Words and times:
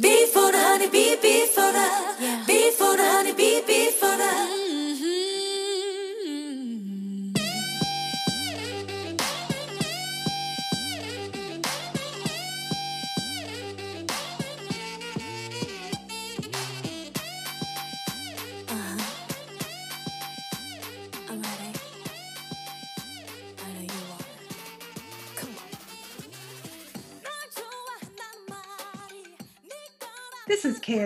B 0.00 0.26
for 0.32 0.52
the 0.52 0.58
honey, 0.58 0.88
B, 0.90 1.16
B 1.22 1.46
for 1.46 1.72
the, 1.72 1.86
B 2.46 2.50
for 2.50 2.55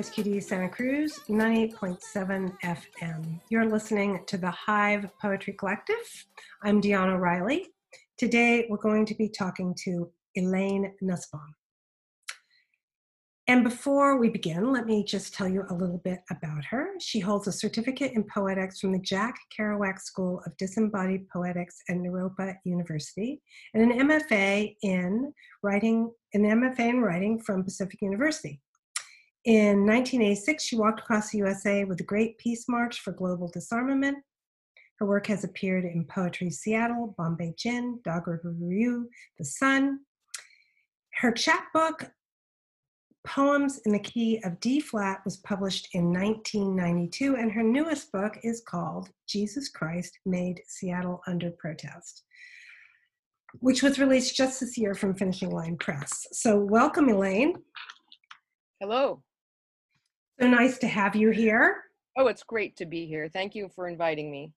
KSQD 0.01 0.43
Santa 0.43 0.69
Cruz 0.71 1.21
98.7 1.29 2.57
FM. 2.65 3.39
You're 3.51 3.69
listening 3.69 4.25
to 4.29 4.39
the 4.39 4.51
Hive 4.51 5.11
Poetry 5.21 5.53
Collective. 5.53 6.27
I'm 6.63 6.81
Dion 6.81 7.11
O'Reilly. 7.11 7.67
Today 8.17 8.67
we're 8.71 8.79
going 8.79 9.05
to 9.05 9.15
be 9.15 9.29
talking 9.29 9.77
to 9.85 10.11
Elaine 10.37 10.95
Nussbaum. 11.03 11.55
And 13.47 13.63
before 13.63 14.19
we 14.19 14.31
begin, 14.31 14.73
let 14.73 14.87
me 14.87 15.05
just 15.05 15.35
tell 15.35 15.49
you 15.49 15.65
a 15.69 15.75
little 15.75 16.01
bit 16.03 16.21
about 16.31 16.65
her. 16.65 16.93
She 16.99 17.21
holds 17.21 17.47
a 17.47 17.53
certificate 17.53 18.13
in 18.13 18.25
poetics 18.25 18.81
from 18.81 18.93
the 18.93 19.01
Jack 19.01 19.35
Kerouac 19.55 20.01
School 20.01 20.41
of 20.47 20.57
Disembodied 20.57 21.29
Poetics 21.29 21.77
at 21.91 21.97
Naropa 21.97 22.55
University, 22.65 23.43
and 23.75 23.93
an 23.93 24.09
MFA 24.09 24.75
in 24.81 25.35
writing, 25.63 26.11
an 26.33 26.45
MFA 26.45 26.89
in 26.89 27.01
writing 27.03 27.39
from 27.39 27.65
Pacific 27.65 28.01
University. 28.01 28.63
In 29.47 29.87
1986, 29.87 30.63
she 30.63 30.77
walked 30.77 31.01
across 31.01 31.31
the 31.31 31.39
USA 31.39 31.85
with 31.85 31.97
the 31.97 32.05
Great 32.05 32.37
Peace 32.37 32.67
March 32.69 33.01
for 33.01 33.13
Global 33.13 33.49
Disarmament. 33.49 34.19
Her 34.99 35.07
work 35.07 35.27
has 35.29 35.45
appeared 35.45 35.87
in 35.87 36.05
Poetry 36.05 36.51
Seattle, 36.51 37.15
Bombay 37.17 37.55
Gin, 37.57 38.01
Dog 38.05 38.29
River 38.29 38.55
Review, 38.61 39.09
The 39.39 39.47
Sun. 39.47 40.01
Her 41.15 41.33
chapbook, 41.33 42.11
Poems 43.27 43.81
in 43.87 43.93
the 43.93 43.99
Key 43.99 44.43
of 44.45 44.61
D 44.61 44.79
Flat, 44.79 45.21
was 45.25 45.39
published 45.39 45.89
in 45.95 46.13
1992, 46.13 47.37
and 47.37 47.51
her 47.51 47.63
newest 47.63 48.13
book 48.13 48.37
is 48.43 48.63
called 48.69 49.09
Jesus 49.27 49.71
Christ 49.71 50.19
Made 50.27 50.61
Seattle 50.67 51.23
Under 51.27 51.51
Protest, 51.53 52.25
which 53.61 53.83
was 53.83 53.99
released 53.99 54.37
just 54.37 54.61
this 54.61 54.77
year 54.77 54.95
from 54.95 55.15
Finishing 55.15 55.51
Line 55.51 55.79
Press. 55.79 56.27
So, 56.33 56.59
welcome, 56.59 57.09
Elaine. 57.09 57.55
Hello. 58.81 59.23
So 60.41 60.49
nice 60.49 60.79
to 60.79 60.87
have 60.87 61.15
you 61.15 61.31
here. 61.31 61.83
Oh, 62.17 62.27
it's 62.27 62.43
great 62.43 62.75
to 62.77 62.87
be 62.87 63.05
here. 63.05 63.29
Thank 63.29 63.55
you 63.55 63.69
for 63.75 63.89
inviting 63.89 64.31
me. 64.31 64.53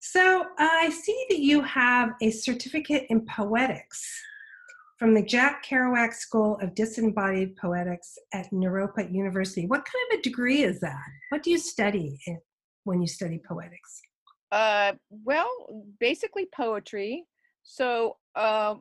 So 0.00 0.44
I 0.58 0.90
see 0.90 1.26
that 1.30 1.38
you 1.38 1.62
have 1.62 2.14
a 2.20 2.30
certificate 2.30 3.06
in 3.08 3.24
poetics 3.26 4.04
from 4.98 5.14
the 5.14 5.22
Jack 5.22 5.64
Kerouac 5.64 6.14
School 6.14 6.58
of 6.60 6.74
Disembodied 6.74 7.54
Poetics 7.56 8.18
at 8.34 8.50
Naropa 8.50 9.12
University. 9.12 9.66
What 9.66 9.84
kind 9.84 10.04
of 10.10 10.18
a 10.18 10.22
degree 10.22 10.64
is 10.64 10.80
that? 10.80 11.04
What 11.28 11.44
do 11.44 11.50
you 11.52 11.58
study 11.58 12.18
in, 12.26 12.40
when 12.82 13.00
you 13.00 13.06
study 13.06 13.40
poetics? 13.46 14.00
Uh, 14.50 14.94
well, 15.10 15.48
basically 16.00 16.48
poetry. 16.52 17.24
So, 17.62 18.16
uh, 18.34 18.76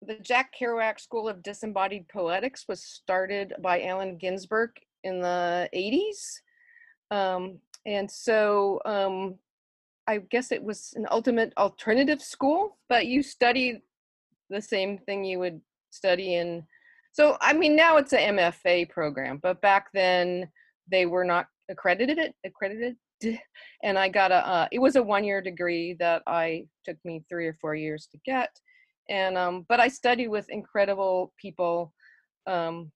the 0.00 0.14
Jack 0.14 0.54
Kerouac 0.58 0.98
School 0.98 1.28
of 1.28 1.42
Disembodied 1.42 2.08
Poetics 2.08 2.64
was 2.66 2.82
started 2.82 3.52
by 3.60 3.82
Allen 3.82 4.16
Ginsberg 4.16 4.70
in 5.04 5.20
the 5.20 5.68
80s. 5.74 6.40
Um, 7.10 7.58
and 7.86 8.10
so 8.10 8.80
um, 8.84 9.36
I 10.06 10.18
guess 10.30 10.52
it 10.52 10.62
was 10.62 10.92
an 10.96 11.06
ultimate 11.10 11.52
alternative 11.56 12.20
school, 12.22 12.78
but 12.88 13.06
you 13.06 13.22
study 13.22 13.82
the 14.48 14.60
same 14.60 14.98
thing 14.98 15.24
you 15.24 15.38
would 15.38 15.60
study 15.90 16.36
in. 16.36 16.64
So, 17.12 17.36
I 17.40 17.52
mean, 17.52 17.74
now 17.74 17.96
it's 17.96 18.12
an 18.12 18.36
MFA 18.36 18.88
program, 18.90 19.40
but 19.42 19.60
back 19.60 19.86
then 19.92 20.48
they 20.90 21.06
were 21.06 21.24
not 21.24 21.46
accredited, 21.70 22.32
accredited. 22.44 22.96
And 23.82 23.98
I 23.98 24.08
got 24.08 24.30
a, 24.30 24.46
uh, 24.46 24.68
it 24.72 24.78
was 24.78 24.96
a 24.96 25.02
one 25.02 25.24
year 25.24 25.42
degree 25.42 25.94
that 26.00 26.22
I 26.26 26.64
took 26.84 26.96
me 27.04 27.22
three 27.28 27.46
or 27.46 27.56
four 27.60 27.74
years 27.74 28.08
to 28.12 28.18
get 28.24 28.50
and 29.10 29.36
um, 29.36 29.66
but 29.68 29.80
I 29.80 29.88
studied 29.88 30.28
with 30.28 30.48
incredible 30.48 31.32
people, 31.36 31.92
um, 32.46 32.92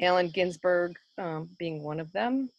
Allen 0.00 0.30
Ginsberg 0.32 0.92
um, 1.18 1.48
being 1.58 1.82
one 1.82 2.00
of 2.00 2.12
them, 2.12 2.50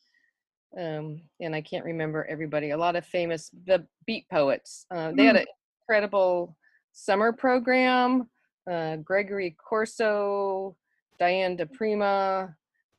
um, 0.78 1.22
and 1.40 1.56
I 1.56 1.62
can't 1.62 1.86
remember 1.86 2.26
everybody. 2.26 2.72
A 2.72 2.78
lot 2.78 2.96
of 2.96 3.06
famous 3.06 3.50
the 3.66 3.86
beat 4.06 4.28
poets. 4.30 4.86
Uh, 4.92 5.12
they 5.16 5.26
had 5.26 5.38
an 5.38 5.46
incredible 5.82 6.56
summer 6.94 7.32
program. 7.32 8.30
Uh, 8.70 8.98
Gregory 8.98 9.56
Corso, 9.58 10.76
Diane 11.20 11.56
di 11.56 11.66
Prima, 11.66 12.54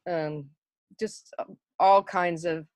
um, 0.09 0.49
just 0.99 1.35
all 1.79 2.03
kinds 2.03 2.45
of 2.45 2.67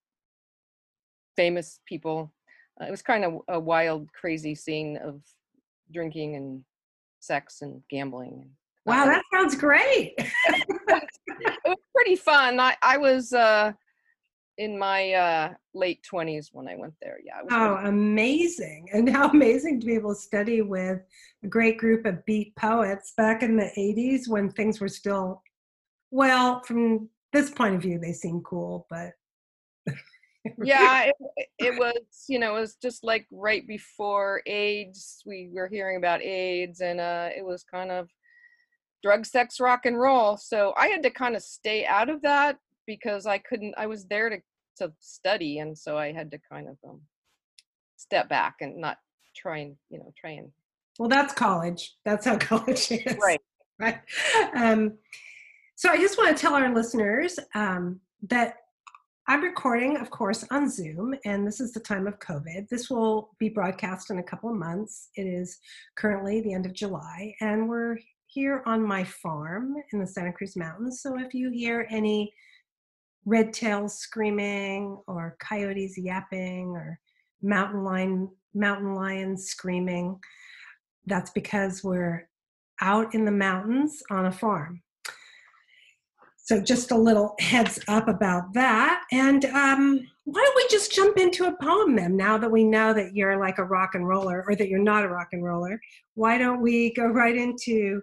famous 1.36 1.80
people. 1.86 2.32
Uh, 2.80 2.86
it 2.86 2.90
was 2.90 3.02
kind 3.02 3.24
of 3.24 3.40
a 3.48 3.58
wild, 3.58 4.12
crazy 4.12 4.54
scene 4.54 4.98
of 4.98 5.22
drinking 5.92 6.36
and 6.36 6.64
sex 7.20 7.62
and 7.62 7.82
gambling. 7.88 8.50
Wow, 8.84 9.06
that 9.06 9.22
sounds 9.32 9.54
great. 9.54 10.14
it 11.44 11.68
was 11.68 11.78
pretty 11.94 12.16
fun. 12.16 12.60
I, 12.60 12.76
I 12.82 12.96
was 12.96 13.32
uh, 13.32 13.72
in 14.58 14.78
my 14.78 15.12
uh, 15.12 15.54
late 15.74 16.04
20s 16.10 16.48
when 16.52 16.68
I 16.68 16.76
went 16.76 16.94
there. 17.00 17.18
Yeah. 17.24 17.40
oh, 17.50 17.76
amazing. 17.86 18.88
And 18.92 19.08
how 19.08 19.28
amazing 19.32 19.80
to 19.80 19.86
be 19.86 19.94
able 19.94 20.14
to 20.14 20.20
study 20.20 20.62
with 20.62 21.00
a 21.42 21.48
great 21.48 21.78
group 21.78 22.06
of 22.06 22.24
beat 22.26 22.54
poets 22.56 23.12
back 23.16 23.42
in 23.42 23.56
the 23.56 23.70
80s 23.76 24.28
when 24.28 24.50
things 24.50 24.80
were 24.80 24.88
still, 24.88 25.42
well, 26.10 26.62
from 26.62 27.08
this 27.32 27.50
point 27.50 27.74
of 27.74 27.82
view, 27.82 27.98
they 27.98 28.12
seem 28.12 28.40
cool, 28.42 28.86
but. 28.90 29.10
yeah 30.64 31.04
it, 31.36 31.48
it, 31.58 31.78
was 31.78 32.24
you 32.28 32.36
know 32.36 32.56
it 32.56 32.60
was 32.60 32.74
just 32.74 33.04
like 33.04 33.26
right 33.30 33.64
before 33.68 34.42
aids 34.46 35.22
we 35.24 35.48
were 35.52 35.68
hearing 35.68 35.96
about 35.96 36.20
aids 36.20 36.80
and 36.80 37.00
uh 37.00 37.28
it 37.36 37.44
was 37.44 37.62
kind 37.62 37.92
of 37.92 38.08
drug 39.02 39.26
sex 39.26 39.60
rock 39.60 39.84
and 39.84 39.98
roll. 39.98 40.36
So 40.36 40.72
i 40.76 40.88
had 40.88 41.02
to 41.02 41.10
kind 41.10 41.36
of 41.36 41.42
stay 41.42 41.84
out 41.86 42.08
of 42.08 42.22
that 42.22 42.58
because 42.86 43.26
i 43.26 43.38
couldn't 43.38 43.74
i 43.76 43.86
was 43.86 44.06
there 44.06 44.28
to 44.28 44.38
to 44.76 44.92
study 45.00 45.58
and 45.58 45.76
so 45.76 45.98
i 45.98 46.12
had 46.12 46.30
to 46.30 46.38
kind 46.50 46.68
of 46.68 46.76
um 46.88 47.00
step 47.96 48.28
back 48.28 48.56
and 48.60 48.76
not 48.76 48.96
try 49.36 49.58
and 49.58 49.76
you 49.90 49.98
know 49.98 50.12
try 50.18 50.30
and 50.30 50.50
well 50.98 51.08
that's 51.08 51.32
college. 51.32 51.96
That's 52.04 52.26
how 52.26 52.36
college 52.52 52.90
is. 52.90 53.16
Right. 53.22 53.40
Right. 53.78 54.00
Um 54.54 54.98
so 55.76 55.90
i 55.90 55.96
just 55.96 56.18
want 56.18 56.36
to 56.36 56.40
tell 56.40 56.54
our 56.54 56.72
listeners 56.74 57.38
um 57.54 58.00
that 58.28 58.56
I'm 59.28 59.42
recording, 59.42 59.98
of 59.98 60.10
course, 60.10 60.44
on 60.50 60.68
Zoom, 60.68 61.14
and 61.24 61.46
this 61.46 61.60
is 61.60 61.72
the 61.72 61.78
time 61.78 62.08
of 62.08 62.18
COVID. 62.18 62.68
This 62.68 62.90
will 62.90 63.30
be 63.38 63.48
broadcast 63.48 64.10
in 64.10 64.18
a 64.18 64.22
couple 64.22 64.50
of 64.50 64.56
months. 64.56 65.10
It 65.14 65.28
is 65.28 65.58
currently 65.96 66.40
the 66.40 66.52
end 66.52 66.66
of 66.66 66.72
July, 66.72 67.32
and 67.40 67.68
we're 67.68 67.98
here 68.32 68.62
on 68.64 68.82
my 68.82 69.04
farm 69.04 69.74
in 69.92 69.98
the 69.98 70.06
Santa 70.06 70.32
Cruz 70.32 70.56
Mountains. 70.56 71.02
So 71.02 71.18
if 71.18 71.34
you 71.34 71.50
hear 71.50 71.86
any 71.90 72.32
red 73.26 73.52
tails 73.52 73.98
screaming, 73.98 74.98
or 75.06 75.36
coyotes 75.38 75.98
yapping, 75.98 76.68
or 76.70 76.98
mountain 77.42 77.84
lion 77.84 78.30
mountain 78.54 78.94
lions 78.94 79.44
screaming, 79.44 80.18
that's 81.06 81.30
because 81.30 81.84
we're 81.84 82.28
out 82.80 83.14
in 83.14 83.24
the 83.24 83.30
mountains 83.30 84.02
on 84.10 84.26
a 84.26 84.32
farm. 84.32 84.82
So 86.36 86.60
just 86.60 86.90
a 86.90 86.96
little 86.96 87.34
heads 87.38 87.78
up 87.86 88.08
about 88.08 88.52
that. 88.54 89.04
And 89.12 89.44
um, 89.44 90.00
why 90.24 90.42
don't 90.42 90.56
we 90.56 90.66
just 90.68 90.92
jump 90.92 91.16
into 91.16 91.44
a 91.44 91.56
poem 91.62 91.94
then? 91.94 92.16
Now 92.16 92.36
that 92.38 92.50
we 92.50 92.64
know 92.64 92.92
that 92.94 93.14
you're 93.14 93.38
like 93.38 93.58
a 93.58 93.64
rock 93.64 93.94
and 93.94 94.08
roller, 94.08 94.44
or 94.48 94.56
that 94.56 94.68
you're 94.68 94.78
not 94.78 95.04
a 95.04 95.08
rock 95.08 95.28
and 95.32 95.44
roller, 95.44 95.80
why 96.14 96.38
don't 96.38 96.60
we 96.62 96.92
go 96.94 97.06
right 97.06 97.36
into 97.36 98.02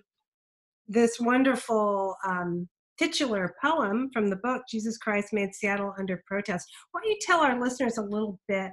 this 0.90 1.20
wonderful 1.20 2.16
um, 2.28 2.68
titular 2.98 3.56
poem 3.64 4.10
from 4.12 4.30
the 4.30 4.36
book 4.38 4.64
Jesus 4.70 4.98
Christ 4.98 5.30
Made 5.32 5.54
Seattle 5.54 5.94
Under 5.98 6.22
Protest? 6.28 6.68
Why 6.92 7.02
don't 7.02 7.10
you 7.10 7.18
tell 7.22 7.40
our 7.40 7.60
listeners 7.60 7.98
a 7.98 8.04
little 8.04 8.40
bit 8.50 8.72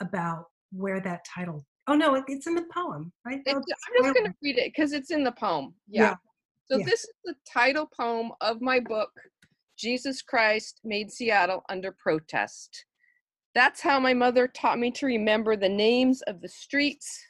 about 0.00 0.44
where 0.70 1.00
that 1.00 1.24
title? 1.34 1.66
Oh 1.88 1.94
no, 1.94 2.22
it's 2.28 2.46
in 2.46 2.54
the 2.54 2.66
poem, 2.72 3.12
right? 3.26 3.40
I'm 3.48 3.62
just 3.68 4.14
going 4.14 4.26
to 4.26 4.34
read 4.42 4.58
it 4.58 4.72
because 4.74 4.92
it's 4.92 5.10
in 5.10 5.24
the 5.24 5.32
poem. 5.32 5.74
yeah. 5.88 6.02
yeah. 6.02 6.14
So 6.70 6.78
yeah. 6.78 6.84
this 6.86 7.00
is 7.00 7.14
the 7.26 7.34
title 7.52 7.86
poem 7.94 8.32
of 8.40 8.62
my 8.62 8.80
book, 8.80 9.10
Jesus 9.78 10.22
Christ 10.22 10.80
Made 10.82 11.12
Seattle 11.12 11.62
Under 11.68 11.92
Protest. 11.92 12.86
That's 13.54 13.82
how 13.82 14.00
my 14.00 14.14
mother 14.14 14.48
taught 14.48 14.78
me 14.78 14.90
to 14.92 15.06
remember 15.06 15.56
the 15.56 15.68
names 15.68 16.22
of 16.22 16.40
the 16.40 16.48
streets. 16.48 17.22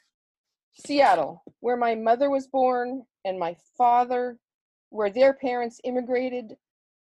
Seattle, 0.75 1.41
where 1.61 1.77
my 1.77 1.95
mother 1.95 2.29
was 2.29 2.47
born 2.47 3.03
and 3.23 3.39
my 3.39 3.55
father, 3.77 4.37
where 4.89 5.09
their 5.09 5.33
parents 5.33 5.79
immigrated 5.83 6.55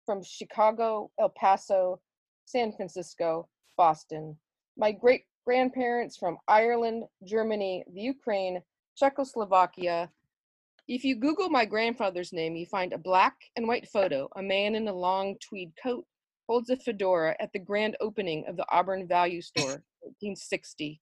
from 0.06 0.22
Chicago, 0.22 1.10
El 1.18 1.30
Paso, 1.30 2.00
San 2.44 2.72
Francisco, 2.72 3.48
Boston. 3.76 4.36
My 4.76 4.92
great 4.92 5.24
grandparents 5.44 6.16
from 6.16 6.38
Ireland, 6.48 7.04
Germany, 7.24 7.84
the 7.92 8.00
Ukraine, 8.00 8.62
Czechoslovakia. 8.96 10.10
If 10.86 11.04
you 11.04 11.16
Google 11.16 11.48
my 11.48 11.64
grandfather's 11.64 12.32
name, 12.32 12.56
you 12.56 12.66
find 12.66 12.92
a 12.92 12.98
black 12.98 13.34
and 13.56 13.66
white 13.66 13.88
photo. 13.88 14.28
A 14.36 14.42
man 14.42 14.74
in 14.74 14.88
a 14.88 14.92
long 14.92 15.36
tweed 15.40 15.72
coat 15.82 16.04
holds 16.48 16.70
a 16.70 16.76
fedora 16.76 17.34
at 17.40 17.52
the 17.52 17.58
grand 17.58 17.96
opening 18.00 18.44
of 18.46 18.56
the 18.56 18.66
Auburn 18.70 19.08
Value 19.08 19.40
Store, 19.40 19.82
1960. 20.00 21.00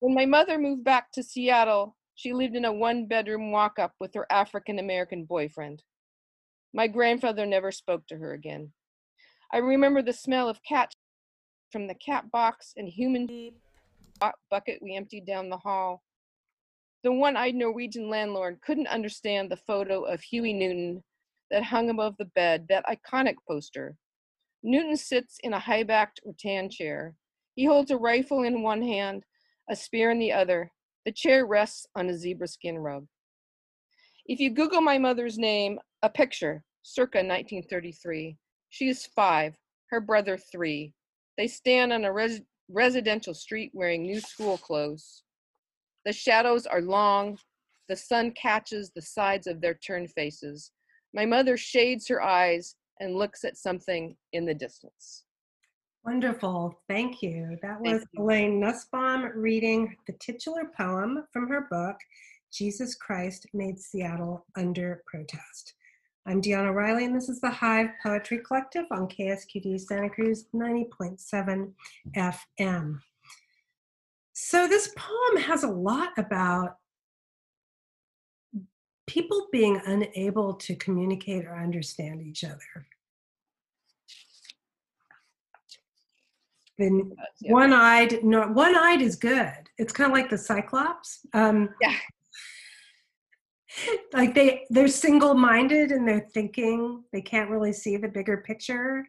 When 0.00 0.14
my 0.14 0.26
mother 0.26 0.58
moved 0.58 0.84
back 0.84 1.10
to 1.12 1.22
Seattle, 1.22 1.96
she 2.14 2.32
lived 2.32 2.54
in 2.54 2.64
a 2.64 2.72
one 2.72 3.06
bedroom 3.06 3.50
walk 3.50 3.78
up 3.78 3.94
with 3.98 4.14
her 4.14 4.26
African 4.30 4.78
American 4.78 5.24
boyfriend. 5.24 5.82
My 6.74 6.86
grandfather 6.86 7.46
never 7.46 7.72
spoke 7.72 8.06
to 8.08 8.16
her 8.16 8.32
again. 8.32 8.72
I 9.52 9.58
remember 9.58 10.02
the 10.02 10.12
smell 10.12 10.48
of 10.48 10.62
cat 10.62 10.92
from 11.70 11.86
the 11.86 11.94
cat 11.94 12.30
box 12.30 12.72
and 12.76 12.88
human 12.88 13.52
bucket 14.50 14.78
we 14.82 14.96
emptied 14.96 15.26
down 15.26 15.48
the 15.48 15.56
hall. 15.56 16.02
The 17.02 17.12
one 17.12 17.36
eyed 17.36 17.54
Norwegian 17.54 18.10
landlord 18.10 18.60
couldn't 18.60 18.88
understand 18.88 19.50
the 19.50 19.56
photo 19.56 20.02
of 20.02 20.20
Huey 20.20 20.52
Newton 20.52 21.04
that 21.50 21.62
hung 21.62 21.88
above 21.88 22.16
the 22.18 22.24
bed, 22.26 22.66
that 22.68 22.84
iconic 22.86 23.36
poster. 23.48 23.96
Newton 24.62 24.96
sits 24.96 25.38
in 25.42 25.52
a 25.52 25.58
high 25.58 25.84
backed 25.84 26.20
rattan 26.24 26.68
chair. 26.68 27.14
He 27.54 27.64
holds 27.64 27.90
a 27.90 27.96
rifle 27.96 28.42
in 28.42 28.62
one 28.62 28.82
hand, 28.82 29.24
a 29.68 29.76
spear 29.76 30.10
in 30.10 30.18
the 30.18 30.32
other. 30.32 30.70
The 31.04 31.12
chair 31.12 31.46
rests 31.46 31.86
on 31.94 32.08
a 32.08 32.16
zebra 32.16 32.48
skin 32.48 32.78
rug. 32.78 33.06
If 34.26 34.40
you 34.40 34.50
Google 34.50 34.80
my 34.80 34.98
mother's 34.98 35.38
name, 35.38 35.78
a 36.02 36.10
picture, 36.10 36.64
circa 36.82 37.18
1933, 37.18 38.36
she 38.70 38.88
is 38.88 39.06
five, 39.06 39.56
her 39.90 40.00
brother 40.00 40.36
three. 40.36 40.92
They 41.36 41.46
stand 41.46 41.92
on 41.92 42.04
a 42.04 42.12
res- 42.12 42.42
residential 42.68 43.34
street 43.34 43.70
wearing 43.72 44.02
new 44.02 44.20
school 44.20 44.58
clothes. 44.58 45.22
The 46.04 46.12
shadows 46.12 46.66
are 46.66 46.80
long. 46.80 47.38
The 47.88 47.96
sun 47.96 48.32
catches 48.32 48.90
the 48.90 49.02
sides 49.02 49.46
of 49.46 49.60
their 49.60 49.74
turned 49.74 50.10
faces. 50.12 50.72
My 51.14 51.24
mother 51.24 51.56
shades 51.56 52.08
her 52.08 52.22
eyes 52.22 52.74
and 53.00 53.14
looks 53.14 53.44
at 53.44 53.56
something 53.56 54.16
in 54.32 54.44
the 54.44 54.54
distance. 54.54 55.25
Wonderful. 56.06 56.78
Thank 56.86 57.20
you. 57.20 57.58
That 57.62 57.80
was 57.80 58.04
you. 58.12 58.22
Elaine 58.22 58.60
Nussbaum 58.60 59.32
reading 59.34 59.96
the 60.06 60.12
titular 60.12 60.70
poem 60.76 61.24
from 61.32 61.48
her 61.48 61.66
book, 61.68 61.96
Jesus 62.52 62.94
Christ 62.94 63.48
Made 63.52 63.76
Seattle 63.80 64.46
Under 64.54 65.02
Protest. 65.04 65.74
I'm 66.24 66.40
Dion 66.40 66.66
O'Reilly, 66.66 67.06
and 67.06 67.16
this 67.16 67.28
is 67.28 67.40
the 67.40 67.50
Hive 67.50 67.88
Poetry 68.00 68.38
Collective 68.46 68.84
on 68.92 69.08
KSQD 69.08 69.80
Santa 69.80 70.08
Cruz 70.08 70.46
90.7 70.54 71.72
FM. 72.16 73.00
So, 74.32 74.68
this 74.68 74.94
poem 74.96 75.42
has 75.42 75.64
a 75.64 75.68
lot 75.68 76.10
about 76.18 76.76
people 79.08 79.48
being 79.50 79.80
unable 79.86 80.54
to 80.54 80.76
communicate 80.76 81.46
or 81.46 81.58
understand 81.58 82.22
each 82.22 82.44
other. 82.44 82.86
Yeah. 86.78 87.52
one-eyed, 87.52 88.22
no, 88.24 88.48
one-eyed 88.48 89.00
is 89.02 89.16
good. 89.16 89.52
It's 89.78 89.92
kind 89.92 90.10
of 90.10 90.16
like 90.16 90.30
the 90.30 90.38
Cyclops. 90.38 91.20
Um, 91.32 91.70
Yeah. 91.80 91.94
Like 94.14 94.34
they, 94.34 94.64
they're 94.70 94.88
single-minded 94.88 95.90
in 95.90 96.06
their 96.06 96.26
thinking. 96.32 97.02
They 97.12 97.20
can't 97.20 97.50
really 97.50 97.74
see 97.74 97.98
the 97.98 98.08
bigger 98.08 98.38
picture. 98.38 99.06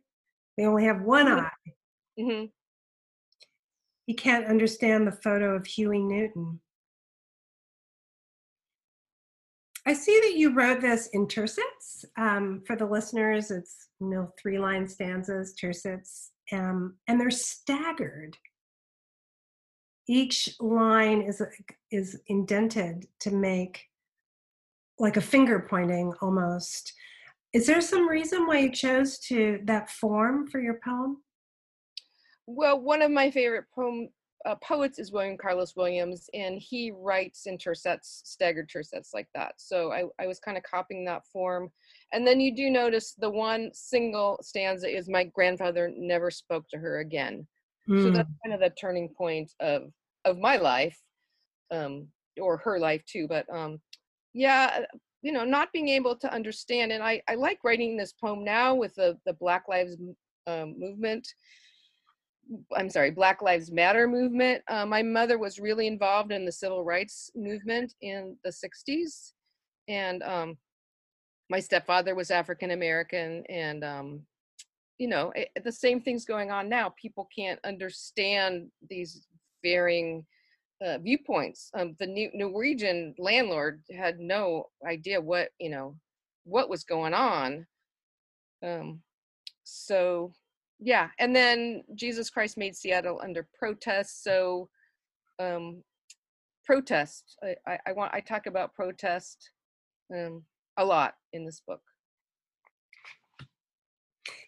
They 0.58 0.66
only 0.66 0.84
have 0.86 1.02
one 1.04 1.28
Mhm. 1.28 1.40
eye. 1.46 1.72
hmm 2.20 2.46
He 4.08 4.14
can't 4.14 4.48
understand 4.48 5.08
the 5.08 5.12
photo 5.14 5.56
of 5.56 5.66
Huey 5.68 6.00
Newton. 6.04 6.60
I 9.88 9.94
see 9.94 10.20
that 10.20 10.36
you 10.36 10.54
wrote 10.54 10.82
this 10.82 11.08
in 11.14 11.28
tercets. 11.28 12.04
Um, 12.18 12.62
for 12.68 12.76
the 12.76 12.86
listeners, 12.86 13.52
it's 13.52 13.88
you 14.02 14.10
know 14.10 14.34
three 14.38 14.60
line 14.60 14.86
stanzas, 14.86 15.56
tercets, 15.56 16.32
um, 16.52 16.98
and 17.08 17.20
they're 17.20 17.32
staggered. 17.32 18.36
Each 20.10 20.54
line 20.60 21.22
is 21.22 21.42
is 21.90 22.20
indented 22.28 23.08
to 23.22 23.32
make 23.32 23.86
like 25.00 25.16
a 25.16 25.22
finger 25.22 25.66
pointing 25.70 26.14
almost. 26.22 26.94
Is 27.54 27.66
there 27.66 27.80
some 27.80 28.10
reason 28.10 28.46
why 28.46 28.60
you 28.60 28.72
chose 28.74 29.20
to 29.20 29.62
that 29.64 29.90
form 29.90 30.48
for 30.48 30.60
your 30.60 30.82
poem? 30.84 31.24
Well, 32.46 32.82
one 32.82 33.02
of 33.02 33.10
my 33.10 33.32
favorite 33.32 33.66
poem 33.74 34.10
uh, 34.46 34.56
poets 34.56 35.00
is 35.00 35.12
William 35.12 35.38
Carlos 35.38 35.76
Williams, 35.76 36.30
and 36.34 36.58
he 36.60 36.92
writes 36.92 37.48
in 37.48 37.58
tercets, 37.58 38.22
staggered 38.24 38.70
tercets 38.70 39.14
like 39.14 39.28
that. 39.34 39.54
So 39.58 39.92
I, 39.92 40.04
I 40.20 40.28
was 40.28 40.40
kind 40.40 40.58
of 40.58 40.64
copying 40.64 41.04
that 41.06 41.26
form. 41.26 41.72
And 42.14 42.26
then 42.26 42.40
you 42.40 42.56
do 42.56 42.70
notice 42.70 43.14
the 43.18 43.30
one 43.30 43.72
single 43.74 44.40
stanza 44.42 44.88
is 44.88 45.10
my 45.10 45.24
grandfather 45.26 45.92
never 45.96 46.32
spoke 46.32 46.68
to 46.70 46.78
her 46.78 47.00
again. 47.00 47.48
So 48.00 48.10
Mm. 48.10 48.14
that's 48.14 48.30
kind 48.46 48.54
of 48.54 48.60
the 48.60 48.76
turning 48.80 49.10
point 49.18 49.54
of 49.60 49.92
of 50.26 50.38
my 50.38 50.58
life, 50.58 51.00
um, 51.72 52.08
or 52.40 52.58
her 52.58 52.80
life 52.80 53.04
too. 53.06 53.28
But 53.28 53.46
um, 53.50 53.80
yeah, 54.34 54.82
you 55.22 55.32
know, 55.32 55.46
not 55.46 55.72
being 55.72 55.88
able 55.88 56.16
to 56.18 56.34
understand, 56.34 56.92
and 56.92 57.02
I 57.02 57.22
I 57.30 57.36
like 57.36 57.64
writing 57.64 57.96
this 57.98 58.14
poem 58.14 58.44
now 58.44 58.76
with 58.76 58.94
the 58.96 59.18
the 59.26 59.34
Black 59.34 59.64
Lives 59.70 59.96
um, 60.48 60.76
movement. 60.78 61.28
I'm 62.76 62.90
sorry, 62.90 63.12
Black 63.12 63.42
Lives 63.42 63.72
Matter 63.72 64.08
movement. 64.08 64.64
Uh, 64.68 64.86
my 64.86 65.04
mother 65.04 65.38
was 65.38 65.60
really 65.60 65.88
involved 65.88 66.32
in 66.32 66.46
the 66.46 66.52
civil 66.52 66.84
rights 66.84 67.32
movement 67.36 67.94
in 68.02 68.38
the 68.44 68.50
60s. 68.52 69.34
And 69.88 70.24
um, 70.24 70.58
my 71.50 71.60
stepfather 71.60 72.16
was 72.16 72.32
African 72.32 72.72
American. 72.72 73.44
And, 73.50 73.84
um, 73.84 74.22
you 74.98 75.08
know, 75.08 75.32
it, 75.36 75.50
the 75.64 75.72
same 75.72 76.02
thing's 76.02 76.26
going 76.26 76.52
on 76.52 76.70
now. 76.70 76.94
People 77.02 77.28
can't 77.36 77.60
understand 77.64 78.70
these 78.90 79.28
varying 79.64 80.26
uh, 80.86 80.98
viewpoints. 81.00 81.70
Um, 81.74 81.96
the 82.00 82.08
new 82.08 82.30
Norwegian 82.34 83.16
landlord 83.18 83.82
had 83.96 84.20
no 84.20 84.68
idea 84.88 85.20
what, 85.20 85.50
you 85.60 85.70
know, 85.70 85.96
what 86.44 86.70
was 86.70 86.84
going 86.84 87.14
on. 87.14 87.66
Um, 88.64 89.02
so 89.64 90.32
yeah 90.80 91.10
and 91.20 91.36
then 91.36 91.84
jesus 91.96 92.30
christ 92.30 92.58
made 92.58 92.76
seattle 92.76 93.20
under 93.24 93.48
protest 93.58 94.24
so 94.24 94.70
um 95.40 95.84
protest 96.66 97.38
i 97.44 97.56
i, 97.68 97.80
I 97.88 97.92
want 97.94 98.14
i 98.14 98.20
talk 98.20 98.46
about 98.46 98.74
protest 98.76 99.52
um 100.14 100.44
a 100.78 100.86
lot 100.86 101.16
in 101.34 101.46
this 101.46 101.62
book 101.68 101.82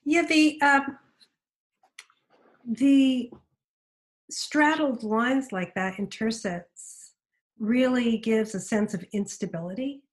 Yeah, 0.05 0.23
the 0.23 0.61
um, 0.61 0.97
the 2.65 3.31
straddled 4.29 5.03
lines 5.03 5.51
like 5.51 5.73
that 5.75 5.99
in 5.99 6.07
tercets 6.07 7.11
really 7.59 8.17
gives 8.17 8.55
a 8.55 8.59
sense 8.59 8.93
of 8.93 9.03
instability. 9.11 10.03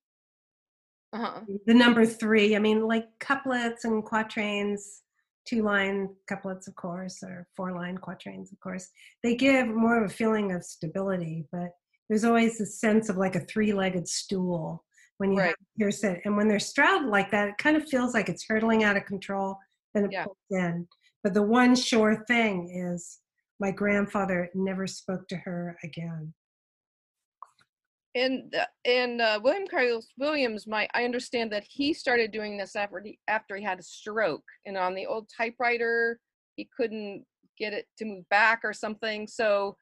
uh-huh 1.13 1.41
The 1.65 1.73
number 1.73 2.05
three, 2.05 2.55
I 2.55 2.59
mean, 2.59 2.85
like 2.87 3.07
couplets 3.19 3.85
and 3.85 4.03
quatrains, 4.03 5.03
two 5.47 5.63
line 5.63 6.09
couplets, 6.27 6.67
of 6.67 6.75
course, 6.75 7.23
or 7.23 7.47
four 7.55 7.73
line 7.73 7.97
quatrains, 7.97 8.51
of 8.51 8.59
course, 8.59 8.89
they 9.23 9.35
give 9.35 9.67
more 9.67 9.97
of 10.03 10.09
a 10.09 10.13
feeling 10.13 10.51
of 10.51 10.63
stability, 10.63 11.45
but 11.51 11.69
there's 12.09 12.23
always 12.23 12.57
this 12.57 12.79
sense 12.79 13.09
of 13.09 13.17
like 13.17 13.35
a 13.35 13.41
three 13.41 13.73
legged 13.73 14.07
stool 14.07 14.83
when 15.17 15.31
you 15.31 15.39
Right. 15.39 15.55
your 15.75 15.91
set. 15.91 16.21
And 16.25 16.37
when 16.37 16.47
they're 16.47 16.59
straddled 16.59 17.09
like 17.09 17.31
that, 17.31 17.49
it 17.49 17.57
kind 17.57 17.75
of 17.77 17.87
feels 17.87 18.13
like 18.13 18.29
it's 18.29 18.45
hurtling 18.47 18.83
out 18.83 18.97
of 18.97 19.05
control, 19.05 19.57
then 19.93 20.05
it 20.05 20.11
Yeah. 20.11 20.23
pulls 20.25 20.37
in. 20.51 20.87
But 21.23 21.33
the 21.33 21.43
one 21.43 21.75
sure 21.75 22.23
thing 22.27 22.69
is 22.69 23.19
my 23.59 23.71
grandfather 23.71 24.49
never 24.53 24.85
spoke 24.87 25.27
to 25.29 25.37
her 25.37 25.77
again. 25.83 26.33
And 28.17 28.55
uh, 28.55 28.65
and 28.85 29.21
uh, 29.21 29.39
William 29.43 29.67
Carlos 29.67 30.07
Williams, 30.17 30.67
my 30.67 30.87
I 30.93 31.05
understand 31.05 31.51
that 31.51 31.65
he 31.69 31.93
started 31.93 32.31
doing 32.31 32.57
this 32.57 32.75
after 32.75 33.01
he 33.03 33.19
after 33.27 33.55
he 33.55 33.63
had 33.63 33.79
a 33.79 33.83
stroke, 33.83 34.43
and 34.65 34.77
on 34.77 34.95
the 34.95 35.05
old 35.05 35.29
typewriter 35.35 36.19
he 36.55 36.67
couldn't 36.75 37.23
get 37.57 37.73
it 37.73 37.85
to 37.97 38.05
move 38.05 38.27
back 38.29 38.61
or 38.63 38.73
something. 38.73 39.27
So, 39.27 39.75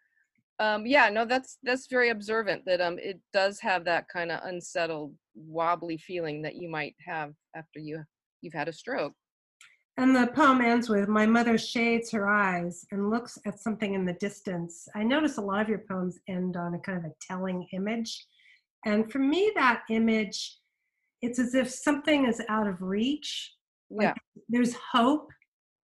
um, 0.59 0.85
yeah, 0.85 1.09
no, 1.09 1.25
that's 1.25 1.57
that's 1.63 1.87
very 1.87 2.09
observant 2.09 2.63
that 2.65 2.81
um 2.81 2.97
it 2.99 3.19
does 3.33 3.59
have 3.61 3.85
that 3.85 4.05
kind 4.11 4.31
of 4.31 4.41
unsettled, 4.43 5.13
wobbly 5.35 5.97
feeling 5.97 6.41
that 6.43 6.55
you 6.55 6.69
might 6.69 6.95
have 7.05 7.33
after 7.55 7.79
you 7.79 8.03
you've 8.41 8.53
had 8.53 8.67
a 8.67 8.73
stroke. 8.73 9.13
And 9.97 10.13
the 10.15 10.27
poem 10.27 10.59
ends 10.61 10.89
with 10.89 11.07
My 11.07 11.25
mother 11.25 11.57
shades 11.57 12.11
her 12.11 12.27
eyes 12.27 12.85
and 12.91 13.09
looks 13.09 13.37
at 13.45 13.59
something 13.59 13.93
in 13.93 14.05
the 14.05 14.13
distance. 14.13 14.87
I 14.93 15.03
notice 15.03 15.37
a 15.37 15.41
lot 15.41 15.61
of 15.61 15.69
your 15.69 15.83
poems 15.89 16.19
end 16.27 16.57
on 16.57 16.73
a 16.75 16.79
kind 16.79 16.97
of 16.97 17.05
a 17.05 17.13
telling 17.21 17.65
image. 17.71 18.25
And 18.85 19.09
for 19.11 19.19
me, 19.19 19.51
that 19.55 19.83
image, 19.89 20.57
it's 21.21 21.39
as 21.39 21.55
if 21.55 21.69
something 21.69 22.25
is 22.25 22.41
out 22.49 22.67
of 22.67 22.81
reach 22.81 23.53
Yeah. 23.89 24.13
there's 24.49 24.75
hope 24.75 25.29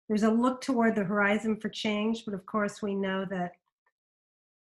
there's 0.08 0.24
a 0.24 0.30
look 0.30 0.60
toward 0.62 0.96
the 0.96 1.04
horizon 1.04 1.56
for 1.56 1.70
change 1.70 2.26
but 2.26 2.34
of 2.34 2.46
course 2.46 2.82
we 2.82 2.94
know 2.96 3.26
that 3.30 3.54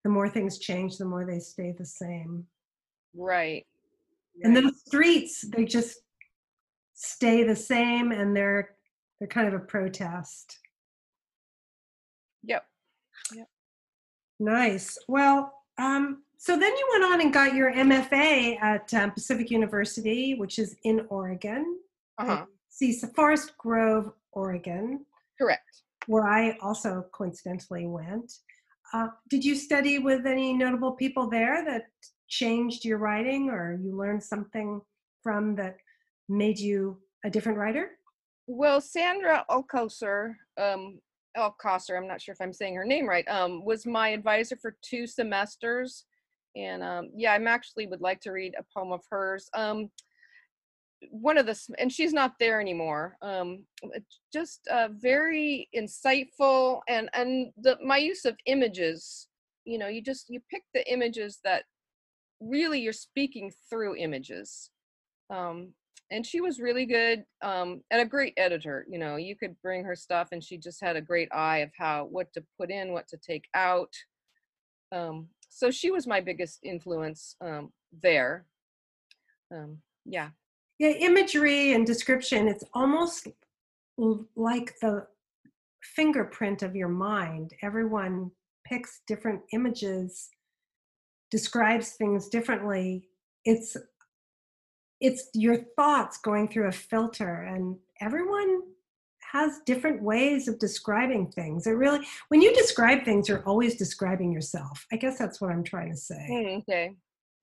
the 0.04 0.10
more 0.10 0.28
things 0.28 0.58
change 0.58 0.98
the 0.98 1.04
more 1.04 1.24
they 1.24 1.38
stay 1.38 1.72
the 1.72 1.84
same 1.84 2.46
Right. 3.14 3.64
and 4.42 4.56
those 4.56 4.80
streets 4.86 5.42
they 5.54 5.64
just 5.64 5.98
stay 6.94 7.42
the 7.44 7.56
same 7.56 8.10
and 8.12 8.36
they're 8.36 8.75
they're 9.18 9.28
kind 9.28 9.49
of 9.49 9.54
a 9.54 9.58
protest 9.64 10.58
Yep. 12.44 12.64
Yep. 13.35 13.49
nice 14.40 14.99
well 15.08 15.52
um 15.78 16.23
so 16.38 16.52
then 16.56 16.70
you 16.76 16.88
went 16.92 17.12
on 17.12 17.20
and 17.23 17.32
got 17.32 17.54
your 17.54 17.73
mfa 17.73 18.61
at 18.61 18.92
um, 18.94 19.11
pacific 19.12 19.50
university 19.50 20.35
which 20.35 20.58
is 20.58 20.76
in 20.85 21.06
oregon 21.08 21.78
Uh-huh. 22.18 22.44
see 22.68 22.92
forest 23.16 23.56
grove 23.58 24.12
oregon 24.32 25.04
Correct. 25.40 25.82
where 26.06 26.26
I 26.28 26.56
also 26.62 27.04
coincidentally 27.12 27.87
went. 27.87 28.32
Uh, 28.94 29.08
did 29.28 29.44
you 29.44 29.54
study 29.56 29.99
with 29.99 30.25
any 30.25 30.52
notable 30.52 30.92
people 30.92 31.28
there 31.28 31.64
that 31.64 31.87
changed 32.28 32.85
your 32.85 32.99
writing 32.99 33.50
or 33.50 33.75
you 33.82 33.96
learned 33.96 34.23
something 34.23 34.80
from 35.23 35.56
that 35.56 35.76
made 36.28 36.58
you 36.58 36.99
a 37.25 37.30
different 37.30 37.58
writer? 37.58 37.95
Well, 38.46 38.80
Sandra 38.80 39.44
Alcosser, 39.50 40.36
um, 40.56 41.00
Alcosser, 41.36 41.96
I'm 41.96 42.06
not 42.06 42.20
sure 42.20 42.32
if 42.32 42.40
I'm 42.40 42.52
saying 42.52 42.74
her 42.76 42.84
name 42.84 43.08
right, 43.08 43.26
um, 43.28 43.64
was 43.64 43.86
my 43.86 44.10
advisor 44.10 44.56
for 44.56 44.76
two 44.82 45.06
semesters. 45.06 46.04
And 46.54 46.82
um, 46.82 47.10
yeah, 47.14 47.32
I'm 47.32 47.46
actually 47.46 47.86
would 47.86 48.00
like 48.00 48.20
to 48.22 48.30
read 48.30 48.54
a 48.58 48.64
poem 48.74 48.92
of 48.92 49.02
hers. 49.10 49.50
Um, 49.52 49.90
one 51.10 51.36
of 51.36 51.46
the, 51.46 51.58
and 51.78 51.92
she's 51.92 52.12
not 52.12 52.34
there 52.40 52.60
anymore. 52.60 53.18
Um, 53.20 53.64
just 54.32 54.66
uh, 54.68 54.88
very 54.92 55.68
insightful, 55.76 56.80
and 56.88 57.10
and 57.12 57.52
the 57.58 57.76
my 57.84 57.98
use 57.98 58.24
of 58.24 58.36
images. 58.46 59.28
You 59.64 59.78
know, 59.78 59.88
you 59.88 60.00
just 60.00 60.26
you 60.30 60.40
pick 60.50 60.62
the 60.72 60.90
images 60.90 61.40
that 61.44 61.64
really 62.40 62.80
you're 62.80 62.92
speaking 62.92 63.52
through 63.68 63.96
images. 63.96 64.70
Um, 65.28 65.74
and 66.10 66.24
she 66.24 66.40
was 66.40 66.60
really 66.60 66.86
good 66.86 67.24
um, 67.42 67.82
and 67.90 68.00
a 68.00 68.06
great 68.06 68.34
editor. 68.36 68.86
You 68.88 68.98
know, 68.98 69.16
you 69.16 69.36
could 69.36 69.56
bring 69.62 69.84
her 69.84 69.96
stuff, 69.96 70.28
and 70.32 70.42
she 70.42 70.56
just 70.56 70.80
had 70.82 70.96
a 70.96 71.00
great 71.00 71.28
eye 71.32 71.58
of 71.58 71.70
how 71.76 72.06
what 72.10 72.32
to 72.34 72.44
put 72.58 72.70
in, 72.70 72.92
what 72.92 73.08
to 73.08 73.16
take 73.16 73.44
out. 73.54 73.92
Um, 74.92 75.28
so 75.48 75.70
she 75.70 75.90
was 75.90 76.06
my 76.06 76.20
biggest 76.20 76.60
influence 76.62 77.36
um, 77.40 77.72
there. 78.02 78.46
Um, 79.52 79.78
yeah. 80.04 80.30
Yeah, 80.78 80.90
imagery 80.90 81.72
and 81.72 81.86
description, 81.86 82.48
it's 82.48 82.64
almost 82.74 83.28
like 84.36 84.74
the 84.82 85.06
fingerprint 85.82 86.62
of 86.62 86.76
your 86.76 86.88
mind. 86.88 87.52
Everyone 87.62 88.30
picks 88.66 89.00
different 89.06 89.40
images, 89.52 90.28
describes 91.30 91.92
things 91.92 92.28
differently. 92.28 93.08
It's 93.44 93.76
it's 95.00 95.28
your 95.34 95.56
thoughts 95.76 96.18
going 96.18 96.48
through 96.48 96.68
a 96.68 96.72
filter 96.72 97.42
and 97.42 97.76
everyone 98.00 98.62
has 99.32 99.60
different 99.66 100.02
ways 100.02 100.48
of 100.48 100.58
describing 100.58 101.26
things. 101.32 101.66
It 101.66 101.72
really 101.72 102.06
when 102.28 102.40
you 102.40 102.54
describe 102.54 103.04
things 103.04 103.28
you're 103.28 103.44
always 103.46 103.76
describing 103.76 104.32
yourself. 104.32 104.86
I 104.92 104.96
guess 104.96 105.18
that's 105.18 105.40
what 105.40 105.50
I'm 105.50 105.64
trying 105.64 105.90
to 105.90 105.96
say. 105.96 106.26
Mm, 106.30 106.58
okay. 106.62 106.94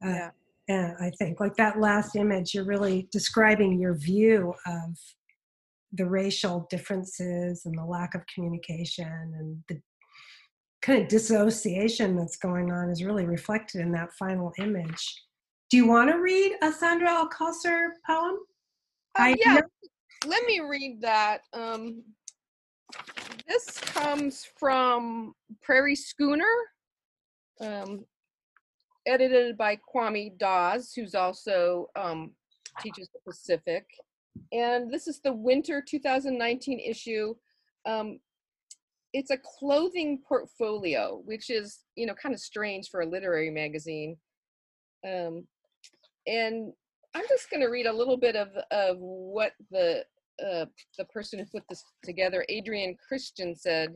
Uh, 0.03 0.09
Yeah. 0.09 0.29
and 0.69 0.95
I 0.99 1.11
think 1.11 1.39
like 1.39 1.55
that 1.57 1.79
last 1.79 2.15
image, 2.15 2.53
you're 2.53 2.63
really 2.65 3.07
describing 3.11 3.79
your 3.79 3.93
view 3.95 4.53
of 4.65 4.97
the 5.91 6.05
racial 6.07 6.65
differences 6.71 7.65
and 7.65 7.77
the 7.77 7.85
lack 7.85 8.15
of 8.15 8.25
communication 8.33 9.05
and 9.37 9.63
the 9.67 9.79
kind 10.81 11.01
of 11.03 11.07
dissociation 11.07 12.15
that's 12.15 12.37
going 12.37 12.71
on 12.71 12.89
is 12.89 13.03
really 13.03 13.25
reflected 13.25 13.81
in 13.81 13.91
that 13.91 14.11
final 14.13 14.51
image. 14.57 15.23
Do 15.73 15.77
you 15.77 15.87
want 15.87 16.11
to 16.11 16.17
read 16.17 16.55
a 16.61 16.71
Sandra 16.71 17.07
Alcosser 17.07 17.93
poem? 18.05 18.35
Um, 19.17 19.35
yeah. 19.43 19.59
Let 20.23 20.45
me 20.45 20.59
read 20.59 21.01
that. 21.01 21.39
Um, 21.51 22.03
this 23.47 23.79
comes 23.79 24.47
from 24.59 25.33
Prairie 25.63 25.95
Schooner, 25.95 26.45
um, 27.59 28.05
edited 29.07 29.57
by 29.57 29.79
Kwame 29.91 30.37
Dawes, 30.37 30.93
who's 30.95 31.15
also 31.15 31.87
um, 31.95 32.33
teaches 32.79 33.09
the 33.11 33.19
Pacific. 33.25 33.87
And 34.51 34.93
this 34.93 35.07
is 35.07 35.21
the 35.21 35.33
winter 35.33 35.81
2019 35.81 36.81
issue. 36.81 37.33
Um, 37.87 38.19
it's 39.11 39.31
a 39.31 39.39
clothing 39.43 40.21
portfolio, 40.27 41.23
which 41.25 41.49
is, 41.49 41.79
you 41.95 42.05
know, 42.05 42.13
kind 42.13 42.35
of 42.35 42.39
strange 42.39 42.89
for 42.91 43.01
a 43.01 43.07
literary 43.07 43.49
magazine. 43.49 44.17
Um, 45.03 45.47
and 46.27 46.73
I'm 47.15 47.25
just 47.29 47.49
going 47.49 47.61
to 47.61 47.67
read 47.67 47.85
a 47.85 47.93
little 47.93 48.17
bit 48.17 48.35
of, 48.35 48.49
of 48.71 48.97
what 48.99 49.53
the 49.71 50.03
uh, 50.43 50.65
the 50.97 51.05
person 51.05 51.37
who 51.37 51.45
put 51.45 51.63
this 51.69 51.83
together, 52.03 52.43
Adrian 52.49 52.97
Christian, 53.07 53.55
said. 53.55 53.93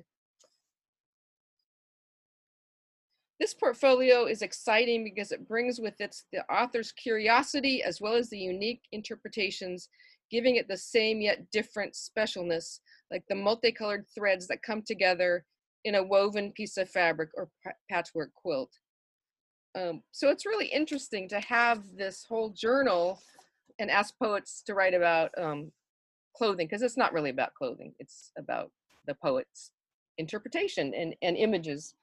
This 3.39 3.53
portfolio 3.53 4.25
is 4.25 4.41
exciting 4.41 5.03
because 5.03 5.31
it 5.31 5.47
brings 5.47 5.79
with 5.79 5.99
it 5.99 6.15
the 6.31 6.43
author's 6.51 6.91
curiosity 6.91 7.83
as 7.83 8.01
well 8.01 8.13
as 8.13 8.29
the 8.29 8.37
unique 8.37 8.81
interpretations, 8.91 9.89
giving 10.31 10.55
it 10.55 10.67
the 10.67 10.77
same 10.77 11.21
yet 11.21 11.49
different 11.51 11.93
specialness, 11.93 12.79
like 13.11 13.23
the 13.29 13.35
multicolored 13.35 14.05
threads 14.13 14.47
that 14.47 14.63
come 14.63 14.81
together 14.81 15.45
in 15.85 15.95
a 15.95 16.03
woven 16.03 16.51
piece 16.51 16.77
of 16.77 16.89
fabric 16.89 17.29
or 17.35 17.49
pa- 17.63 17.71
patchwork 17.89 18.33
quilt. 18.33 18.71
Um, 19.77 20.01
so 20.11 20.29
it's 20.29 20.45
really 20.45 20.67
interesting 20.67 21.29
to 21.29 21.39
have 21.39 21.83
this 21.95 22.25
whole 22.27 22.49
journal 22.49 23.21
and 23.79 23.91
ask 23.91 24.17
poets 24.17 24.63
to 24.65 24.73
write 24.73 24.95
about 24.95 25.29
um, 25.37 25.71
clothing 26.35 26.65
because 26.67 26.81
it's 26.81 26.97
not 26.97 27.13
really 27.13 27.29
about 27.29 27.53
clothing 27.53 27.93
it's 27.99 28.31
about 28.37 28.71
the 29.05 29.15
poet's 29.15 29.71
interpretation 30.17 30.93
and, 30.95 31.15
and 31.21 31.37
images. 31.37 31.93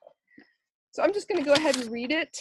So 0.91 1.03
i'm 1.03 1.13
just 1.13 1.27
going 1.27 1.43
to 1.43 1.45
go 1.45 1.53
ahead 1.53 1.75
and 1.75 1.91
read 1.91 2.11
it. 2.11 2.37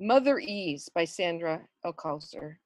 Motherese 0.00 0.88
by 0.94 1.06
sandra 1.06 1.62
alcosser 1.86 2.56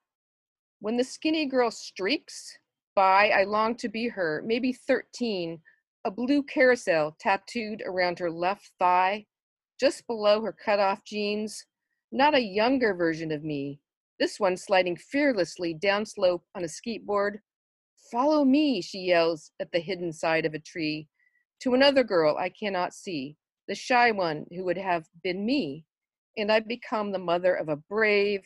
when 0.81 0.97
the 0.97 1.05
skinny 1.05 1.47
girl 1.47 1.71
streaks 1.71 2.59
by 2.97 3.31
i 3.31 3.45
long 3.45 3.77
to 3.77 3.89
be 3.89 4.09
her 4.09 4.43
maybe 4.45 4.73
13 4.73 5.61
a 6.09 6.11
blue 6.11 6.43
carousel 6.43 7.15
tattooed 7.21 7.83
around 7.85 8.19
her 8.19 8.31
left 8.31 8.73
thigh 8.79 9.27
just 9.79 10.07
below 10.07 10.41
her 10.41 10.53
cut-off 10.53 11.05
jeans 11.05 11.67
not 12.11 12.35
a 12.35 12.41
younger 12.41 12.95
version 12.95 13.31
of 13.31 13.45
me 13.45 13.79
this 14.19 14.41
one 14.41 14.57
sliding 14.57 14.97
fearlessly 14.97 15.75
downslope 15.75 16.43
on 16.55 16.65
a 16.65 16.67
skateboard. 16.67 17.39
Follow 18.11 18.45
me, 18.45 18.83
she 18.83 18.99
yells 18.99 19.53
at 19.61 19.71
the 19.71 19.79
hidden 19.79 20.13
side 20.13 20.45
of 20.45 20.55
a 20.55 20.59
tree. 20.59 21.07
To 21.61 21.75
another 21.75 22.03
girl 22.03 22.37
I 22.37 22.49
cannot 22.49 22.95
see, 22.95 23.37
the 23.69 23.77
shy 23.77 24.11
one 24.11 24.47
who 24.51 24.65
would 24.65 24.79
have 24.79 25.07
been 25.23 25.47
me. 25.47 25.85
And 26.37 26.51
I 26.51 26.61
become 26.61 27.13
the 27.13 27.19
mother 27.19 27.55
of 27.55 27.69
a 27.69 27.77
brave 27.77 28.43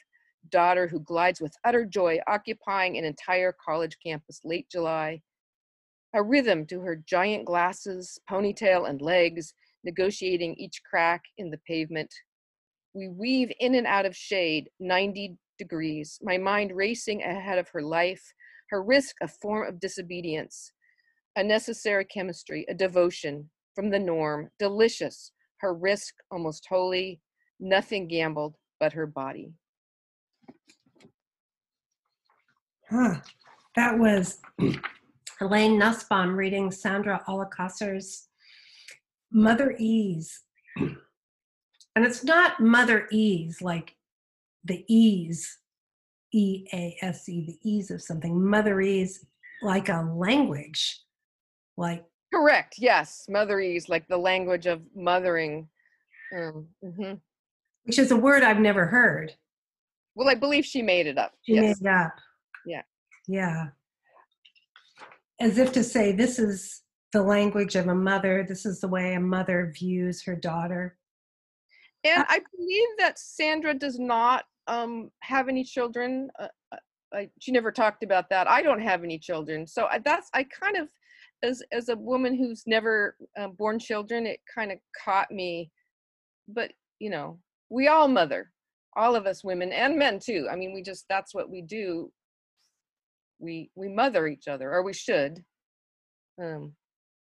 daughter 0.50 0.88
who 0.88 1.00
glides 1.00 1.40
with 1.40 1.54
utter 1.64 1.86
joy, 1.86 2.18
occupying 2.26 2.98
an 2.98 3.04
entire 3.04 3.54
college 3.64 3.96
campus 4.04 4.40
late 4.44 4.68
July. 4.70 5.22
A 6.14 6.22
rhythm 6.22 6.66
to 6.66 6.80
her 6.80 6.96
giant 6.96 7.46
glasses, 7.46 8.18
ponytail, 8.30 8.88
and 8.88 9.00
legs, 9.00 9.54
negotiating 9.84 10.54
each 10.56 10.82
crack 10.88 11.22
in 11.38 11.50
the 11.50 11.60
pavement. 11.66 12.12
We 12.94 13.08
weave 13.08 13.50
in 13.60 13.74
and 13.74 13.86
out 13.86 14.04
of 14.04 14.14
shade, 14.14 14.68
90 14.78 15.36
degrees, 15.58 16.18
my 16.22 16.36
mind 16.36 16.72
racing 16.74 17.22
ahead 17.22 17.58
of 17.58 17.68
her 17.70 17.82
life, 17.82 18.22
her 18.70 18.82
risk 18.82 19.16
a 19.22 19.28
form 19.28 19.66
of 19.66 19.80
disobedience, 19.80 20.72
a 21.36 21.42
necessary 21.42 22.04
chemistry, 22.04 22.66
a 22.68 22.74
devotion 22.74 23.48
from 23.74 23.90
the 23.90 23.98
norm, 23.98 24.50
delicious, 24.58 25.32
her 25.60 25.74
risk 25.74 26.14
almost 26.30 26.66
holy, 26.68 27.20
nothing 27.58 28.08
gambled 28.08 28.56
but 28.80 28.92
her 28.92 29.06
body. 29.06 29.52
Huh. 32.90 33.20
That 33.76 33.98
was 33.98 34.38
Elaine 35.40 35.78
Nussbaum 35.78 36.34
reading 36.36 36.70
Sandra 36.70 37.22
Alcosser's 37.28 38.28
Mother 39.30 39.74
Ease. 39.78 40.42
And 41.94 42.06
it's 42.06 42.24
not 42.24 42.58
Mother 42.58 43.06
Ease 43.12 43.60
like 43.60 43.94
the 44.64 44.82
ease, 44.88 45.58
E 46.32 46.66
A 46.72 46.96
S 47.02 47.28
E, 47.28 47.44
the 47.44 47.70
ease 47.70 47.90
of 47.90 48.00
something. 48.00 48.34
Motherese 48.34 49.26
like 49.62 49.90
a 49.90 50.08
language, 50.16 51.02
like 51.76 52.02
Correct, 52.32 52.76
yes, 52.78 53.26
Motherese, 53.28 53.90
like 53.90 54.08
the 54.08 54.16
language 54.16 54.64
of 54.66 54.80
mothering. 54.96 55.68
Um, 56.34 56.66
mhm. 56.82 57.20
which 57.84 57.98
is 57.98 58.10
a 58.10 58.16
word 58.16 58.42
I've 58.42 58.58
never 58.58 58.86
heard. 58.86 59.36
Well, 60.14 60.30
I 60.30 60.34
believe 60.34 60.64
she 60.64 60.80
made 60.80 61.06
it 61.06 61.18
up. 61.18 61.32
She 61.42 61.54
yes. 61.54 61.62
made 61.62 61.88
it 61.88 61.92
up. 61.92 62.14
Yeah. 62.64 62.82
Yeah. 63.28 63.66
As 65.42 65.58
if 65.58 65.72
to 65.72 65.82
say, 65.82 66.12
this 66.12 66.38
is 66.38 66.82
the 67.12 67.20
language 67.20 67.74
of 67.74 67.88
a 67.88 67.94
mother. 67.94 68.46
This 68.48 68.64
is 68.64 68.80
the 68.80 68.86
way 68.86 69.14
a 69.14 69.20
mother 69.20 69.72
views 69.76 70.22
her 70.22 70.36
daughter. 70.36 70.96
And 72.04 72.24
I 72.28 72.40
believe 72.56 72.88
that 72.98 73.18
Sandra 73.18 73.74
does 73.74 73.98
not 73.98 74.44
um, 74.68 75.10
have 75.22 75.48
any 75.48 75.64
children. 75.64 76.30
Uh, 76.38 76.46
uh, 76.70 76.76
I, 77.12 77.28
she 77.40 77.50
never 77.50 77.72
talked 77.72 78.04
about 78.04 78.30
that. 78.30 78.48
I 78.48 78.62
don't 78.62 78.80
have 78.80 79.02
any 79.02 79.18
children, 79.18 79.66
so 79.66 79.86
I, 79.90 79.98
that's 79.98 80.30
I 80.32 80.44
kind 80.44 80.76
of, 80.76 80.86
as 81.42 81.60
as 81.72 81.88
a 81.88 81.96
woman 81.96 82.36
who's 82.36 82.62
never 82.66 83.16
uh, 83.36 83.48
born 83.48 83.80
children, 83.80 84.26
it 84.26 84.38
kind 84.52 84.70
of 84.70 84.78
caught 85.04 85.32
me. 85.32 85.72
But 86.46 86.70
you 87.00 87.10
know, 87.10 87.40
we 87.68 87.88
all 87.88 88.06
mother, 88.06 88.52
all 88.96 89.16
of 89.16 89.26
us 89.26 89.42
women 89.42 89.72
and 89.72 89.98
men 89.98 90.20
too. 90.20 90.46
I 90.50 90.54
mean, 90.54 90.72
we 90.72 90.82
just 90.82 91.04
that's 91.08 91.34
what 91.34 91.50
we 91.50 91.62
do. 91.62 92.12
We 93.42 93.70
we 93.74 93.88
mother 93.88 94.26
each 94.28 94.48
other, 94.48 94.72
or 94.72 94.82
we 94.82 94.94
should. 94.94 95.44
Um, 96.42 96.74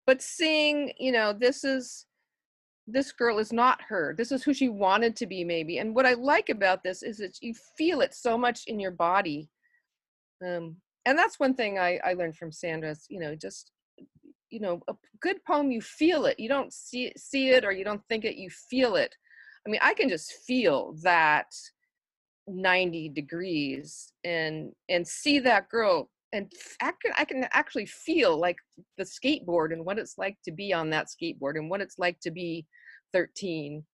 but 0.06 0.22
seeing, 0.22 0.92
you 0.98 1.12
know, 1.12 1.32
this 1.32 1.64
is 1.64 2.06
this 2.86 3.12
girl 3.12 3.38
is 3.38 3.52
not 3.52 3.80
her. 3.88 4.14
This 4.16 4.32
is 4.32 4.42
who 4.42 4.52
she 4.52 4.68
wanted 4.68 5.16
to 5.16 5.26
be, 5.26 5.44
maybe. 5.44 5.78
And 5.78 5.94
what 5.94 6.06
I 6.06 6.14
like 6.14 6.48
about 6.48 6.82
this 6.82 7.02
is 7.02 7.18
that 7.18 7.38
you 7.40 7.54
feel 7.78 8.00
it 8.00 8.12
so 8.14 8.36
much 8.36 8.64
in 8.66 8.80
your 8.80 8.90
body. 8.90 9.48
Um, 10.44 10.76
and 11.06 11.16
that's 11.16 11.38
one 11.38 11.54
thing 11.54 11.78
I, 11.78 12.00
I 12.04 12.14
learned 12.14 12.36
from 12.36 12.52
Sandra's, 12.52 13.06
you 13.08 13.20
know, 13.20 13.34
just, 13.36 13.70
you 14.50 14.60
know, 14.60 14.80
a 14.88 14.94
good 15.20 15.42
poem, 15.44 15.70
you 15.70 15.80
feel 15.80 16.26
it. 16.26 16.38
You 16.38 16.48
don't 16.48 16.72
see 16.72 17.12
see 17.16 17.50
it 17.50 17.64
or 17.64 17.72
you 17.72 17.84
don't 17.84 18.02
think 18.08 18.24
it, 18.24 18.36
you 18.36 18.50
feel 18.50 18.96
it. 18.96 19.14
I 19.66 19.70
mean, 19.70 19.80
I 19.82 19.94
can 19.94 20.08
just 20.08 20.32
feel 20.46 20.96
that 21.02 21.46
90 22.48 23.10
degrees 23.10 24.12
and 24.24 24.72
and 24.88 25.06
see 25.06 25.38
that 25.38 25.68
girl 25.68 26.10
and 26.34 26.50
I 26.80 26.92
can, 27.02 27.12
I 27.18 27.24
can 27.26 27.46
actually 27.52 27.84
feel 27.84 28.38
like 28.38 28.56
the 28.96 29.04
skateboard 29.04 29.74
and 29.74 29.84
what 29.84 29.98
it's 29.98 30.16
like 30.16 30.38
to 30.46 30.50
be 30.50 30.72
on 30.72 30.88
that 30.90 31.08
skateboard 31.08 31.56
and 31.56 31.68
what 31.68 31.82
it's 31.82 31.98
like 31.98 32.18
to 32.20 32.30
be 32.30 32.66
13 33.12 33.84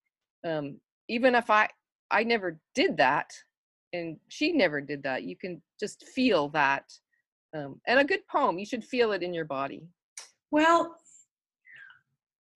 um, 0.47 0.78
even 1.09 1.35
if 1.35 1.50
i 1.50 1.69
i 2.11 2.23
never 2.23 2.59
did 2.75 2.97
that 2.97 3.31
and 3.93 4.17
she 4.28 4.52
never 4.52 4.81
did 4.81 5.02
that 5.02 5.25
you 5.25 5.37
can 5.37 5.61
just 5.81 6.07
feel 6.14 6.49
that 6.50 6.85
um, 7.55 7.81
and 7.87 7.99
a 7.99 8.05
good 8.05 8.26
poem 8.31 8.59
you 8.59 8.67
should 8.67 8.85
feel 8.85 9.12
it 9.12 9.23
in 9.23 9.35
your 9.35 9.45
body 9.45 9.83
Well, 10.50 10.97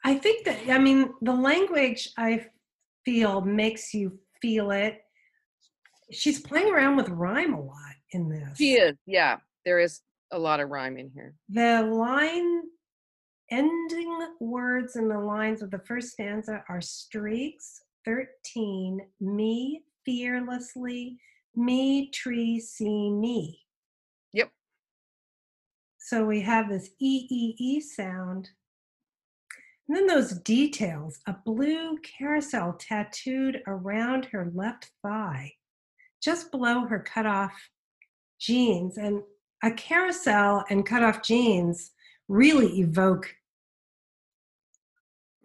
I 0.04 0.14
think 0.14 0.44
that, 0.46 0.60
I 0.68 0.78
mean, 0.78 1.12
the 1.20 1.34
language 1.34 2.10
I 2.16 2.46
feel 3.04 3.40
makes 3.40 3.92
you 3.94 4.18
feel 4.40 4.70
it. 4.70 5.01
She's 6.12 6.40
playing 6.40 6.72
around 6.72 6.96
with 6.96 7.08
rhyme 7.08 7.54
a 7.54 7.60
lot 7.60 7.94
in 8.10 8.28
this. 8.28 8.56
she 8.58 8.74
is 8.74 8.96
yeah 9.06 9.38
there 9.64 9.80
is 9.80 10.00
a 10.32 10.38
lot 10.38 10.60
of 10.60 10.70
rhyme 10.70 10.96
in 10.96 11.10
here 11.14 11.34
The 11.48 11.82
line 11.82 12.62
ending 13.50 14.28
words 14.40 14.96
in 14.96 15.08
the 15.08 15.18
lines 15.18 15.62
of 15.62 15.70
the 15.70 15.78
first 15.80 16.12
stanza 16.12 16.64
are 16.68 16.80
streaks, 16.80 17.82
13, 18.04 19.00
me 19.20 19.82
fearlessly, 20.04 21.18
me 21.54 22.10
tree 22.10 22.58
see 22.58 23.10
me. 23.10 23.60
Yep. 24.32 24.50
So 25.98 26.24
we 26.24 26.40
have 26.40 26.68
this 26.68 26.90
E 26.98 27.26
E 27.30 27.54
E 27.58 27.80
sound. 27.80 28.48
And 29.88 29.96
then 29.96 30.06
those 30.06 30.32
details 30.38 31.20
a 31.26 31.36
blue 31.44 31.98
carousel 31.98 32.74
tattooed 32.78 33.62
around 33.66 34.26
her 34.26 34.50
left 34.54 34.90
thigh, 35.02 35.52
just 36.22 36.50
below 36.50 36.86
her 36.86 37.00
cutoff 37.00 37.52
jeans. 38.40 38.96
And 38.96 39.22
a 39.62 39.70
carousel 39.70 40.64
and 40.70 40.86
cutoff 40.86 41.22
jeans 41.22 41.92
really 42.28 42.80
evoke 42.80 43.34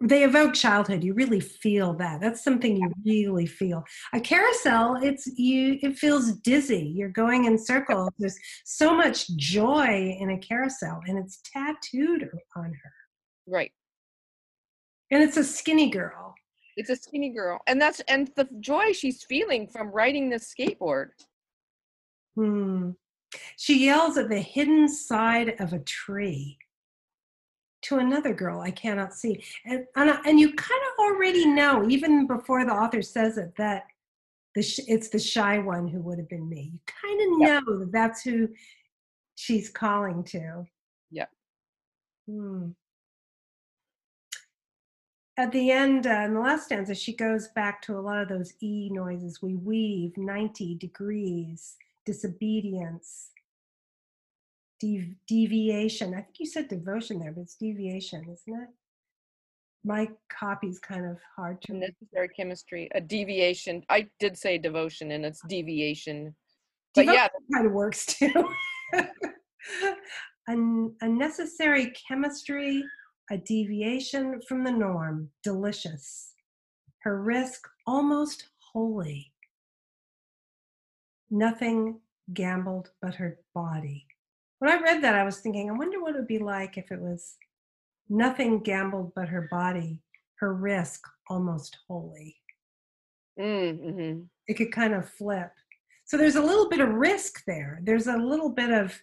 they 0.00 0.22
evoke 0.22 0.54
childhood 0.54 1.02
you 1.02 1.12
really 1.12 1.40
feel 1.40 1.92
that 1.92 2.20
that's 2.20 2.44
something 2.44 2.76
you 2.76 2.92
really 3.04 3.46
feel. 3.46 3.82
A 4.14 4.20
carousel 4.20 4.96
it's 5.02 5.26
you 5.36 5.76
it 5.82 5.98
feels 5.98 6.34
dizzy 6.36 6.92
you're 6.94 7.08
going 7.08 7.46
in 7.46 7.58
circles 7.58 8.10
there's 8.18 8.38
so 8.64 8.96
much 8.96 9.28
joy 9.36 10.16
in 10.20 10.30
a 10.30 10.38
carousel 10.38 11.00
and 11.06 11.18
it's 11.18 11.40
tattooed 11.52 12.28
on 12.54 12.66
her. 12.66 12.92
Right. 13.48 13.72
And 15.10 15.22
it's 15.22 15.36
a 15.36 15.44
skinny 15.44 15.90
girl 15.90 16.27
it's 16.78 16.90
a 16.90 16.96
skinny 16.96 17.30
girl 17.30 17.58
and 17.66 17.80
that's 17.80 18.00
and 18.08 18.30
the 18.36 18.48
joy 18.60 18.92
she's 18.92 19.22
feeling 19.22 19.66
from 19.66 19.88
riding 19.88 20.30
this 20.30 20.54
skateboard 20.54 21.08
hmm. 22.34 22.90
she 23.56 23.84
yells 23.84 24.16
at 24.16 24.28
the 24.28 24.40
hidden 24.40 24.88
side 24.88 25.54
of 25.60 25.72
a 25.72 25.78
tree 25.80 26.56
to 27.82 27.98
another 27.98 28.34
girl 28.34 28.60
I 28.60 28.70
cannot 28.70 29.14
see. 29.14 29.42
And, 29.64 29.84
and, 29.96 30.10
and 30.26 30.40
you 30.40 30.52
kind 30.54 30.80
of 30.92 31.04
already 31.04 31.46
know, 31.46 31.88
even 31.88 32.26
before 32.26 32.64
the 32.64 32.72
author 32.72 33.02
says 33.02 33.38
it, 33.38 33.52
that 33.56 33.84
the 34.54 34.62
sh- 34.62 34.80
it's 34.88 35.08
the 35.08 35.18
shy 35.18 35.58
one 35.58 35.86
who 35.86 36.00
would 36.00 36.18
have 36.18 36.28
been 36.28 36.48
me. 36.48 36.72
You 36.72 36.80
kind 36.86 37.20
of 37.20 37.40
Yep. 37.40 37.62
know 37.66 37.78
that 37.78 37.92
that's 37.92 38.22
who 38.22 38.48
she's 39.36 39.70
calling 39.70 40.24
to. 40.24 40.64
Yep. 41.10 41.30
Hmm. 42.28 42.68
At 45.38 45.52
the 45.52 45.70
end, 45.70 46.06
uh, 46.06 46.24
in 46.24 46.34
the 46.34 46.40
last 46.40 46.64
stanza, 46.64 46.94
she 46.94 47.14
goes 47.14 47.48
back 47.48 47.80
to 47.82 47.96
a 47.96 48.00
lot 48.00 48.20
of 48.20 48.28
those 48.28 48.52
E 48.60 48.90
noises. 48.90 49.40
We 49.40 49.54
weave 49.54 50.16
90 50.16 50.74
degrees, 50.74 51.76
disobedience, 52.04 53.30
dev- 54.80 55.14
deviation. 55.28 56.14
I 56.14 56.22
think 56.22 56.40
you 56.40 56.46
said 56.46 56.68
devotion 56.68 57.20
there, 57.20 57.32
but 57.32 57.42
it's 57.42 57.54
deviation, 57.54 58.22
isn't 58.22 58.62
it? 58.62 58.68
My 59.84 60.08
copy's 60.28 60.80
kind 60.80 61.06
of 61.06 61.18
hard 61.36 61.62
to 61.62 61.72
read. 61.72 61.82
necessary 61.82 62.28
chemistry 62.36 62.88
a 62.96 63.00
deviation 63.00 63.80
i 63.88 64.06
did 64.18 64.36
say 64.36 64.58
devotion 64.58 65.12
and 65.12 65.24
it's 65.24 65.40
deviation 65.48 66.34
but 66.94 67.02
Devotion 67.02 67.14
yeah 67.22 67.56
kind 67.56 67.66
of 67.66 67.72
works 67.72 68.06
too. 68.06 68.32
An 70.48 70.94
unnecessary 71.02 71.92
chemistry, 72.08 72.82
a 73.30 73.36
deviation 73.36 74.40
from 74.46 74.64
the 74.64 74.70
norm, 74.70 75.30
delicious. 75.42 76.34
Her 77.00 77.20
risk 77.20 77.68
almost 77.86 78.48
holy. 78.72 79.32
Nothing 81.30 82.00
gambled 82.32 82.90
but 83.02 83.14
her 83.14 83.38
body. 83.54 84.06
When 84.58 84.70
I 84.70 84.80
read 84.80 85.02
that, 85.02 85.14
I 85.14 85.24
was 85.24 85.38
thinking, 85.38 85.70
I 85.70 85.74
wonder 85.74 86.00
what 86.00 86.14
it 86.14 86.18
would 86.18 86.26
be 86.26 86.38
like 86.38 86.78
if 86.78 86.90
it 86.90 87.00
was 87.00 87.36
nothing 88.08 88.60
gambled 88.60 89.12
but 89.14 89.28
her 89.28 89.46
body, 89.50 90.02
her 90.36 90.54
risk 90.54 91.06
almost 91.28 91.76
holy. 91.86 92.36
mm-hmm. 93.38 94.20
it 94.48 94.54
could 94.54 94.72
kind 94.72 94.94
of 94.94 95.08
flip. 95.08 95.52
So 96.06 96.16
there's 96.16 96.36
a 96.36 96.42
little 96.42 96.68
bit 96.68 96.80
of 96.80 96.88
risk 96.88 97.44
there. 97.46 97.80
There's 97.82 98.06
a 98.06 98.16
little 98.16 98.48
bit 98.48 98.70
of 98.70 98.98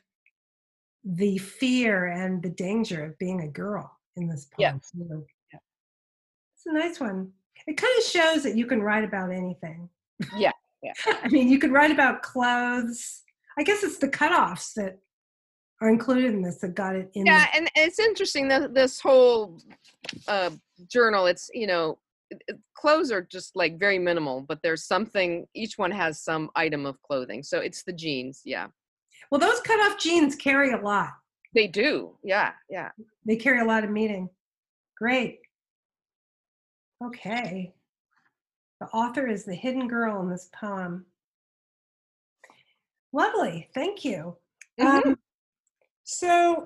the 1.03 1.37
fear 1.37 2.07
and 2.07 2.41
the 2.41 2.49
danger 2.49 3.05
of 3.05 3.17
being 3.19 3.41
a 3.41 3.47
girl 3.47 3.94
in 4.17 4.27
this 4.27 4.47
Yeah. 4.57 4.71
poem. 4.71 4.81
too. 5.09 5.25
Yeah. 5.53 5.59
It's 6.55 6.65
a 6.65 6.73
nice 6.73 6.99
one. 6.99 7.31
It 7.67 7.77
kind 7.77 7.93
of 7.97 8.03
shows 8.03 8.43
that 8.43 8.55
you 8.55 8.65
can 8.65 8.81
write 8.81 9.03
about 9.03 9.31
anything. 9.31 9.89
Yeah, 10.35 10.51
yeah. 10.83 10.93
I 11.23 11.27
mean, 11.29 11.49
you 11.49 11.59
could 11.59 11.71
write 11.71 11.91
about 11.91 12.21
clothes. 12.21 13.23
I 13.57 13.63
guess 13.63 13.83
it's 13.83 13.97
the 13.97 14.09
cutoffs 14.09 14.73
that 14.75 14.99
are 15.81 15.89
included 15.89 16.33
in 16.33 16.41
this 16.41 16.57
that 16.59 16.73
got 16.73 16.95
it 16.95 17.09
in. 17.15 17.25
yeah 17.25 17.47
and 17.53 17.69
it's 17.75 17.99
interesting 17.99 18.47
that 18.47 18.73
this 18.73 18.97
whole 19.01 19.57
uh, 20.29 20.49
journal 20.89 21.25
it's 21.25 21.49
you 21.53 21.67
know 21.67 21.97
clothes 22.75 23.11
are 23.11 23.21
just 23.21 23.57
like 23.57 23.77
very 23.77 23.99
minimal 23.99 24.39
but 24.47 24.59
there's 24.63 24.85
something 24.85 25.45
each 25.53 25.77
one 25.77 25.91
has 25.91 26.21
some 26.21 26.49
item 26.55 26.85
of 26.85 27.01
clothing 27.01 27.43
so 27.43 27.59
it's 27.59 27.83
the 27.83 27.91
jeans 27.91 28.41
yeah 28.45 28.67
Well, 29.29 29.39
those 29.39 29.59
cutoff 29.61 29.99
jeans 29.99 30.33
carry 30.37 30.71
a 30.71 30.77
lot. 30.77 31.09
They 31.55 31.67
do 31.67 32.15
yeah 32.23 32.51
yeah 32.69 32.89
They 33.25 33.35
carry 33.37 33.59
a 33.61 33.65
lot 33.65 33.83
of 33.83 33.89
meaning. 33.89 34.29
Great. 34.97 35.39
Okay. 37.03 37.73
The 38.79 38.87
author 38.87 39.27
is 39.27 39.43
the 39.43 39.55
hidden 39.55 39.87
girl 39.87 40.21
in 40.21 40.29
this 40.29 40.49
poem. 40.53 41.05
Lovely. 43.11 43.69
Thank 43.73 44.05
you. 44.05 44.37
Mhm. 44.79 45.05
Um, 45.05 45.17
so, 46.03 46.65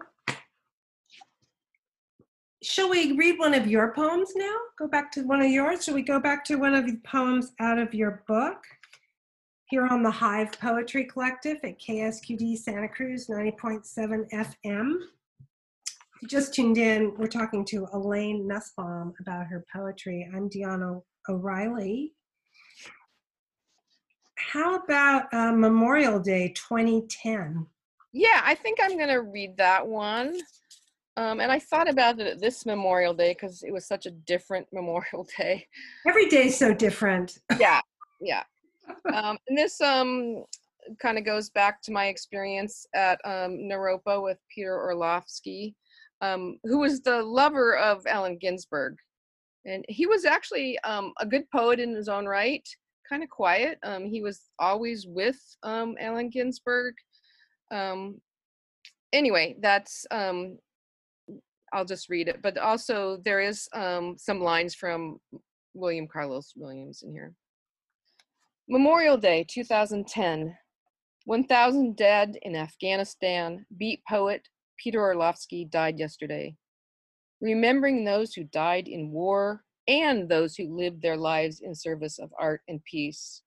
shall 2.62 2.90
we 2.90 3.14
read 3.14 3.40
one 3.40 3.54
of 3.54 3.68
your 3.68 3.94
poems 3.94 4.34
now? 4.36 4.56
Go 4.78 4.88
back 4.88 5.12
to 5.14 5.22
one 5.24 5.42
of 5.42 5.50
yours? 5.50 5.86
Shall 5.86 5.96
we 5.96 6.02
go 6.02 6.20
back 6.20 6.44
to 6.46 6.56
one 6.58 6.76
of 6.76 6.86
the 6.86 6.98
poems 7.06 7.54
out 7.60 7.80
of 7.80 7.94
your 7.94 8.24
book? 8.28 8.64
Here 9.70 9.86
on 9.86 10.02
the 10.02 10.10
Hive 10.10 10.52
Poetry 10.54 11.06
Collective 11.06 11.58
at 11.64 11.80
KSQD 11.80 12.58
Santa 12.58 12.90
Cruz 12.90 13.28
90.7 13.28 14.28
FM. 14.32 14.96
If 14.96 16.22
you 16.24 16.28
just 16.28 16.56
tuned 16.56 16.80
in, 16.80 17.14
we're 17.20 17.28
talking 17.28 17.64
to 17.66 17.88
Elaine 17.94 18.48
Nussbaum 18.48 19.14
about 19.20 19.46
her 19.46 19.64
poetry. 19.72 20.28
I'm 20.36 20.50
Dion 20.50 21.04
O'Reilly. 21.30 22.16
how 24.38 24.78
about 24.78 25.32
uh, 25.32 25.52
Memorial 25.52 26.20
Day 26.20 26.52
2010? 26.56 27.68
Yeah, 28.12 28.42
I 28.44 28.56
think 28.56 28.80
I'm 28.82 28.98
going 28.98 29.10
to 29.10 29.22
read 29.22 29.56
that 29.58 29.86
one. 29.86 30.36
Um, 31.16 31.40
and 31.40 31.52
I 31.52 31.60
thought 31.60 31.88
about 31.88 32.20
it 32.20 32.42
this 32.42 32.66
Memorial 32.66 33.14
Day 33.14 33.34
because 33.34 33.62
it 33.62 33.72
was 33.72 33.86
such 33.86 34.08
a 34.08 34.12
different 34.12 34.66
Memorial 34.74 35.28
Day. 35.38 35.68
Every 36.08 36.26
day 36.26 36.48
is 36.48 36.58
so 36.58 36.74
different. 36.74 37.38
Yeah, 37.60 37.82
yeah. 38.20 38.46
Um, 39.14 39.38
and 39.48 39.58
this 39.58 39.80
um, 39.82 40.44
kind 41.02 41.18
of 41.18 41.26
goes 41.26 41.50
back 41.50 41.82
to 41.84 41.92
my 41.92 42.08
experience 42.08 42.86
at 42.94 43.20
um, 43.26 43.58
Naropa 43.58 44.22
with 44.24 44.38
Peter 44.54 44.76
Orlovsky, 44.76 45.76
um, 46.22 46.58
who 46.64 46.80
was 46.80 47.02
the 47.02 47.22
lover 47.22 47.78
of 47.78 48.06
Allen 48.08 48.38
Ginsberg. 48.38 48.96
And 49.66 49.86
he 49.90 50.06
was 50.06 50.26
actually 50.26 50.80
um, 50.80 51.14
a 51.20 51.26
good 51.26 51.50
poet 51.52 51.80
in 51.80 51.94
his 51.94 52.08
own 52.08 52.26
right, 52.26 52.68
kind 53.08 53.24
of 53.24 53.30
quiet. 53.30 53.78
Um, 53.84 54.06
he 54.06 54.22
was 54.22 54.50
always 54.58 55.06
with 55.08 55.40
um, 55.64 55.96
Allen 56.00 56.30
Ginsberg. 56.30 56.94
Anyway, 59.12 59.56
that's, 59.60 60.06
I'll 60.12 61.86
just 61.86 62.10
read 62.10 62.28
it. 62.28 62.42
But 62.42 62.58
also, 62.58 63.18
there 63.26 63.42
is 63.42 63.68
um, 63.74 64.16
some 64.18 64.42
lines 64.42 64.76
from 64.76 65.20
William 65.74 66.08
Carlos 66.08 66.54
Williams 66.56 67.04
in 67.04 67.12
here. 67.12 67.34
Memorial 68.72 69.18
Day 69.18 69.48
2010. 69.50 70.56
1,000 71.26 71.96
dead 71.96 72.38
in 72.44 72.56
Afghanistan. 72.56 73.66
Beat 73.80 74.04
poet 74.08 74.48
Peter 74.78 75.02
Orlovsky 75.02 75.66
died 75.66 75.98
yesterday. 75.98 76.56
Remembering 77.42 78.06
those 78.06 78.36
who 78.36 78.44
died 78.44 78.88
in 78.88 79.10
war 79.10 79.64
and 79.88 80.30
those 80.30 80.56
who 80.56 80.78
lived 80.78 81.02
their 81.02 81.18
lives 81.18 81.62
in 81.62 81.74
service 81.74 82.20
of 82.20 82.30
art 82.40 82.62
and 82.68 82.80
peace. 82.84 83.42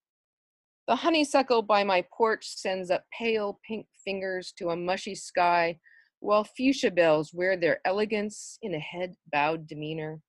The 0.89 0.95
honeysuckle 0.97 1.61
by 1.61 1.85
my 1.85 2.03
porch 2.11 2.45
sends 2.45 2.91
up 2.91 3.05
pale 3.17 3.61
pink 3.65 3.87
fingers 4.03 4.53
to 4.57 4.71
a 4.71 4.75
mushy 4.75 5.15
sky, 5.15 5.79
while 6.19 6.43
fuchsia 6.43 6.91
bells 6.91 7.33
wear 7.33 7.55
their 7.55 7.79
elegance 7.85 8.57
in 8.61 8.73
a 8.73 8.79
head 8.79 9.15
bowed 9.31 9.67
demeanor. 9.67 10.19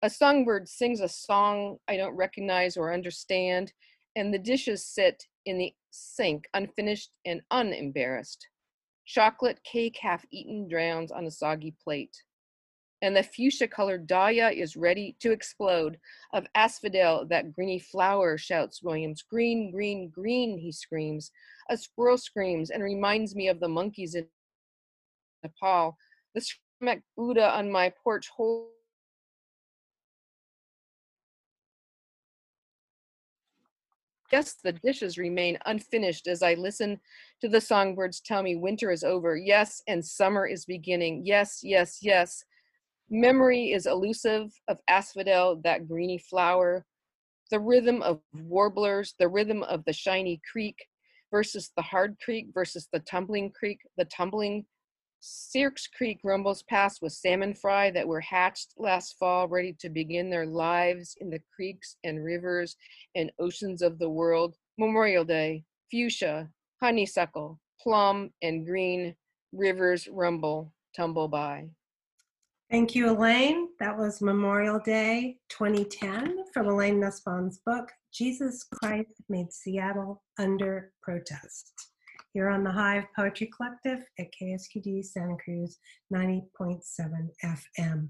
A 0.00 0.08
songbird 0.08 0.70
sings 0.70 1.02
a 1.02 1.08
song 1.08 1.76
I 1.86 1.98
don't 1.98 2.16
recognize 2.16 2.78
or 2.78 2.94
understand, 2.94 3.74
and 4.16 4.32
the 4.32 4.38
dishes 4.38 4.84
sit 4.84 5.26
in 5.46 5.58
the 5.58 5.74
sink, 5.90 6.48
unfinished 6.54 7.10
and 7.24 7.40
unembarrassed. 7.50 8.46
Chocolate 9.04 9.58
cake 9.64 9.98
half 10.00 10.24
eaten 10.30 10.68
drowns 10.68 11.10
on 11.10 11.26
a 11.26 11.30
soggy 11.30 11.74
plate. 11.82 12.22
And 13.02 13.16
the 13.16 13.22
fuchsia 13.24 13.66
colored 13.66 14.06
dahlia 14.06 14.50
is 14.50 14.76
ready 14.76 15.16
to 15.20 15.32
explode. 15.32 15.98
Of 16.32 16.46
asphodel, 16.54 17.26
that 17.26 17.52
greeny 17.52 17.80
flower, 17.80 18.38
shouts 18.38 18.80
Williams. 18.80 19.22
Green, 19.22 19.72
green, 19.72 20.08
green, 20.08 20.56
he 20.56 20.70
screams. 20.70 21.32
A 21.68 21.76
squirrel 21.76 22.16
screams 22.16 22.70
and 22.70 22.82
reminds 22.82 23.34
me 23.34 23.48
of 23.48 23.58
the 23.58 23.68
monkeys 23.68 24.14
in 24.14 24.26
Nepal. 25.42 25.96
The 26.34 27.02
Buddha 27.16 27.50
on 27.50 27.72
my 27.72 27.92
porch 28.02 28.28
holds 28.28 28.70
Yes, 34.32 34.54
the 34.64 34.72
dishes 34.72 35.18
remain 35.18 35.58
unfinished 35.66 36.26
as 36.26 36.42
I 36.42 36.54
listen 36.54 36.98
to 37.42 37.48
the 37.50 37.60
songbirds 37.60 38.20
tell 38.20 38.42
me 38.42 38.56
winter 38.56 38.90
is 38.90 39.04
over. 39.04 39.36
Yes, 39.36 39.82
and 39.86 40.02
summer 40.02 40.46
is 40.46 40.64
beginning. 40.64 41.22
Yes, 41.26 41.60
yes, 41.62 41.98
yes. 42.00 42.42
Memory 43.10 43.72
is 43.72 43.84
elusive 43.84 44.50
of 44.68 44.78
asphodel, 44.88 45.60
that 45.64 45.86
greeny 45.86 46.16
flower. 46.16 46.86
The 47.50 47.60
rhythm 47.60 48.00
of 48.00 48.20
warblers, 48.32 49.14
the 49.18 49.28
rhythm 49.28 49.62
of 49.64 49.84
the 49.84 49.92
shiny 49.92 50.40
creek 50.50 50.76
versus 51.30 51.70
the 51.76 51.82
hard 51.82 52.16
creek 52.24 52.46
versus 52.54 52.88
the 52.90 53.00
tumbling 53.00 53.50
creek, 53.50 53.80
the 53.98 54.06
tumbling 54.06 54.64
Sirks 55.24 55.86
Creek 55.86 56.18
rumbles 56.24 56.64
past 56.64 57.00
with 57.00 57.12
salmon 57.12 57.54
fry 57.54 57.92
that 57.92 58.08
were 58.08 58.20
hatched 58.20 58.74
last 58.76 59.16
fall, 59.20 59.46
ready 59.46 59.72
to 59.74 59.88
begin 59.88 60.28
their 60.30 60.46
lives 60.46 61.16
in 61.20 61.30
the 61.30 61.40
creeks 61.54 61.96
and 62.02 62.24
rivers 62.24 62.76
and 63.14 63.30
oceans 63.38 63.82
of 63.82 64.00
the 64.00 64.10
world. 64.10 64.56
Memorial 64.78 65.24
Day, 65.24 65.62
fuchsia, 65.92 66.48
honeysuckle, 66.82 67.60
plum, 67.80 68.30
and 68.42 68.66
green 68.66 69.14
rivers 69.52 70.08
rumble, 70.08 70.72
tumble 70.96 71.28
by. 71.28 71.68
Thank 72.68 72.96
you, 72.96 73.10
Elaine. 73.10 73.68
That 73.78 73.96
was 73.96 74.22
Memorial 74.22 74.80
Day 74.80 75.38
2010 75.50 76.46
from 76.52 76.66
Elaine 76.66 76.98
Nussbaum's 76.98 77.60
book, 77.64 77.92
Jesus 78.12 78.64
Christ 78.64 79.22
Made 79.28 79.52
Seattle 79.52 80.20
Under 80.36 80.92
Protest. 81.00 81.91
You're 82.34 82.48
on 82.48 82.64
the 82.64 82.70
Hive 82.70 83.04
Poetry 83.14 83.50
Collective 83.54 84.04
at 84.18 84.32
KSQD 84.32 85.04
Santa 85.04 85.36
Cruz 85.36 85.78
90.7 86.12 86.80
FM. 87.44 88.08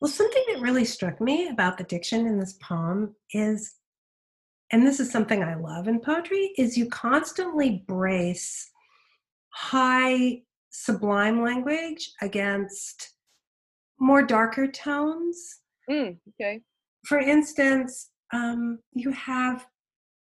Well, 0.00 0.10
something 0.10 0.42
that 0.48 0.60
really 0.60 0.84
struck 0.84 1.20
me 1.20 1.48
about 1.48 1.78
the 1.78 1.84
diction 1.84 2.26
in 2.26 2.40
this 2.40 2.54
poem 2.54 3.14
is, 3.32 3.76
and 4.72 4.84
this 4.84 4.98
is 4.98 5.12
something 5.12 5.44
I 5.44 5.54
love 5.54 5.86
in 5.86 6.00
poetry, 6.00 6.52
is 6.58 6.76
you 6.76 6.88
constantly 6.88 7.84
brace 7.86 8.68
high 9.50 10.42
sublime 10.70 11.42
language 11.42 12.10
against 12.20 13.14
more 14.00 14.22
darker 14.22 14.66
tones. 14.66 15.60
Mm, 15.88 16.18
okay. 16.30 16.62
For 17.06 17.20
instance, 17.20 18.10
um, 18.32 18.80
you 18.92 19.12
have 19.12 19.66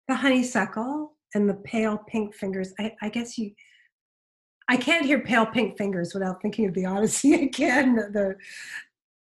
the 0.08 0.14
honeysuckle 0.14 1.15
and 1.34 1.48
the 1.48 1.54
pale 1.54 1.98
pink 2.08 2.34
fingers. 2.34 2.72
I, 2.78 2.92
I 3.02 3.08
guess 3.08 3.36
you, 3.38 3.52
I 4.68 4.76
can't 4.76 5.06
hear 5.06 5.20
pale 5.20 5.46
pink 5.46 5.76
fingers 5.76 6.14
without 6.14 6.40
thinking 6.42 6.66
of 6.66 6.74
the 6.74 6.86
Odyssey 6.86 7.34
again. 7.42 7.96
The, 7.96 8.36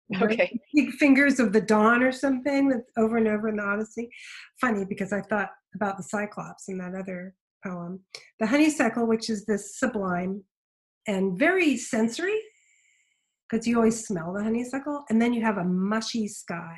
the 0.09 0.25
Okay. 0.25 0.59
big 0.75 0.91
fingers 0.91 1.39
of 1.39 1.53
the 1.53 1.61
dawn 1.61 2.03
or 2.03 2.11
something 2.11 2.69
that's 2.69 2.91
over 2.97 3.17
and 3.17 3.27
over 3.27 3.49
in 3.49 3.55
the 3.55 3.63
Odyssey. 3.63 4.09
Funny 4.61 4.85
because 4.85 5.11
I 5.11 5.21
thought 5.21 5.49
about 5.75 5.97
the 5.97 6.03
Cyclops 6.03 6.67
in 6.67 6.77
that 6.79 6.93
other 6.93 7.33
poem. 7.65 8.01
The 8.39 8.47
honeysuckle, 8.47 9.07
which 9.07 9.29
is 9.29 9.45
this 9.45 9.79
sublime 9.79 10.43
and 11.07 11.39
very 11.39 11.77
sensory, 11.77 12.39
because 13.49 13.65
you 13.65 13.77
always 13.77 14.05
smell 14.05 14.33
the 14.33 14.43
honeysuckle, 14.43 15.03
and 15.09 15.21
then 15.21 15.33
you 15.33 15.41
have 15.41 15.57
a 15.57 15.63
mushy 15.63 16.27
sky 16.27 16.77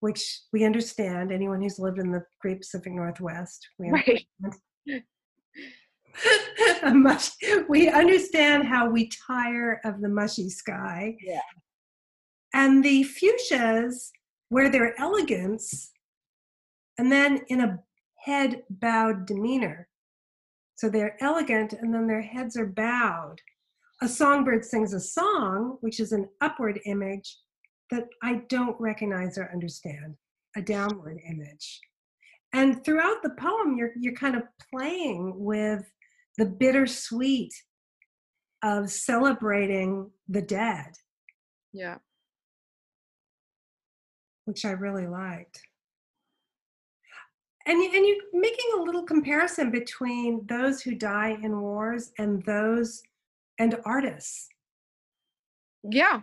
which 0.00 0.42
we 0.52 0.64
understand 0.64 1.30
anyone 1.30 1.60
who's 1.60 1.78
lived 1.78 1.98
in 1.98 2.10
the 2.10 2.22
great 2.40 2.60
pacific 2.60 2.92
northwest 2.92 3.68
we 3.78 3.90
Right. 3.90 4.26
a 6.82 6.94
mush, 6.94 7.30
we 7.68 7.88
understand 7.88 8.66
how 8.66 8.88
we 8.88 9.10
tire 9.26 9.80
of 9.84 10.00
the 10.00 10.08
mushy 10.08 10.48
sky. 10.50 11.16
Yeah. 11.22 11.40
And 12.52 12.84
the 12.84 13.04
fuchsias 13.04 14.10
wear 14.50 14.70
their 14.70 14.98
elegance 15.00 15.92
and 16.98 17.10
then 17.10 17.40
in 17.48 17.60
a 17.60 17.78
head 18.24 18.62
bowed 18.68 19.26
demeanor. 19.26 19.88
So 20.74 20.88
they're 20.88 21.16
elegant 21.22 21.72
and 21.74 21.94
then 21.94 22.06
their 22.06 22.22
heads 22.22 22.56
are 22.56 22.66
bowed. 22.66 23.36
A 24.02 24.08
songbird 24.08 24.64
sings 24.64 24.94
a 24.94 25.00
song, 25.00 25.78
which 25.80 26.00
is 26.00 26.12
an 26.12 26.28
upward 26.40 26.80
image 26.86 27.36
that 27.90 28.08
I 28.22 28.42
don't 28.48 28.80
recognize 28.80 29.36
or 29.38 29.50
understand, 29.52 30.14
a 30.56 30.62
downward 30.62 31.18
image. 31.28 31.80
And 32.52 32.84
throughout 32.84 33.22
the 33.22 33.30
poem, 33.30 33.76
you're, 33.76 33.92
you're 33.98 34.14
kind 34.14 34.36
of 34.36 34.42
playing 34.72 35.32
with 35.36 35.82
the 36.38 36.46
bittersweet 36.46 37.52
of 38.62 38.90
celebrating 38.90 40.10
the 40.28 40.42
dead, 40.42 40.92
Yeah. 41.72 41.98
which 44.44 44.64
I 44.64 44.70
really 44.72 45.06
liked. 45.06 45.60
And, 47.66 47.78
and 47.94 48.06
you're 48.06 48.16
making 48.32 48.70
a 48.78 48.82
little 48.82 49.02
comparison 49.04 49.70
between 49.70 50.44
those 50.46 50.80
who 50.82 50.94
die 50.94 51.38
in 51.42 51.60
wars 51.60 52.10
and 52.18 52.42
those 52.44 53.02
and 53.58 53.76
artists. 53.84 54.48
Yeah. 55.88 56.22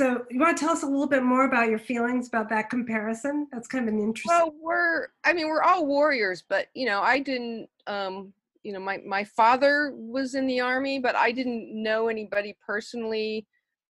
So, 0.00 0.24
you 0.30 0.40
want 0.40 0.56
to 0.56 0.64
tell 0.64 0.72
us 0.72 0.82
a 0.82 0.86
little 0.86 1.06
bit 1.06 1.22
more 1.22 1.44
about 1.44 1.68
your 1.68 1.78
feelings 1.78 2.26
about 2.26 2.48
that 2.48 2.70
comparison? 2.70 3.46
That's 3.52 3.68
kind 3.68 3.86
of 3.86 3.92
an 3.92 4.00
interesting. 4.00 4.34
Well, 4.34 4.54
we're 4.58 5.08
I 5.24 5.34
mean, 5.34 5.46
we're 5.46 5.62
all 5.62 5.84
warriors, 5.84 6.42
but 6.48 6.68
you 6.72 6.86
know, 6.86 7.02
I 7.02 7.18
didn't 7.18 7.68
um, 7.86 8.32
you 8.62 8.72
know, 8.72 8.80
my 8.80 9.02
my 9.06 9.24
father 9.24 9.92
was 9.94 10.34
in 10.34 10.46
the 10.46 10.58
army, 10.58 11.00
but 11.00 11.16
I 11.16 11.32
didn't 11.32 11.70
know 11.70 12.08
anybody 12.08 12.56
personally 12.66 13.46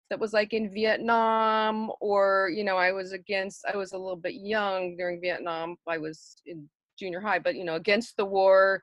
that 0.08 0.18
was 0.18 0.32
like 0.32 0.54
in 0.54 0.72
Vietnam 0.72 1.92
or, 2.00 2.50
you 2.54 2.64
know, 2.64 2.78
I 2.78 2.90
was 2.90 3.12
against 3.12 3.66
I 3.70 3.76
was 3.76 3.92
a 3.92 3.98
little 3.98 4.16
bit 4.16 4.32
young 4.32 4.96
during 4.96 5.20
Vietnam. 5.20 5.76
I 5.86 5.98
was 5.98 6.36
in 6.46 6.70
junior 6.98 7.20
high, 7.20 7.38
but 7.38 7.54
you 7.54 7.64
know, 7.64 7.74
against 7.74 8.16
the 8.16 8.24
war. 8.24 8.82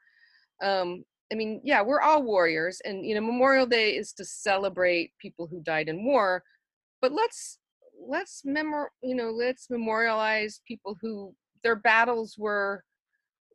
Um 0.62 1.04
I 1.34 1.36
mean, 1.36 1.60
yeah, 1.64 1.82
we're 1.82 2.02
all 2.02 2.22
warriors 2.22 2.82
and 2.86 3.04
you 3.04 3.16
know, 3.16 3.22
Memorial 3.22 3.66
Day 3.66 3.96
is 3.96 4.14
to 4.14 4.24
celebrate 4.24 5.12
people 5.18 5.48
who 5.48 5.60
died 5.62 5.90
in 5.90 6.06
war, 6.06 6.44
but 7.06 7.12
let's 7.13 7.60
let's 8.08 8.41
memor 8.46 8.89
you 9.04 9.13
know 9.13 9.30
let's 9.30 9.70
memorialize 9.70 10.62
people 10.68 10.98
who 11.02 11.32
their 11.63 11.76
battles 11.76 12.36
were 12.36 12.84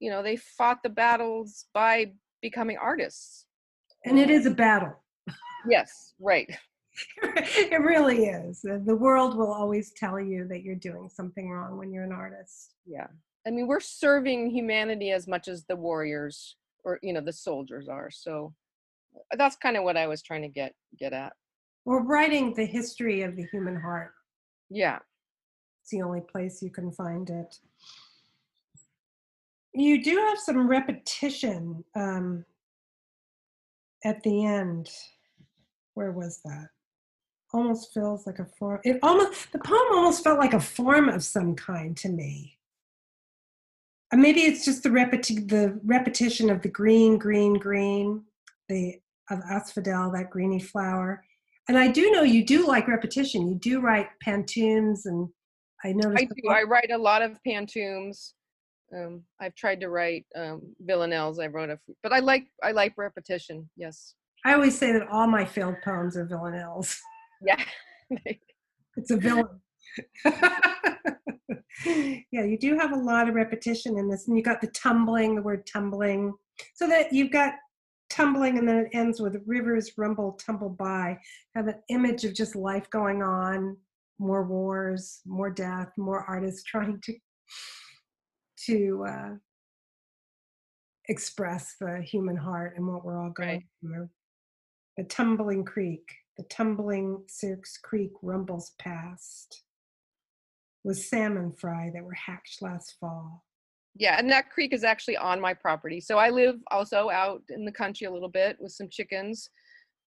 you 0.01 0.09
know 0.09 0.23
they 0.23 0.37
fought 0.37 0.79
the 0.85 0.89
battles 0.89 1.67
by 1.75 2.13
becoming 2.43 2.79
artists 2.79 3.47
And 4.05 4.19
it 4.21 4.31
is 4.31 4.47
a 4.47 4.51
battle. 4.53 4.95
yes 5.69 6.15
right 6.21 6.49
it 7.23 7.81
really 7.81 8.27
is. 8.27 8.63
The 8.63 8.83
the 8.85 8.95
world 8.97 9.37
will 9.37 9.53
always 9.53 9.93
tell 9.97 10.21
you 10.21 10.47
that 10.49 10.63
you're 10.63 10.75
doing 10.91 11.09
something 11.09 11.49
wrong 11.51 11.77
when 11.77 11.93
you're 11.93 12.05
an 12.05 12.13
artist. 12.13 12.75
yeah 12.87 13.09
i 13.47 13.51
mean 13.51 13.67
we're 13.67 13.81
serving 13.81 14.51
humanity 14.51 15.11
as 15.11 15.27
much 15.27 15.49
as 15.49 15.65
the 15.65 15.77
warriors 15.77 16.57
or 16.85 17.01
you 17.03 17.13
know 17.13 17.21
the 17.21 17.33
soldiers 17.33 17.89
are 17.89 18.11
so 18.13 18.55
uh, 19.17 19.37
that's 19.37 19.57
kind 19.57 19.77
of 19.77 19.83
what 19.85 19.97
i 19.97 20.07
was 20.07 20.23
trying 20.23 20.43
to 20.43 20.49
get 20.61 20.73
get 20.99 21.13
at 21.13 21.33
We're 21.85 22.03
writing 22.03 22.55
the 22.55 22.67
history 22.67 23.23
of 23.23 23.37
the 23.37 23.45
human 23.45 23.77
heart. 23.81 24.13
yeah 24.69 24.99
It's 25.83 25.91
the 25.91 26.03
only 26.03 26.21
place 26.21 26.63
you 26.63 26.71
can 26.71 26.93
find 26.93 27.29
it. 27.31 27.59
You 29.73 30.03
do 30.03 30.17
have 30.17 30.39
some 30.39 30.69
repetition 30.69 31.85
um, 31.95 32.45
at 34.05 34.23
the 34.23 34.45
end. 34.45 34.91
Where 35.95 36.13
was 36.13 36.41
that? 36.45 36.69
Almost 37.53 37.93
feels 37.93 38.27
like 38.27 38.39
a 38.39 38.45
form. 38.45 38.81
It 38.85 38.99
almost 39.03 39.53
the 39.53 39.59
poem 39.59 39.89
almost 39.93 40.23
felt 40.23 40.39
like 40.39 40.55
a 40.55 40.61
form 40.61 41.09
of 41.09 41.23
some 41.25 41.55
kind 41.57 41.97
to 41.99 42.09
me. 42.09 42.59
Uh, 44.13 44.17
maybe 44.17 44.41
it's 44.41 44.65
just 44.65 44.83
the 44.83 44.89
repeti- 44.89 45.49
the 45.49 45.79
repetition 45.85 46.51
of 46.51 46.63
the 46.63 46.69
green, 46.69 47.17
green, 47.17 47.55
green, 47.55 48.23
the 48.69 49.01
of 49.31 49.41
asphodel, 49.49 50.11
that 50.13 50.31
greeny 50.31 50.59
flower. 50.61 51.25
And 51.69 51.79
I 51.79 51.89
do 51.89 52.11
know 52.11 52.23
you 52.23 52.45
do 52.45 52.67
like 52.67 52.89
repetition. 52.89 53.49
You 53.49 53.55
do 53.55 53.81
write 53.81 54.09
pantoums, 54.25 55.03
and 55.05 55.29
I 55.85 55.93
noticed. 55.93 56.23
i 56.23 56.25
do 56.25 56.49
i 56.51 56.63
write 56.63 56.91
a 56.91 56.99
lot 56.99 57.23
of 57.23 57.39
pantoums 57.47 58.35
um, 58.95 59.23
i've 59.41 59.55
tried 59.55 59.81
to 59.81 59.89
write 59.89 60.27
um, 60.37 60.61
villanelles 60.81 61.39
i 61.39 61.47
wrote 61.47 61.71
a 61.71 61.79
few, 61.87 61.95
but 62.03 62.13
i 62.13 62.19
like 62.19 62.45
i 62.63 62.71
like 62.73 62.93
repetition 62.99 63.69
yes 63.77 64.15
I 64.45 64.55
always 64.55 64.77
say 64.77 64.93
that 64.93 65.07
all 65.09 65.27
my 65.27 65.45
failed 65.45 65.77
poems 65.85 66.17
are 66.17 66.25
villanelles. 66.25 66.99
yeah 67.43 67.63
It's 68.97 69.11
a 69.11 69.17
villain. 69.17 69.47
yeah, 71.85 72.45
you 72.45 72.59
do 72.61 72.77
have 72.77 72.93
a 72.93 72.97
lot 72.97 73.29
of 73.29 73.35
repetition 73.35 73.99
in 73.99 74.09
this, 74.11 74.27
and 74.27 74.37
you 74.37 74.43
got 74.43 74.61
the 74.61 74.67
tumbling, 74.69 75.37
the 75.37 75.43
word 75.43 75.65
tumbling, 75.73 76.35
so 76.75 76.89
that 76.89 77.13
you've 77.13 77.31
got 77.31 77.55
tumbling, 78.11 78.59
and 78.59 78.69
then 78.69 78.77
it 78.79 78.91
ends 78.93 79.21
with 79.21 79.43
rivers 79.47 79.93
rumble, 79.97 80.33
tumble 80.33 80.69
by. 80.71 81.19
Have 81.55 81.69
an 81.69 81.81
image 81.89 82.25
of 82.25 82.35
just 82.35 82.55
life 82.57 82.91
going 82.91 83.23
on, 83.23 83.77
more 84.19 84.45
wars, 84.45 85.21
more 85.25 85.51
death, 85.51 85.91
more 85.97 86.25
artists 86.25 86.63
trying 86.65 87.01
to 87.05 87.15
to 88.67 89.05
uh, 89.09 89.31
express 91.09 91.77
the 91.81 92.03
human 92.03 92.37
heart 92.37 92.75
and 92.77 92.87
what 92.87 93.05
we're 93.05 93.19
all 93.19 93.31
going 93.31 93.49
Right. 93.49 93.63
through. 93.81 94.11
The 94.99 95.05
tumbling 95.05 95.65
creek, 95.65 96.07
the 96.37 96.45
tumbling 96.45 97.25
Cirques 97.27 97.79
Creek 97.79 98.13
rumbles 98.23 98.73
past 98.79 99.63
with 100.85 100.99
salmon 100.99 101.53
fry 101.53 101.91
that 101.95 102.05
were 102.05 102.13
hatched 102.15 102.61
last 102.61 102.97
fall. 103.01 103.45
Yeah, 103.97 104.17
and 104.19 104.31
that 104.31 104.51
creek 104.51 104.73
is 104.73 104.85
actually 104.85 105.17
on 105.17 105.41
my 105.41 105.53
property. 105.53 106.01
So 106.01 106.19
I 106.19 106.31
live 106.31 106.57
also 106.71 107.11
out 107.11 107.43
in 107.49 107.65
the 107.65 107.73
country 107.73 108.07
a 108.07 108.11
little 108.11 108.29
bit 108.29 108.57
with 108.61 108.73
some 108.73 108.89
chickens. 108.89 109.51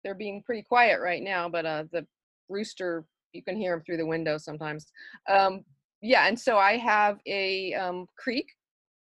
They're 0.04 0.16
being 0.16 0.44
pretty 0.44 0.64
quiet 0.64 1.00
right 1.02 1.24
now, 1.24 1.50
but 1.50 1.66
uh, 1.66 1.84
the 1.92 2.06
rooster, 2.50 3.06
you 3.34 3.44
can 3.44 3.56
hear 3.56 3.74
him 3.74 3.82
through 3.82 3.98
the 3.98 4.06
window 4.06 4.38
sometimes. 4.38 4.88
Um, 5.30 5.64
yeah, 6.02 6.28
and 6.28 6.40
so 6.40 6.58
I 6.58 6.78
have 6.78 7.20
a 7.26 7.74
um, 7.74 8.08
creek 8.18 8.48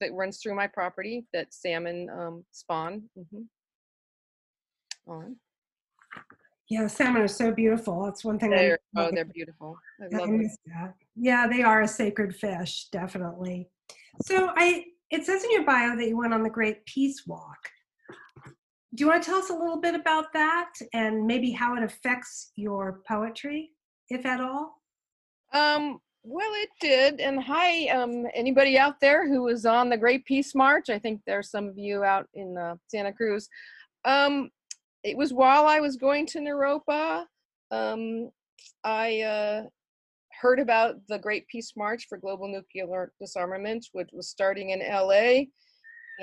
that 0.01 0.13
runs 0.13 0.39
through 0.41 0.55
my 0.55 0.67
property 0.67 1.27
that 1.33 1.53
salmon 1.53 2.09
um, 2.11 2.45
spawn 2.53 3.03
mhm, 3.19 3.47
on. 5.07 5.37
Yeah, 6.69 6.83
the 6.83 6.89
salmon 6.89 7.23
are 7.23 7.29
so 7.29 7.51
beautiful. 7.51 8.05
That's 8.05 8.25
one 8.25 8.39
thing. 8.39 8.51
They're, 8.51 8.79
oh, 8.97 9.11
they're 9.11 9.25
beautiful. 9.25 9.79
I 10.01 10.15
I 10.15 10.19
love 10.19 10.31
that. 10.67 10.95
Yeah, 11.17 11.47
they 11.47 11.63
are 11.63 11.83
a 11.83 11.89
sacred 11.89 12.37
fish, 12.37 12.89
definitely. 12.93 13.71
So 14.23 14.51
I 14.57 14.85
it 15.11 15.25
says 15.25 15.45
in 15.45 15.51
your 15.51 15.65
bio 15.65 15.97
that 15.97 16.07
you 16.07 16.17
went 16.17 16.35
on 16.35 16.43
the 16.43 16.51
Great 16.51 16.85
Peace 16.85 17.23
Walk. 17.27 17.59
Do 18.95 19.05
you 19.05 19.09
want 19.09 19.23
to 19.23 19.29
tell 19.29 19.39
us 19.39 19.51
a 19.51 19.55
little 19.55 19.81
bit 19.81 19.95
about 19.95 20.33
that 20.33 20.73
and 20.93 21.27
maybe 21.27 21.51
how 21.51 21.77
it 21.77 21.83
affects 21.83 22.53
your 22.57 23.01
poetry, 23.07 23.71
if 24.09 24.27
at 24.27 24.41
all? 24.41 24.83
Um, 25.53 25.99
well, 26.23 26.51
it 26.55 26.69
did. 26.81 27.21
And 27.21 27.43
hi, 27.43 27.87
um, 27.89 28.27
anybody 28.35 28.77
out 28.77 29.01
there 29.01 29.29
who 29.29 29.43
was 29.43 29.65
on 29.65 29.89
the 29.89 29.97
Great 29.97 30.25
Peace 30.25 30.55
March? 30.55 30.91
I 30.91 30.99
think 30.99 31.21
there's 31.27 31.51
some 31.51 31.69
of 31.69 31.79
you 31.79 32.03
out 32.03 32.27
in 32.35 32.57
uh, 32.59 32.77
Santa 32.89 33.13
Cruz. 33.13 33.49
Um, 34.05 34.51
it 35.05 35.17
was 35.17 35.33
while 35.33 35.67
I 35.67 35.81
was 35.81 35.97
going 35.97 36.27
to 36.27 36.41
Naropa. 36.41 37.25
Um, 37.71 38.31
I 38.85 39.21
uh, 39.21 39.63
heard 40.41 40.61
about 40.61 40.97
the 41.09 41.19
Great 41.19 41.47
Peace 41.49 41.73
March 41.77 42.07
for 42.09 42.19
Global 42.19 42.49
Nuclear 42.49 43.13
Disarmament, 43.21 43.87
which 43.93 44.11
was 44.13 44.29
starting 44.29 44.71
in 44.71 44.81
LA 44.81 45.45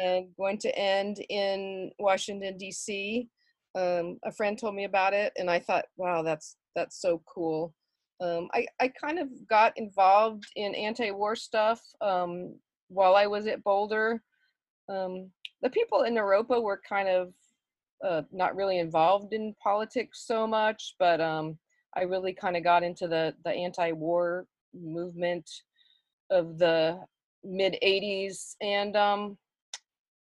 and 0.01 0.28
going 0.38 0.58
to 0.60 0.78
end 0.78 1.17
in 1.30 1.91
Washington, 1.99 2.58
D.C. 2.58 3.28
Um, 3.75 4.19
a 4.23 4.32
friend 4.32 4.58
told 4.58 4.75
me 4.75 4.86
about 4.86 5.13
it, 5.13 5.34
and 5.38 5.49
I 5.49 5.60
thought, 5.60 5.86
wow, 5.97 6.21
that's 6.21 6.58
that's 6.75 7.01
so 7.01 7.21
cool 7.25 7.73
um, 8.21 8.47
I, 8.54 8.65
I 8.80 8.88
kind 8.88 9.19
of 9.19 9.28
got 9.47 9.73
involved 9.78 10.45
in 10.56 10.73
anti-war 10.73 11.36
stuff 11.36 11.82
um, 12.01 12.56
while 12.88 13.15
I 13.15 13.28
was 13.28 13.47
at 13.47 13.63
Boulder. 13.63 14.21
Um, 14.88 15.32
the 15.62 15.69
people 15.69 16.04
in 16.04 16.15
Naropa 16.15 16.62
were 16.62 16.82
kind 16.88 17.10
of 17.10 17.34
uh, 18.06 18.21
not 18.32 18.56
really 18.56 18.80
involved 18.80 19.34
in 19.34 19.56
politics 19.62 20.23
so 20.25 20.47
much, 20.47 20.95
but 20.97 21.19
um, 21.19 21.58
I 21.95 22.01
really 22.03 22.34
kind 22.34 22.58
of 22.58 22.63
got 22.63 22.84
into 22.84 23.08
the 23.08 23.36
the 23.43 23.51
anti-war 23.51 24.45
movement 24.73 25.49
of 26.29 26.58
the 26.58 26.99
mid 27.43 27.77
80s 27.84 28.55
and 28.62 28.95
um 28.95 29.38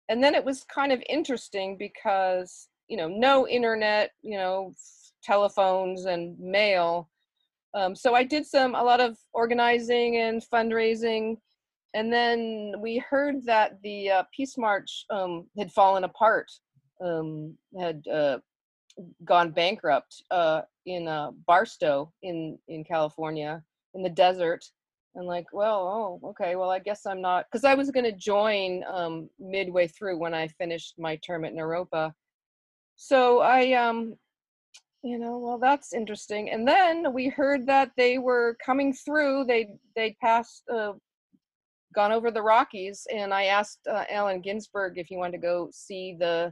and 0.10 0.24
then 0.24 0.36
it 0.36 0.43
was 0.43 0.65
kind 0.65 0.91
of 0.91 1.02
interesting 1.08 1.78
because 1.78 2.67
you 2.88 2.98
know 2.98 3.08
no 3.08 3.48
internet 3.48 4.12
you 4.22 4.38
know 4.38 4.74
telephones 5.24 6.06
and 6.06 6.38
mail 6.39 7.10
um, 7.78 7.96
so 7.96 8.15
I 8.15 8.24
did 8.24 8.46
some 8.46 8.76
a 8.76 8.84
lot 8.84 9.00
of 9.00 9.17
organizing 9.34 10.17
and 10.17 10.41
fundraising, 10.41 11.38
and 11.93 12.12
then 12.12 12.74
we 12.80 12.98
heard 12.98 13.46
that 13.46 13.82
the 13.84 14.10
uh, 14.10 14.24
Peace 14.36 14.58
March 14.58 15.06
um, 15.12 15.46
had 15.58 15.72
fallen 15.72 16.04
apart, 16.04 16.52
um, 17.02 17.56
had 17.80 18.02
uh, 18.08 18.39
gone 19.26 19.52
bankrupt 19.52 20.24
uh, 20.32 20.62
in 20.86 21.08
uh, 21.08 21.32
Barstow 21.46 22.12
in 22.24 22.58
in 22.68 22.84
California 22.84 23.64
in 23.94 24.04
the 24.04 24.10
desert. 24.10 24.66
And 25.16 25.26
like, 25.26 25.48
well, 25.52 26.20
oh, 26.24 26.30
okay, 26.30 26.56
well, 26.56 26.70
I 26.70 26.78
guess 26.78 27.08
I'm 27.08 27.22
not 27.22 27.46
because 27.52 27.66
I 27.66 27.74
was 27.74 27.90
going 27.90 28.04
to 28.04 28.12
join 28.12 28.84
um, 28.88 29.30
midway 29.40 29.88
through 29.88 30.18
when 30.20 30.36
I 30.36 30.48
finished 30.48 31.00
my 31.00 31.16
term 31.18 31.44
at 31.44 31.56
Naropa. 31.56 32.12
So 32.98 33.40
I 33.40 33.74
um, 33.74 34.16
you 35.04 35.18
know 35.18 35.38
well 35.38 35.58
that's 35.58 35.94
interesting 35.94 36.50
and 36.50 36.68
then 36.68 37.14
we 37.14 37.28
heard 37.28 37.66
that 37.68 37.92
they 37.96 38.18
were 38.18 38.58
coming 38.64 38.92
through 38.94 39.46
they 39.46 39.70
they 39.96 40.16
passed 40.22 40.64
uh, 40.74 40.94
gone 41.94 42.12
over 42.12 42.32
the 42.32 42.42
rockies 42.42 43.06
and 43.14 43.34
i 43.34 43.46
asked 43.46 43.80
uh, 43.90 44.04
allen 44.10 44.42
ginsberg 44.42 44.98
if 44.98 45.08
he 45.08 45.16
wanted 45.16 45.34
to 45.34 45.38
go 45.38 45.70
see 45.72 46.16
the 46.20 46.52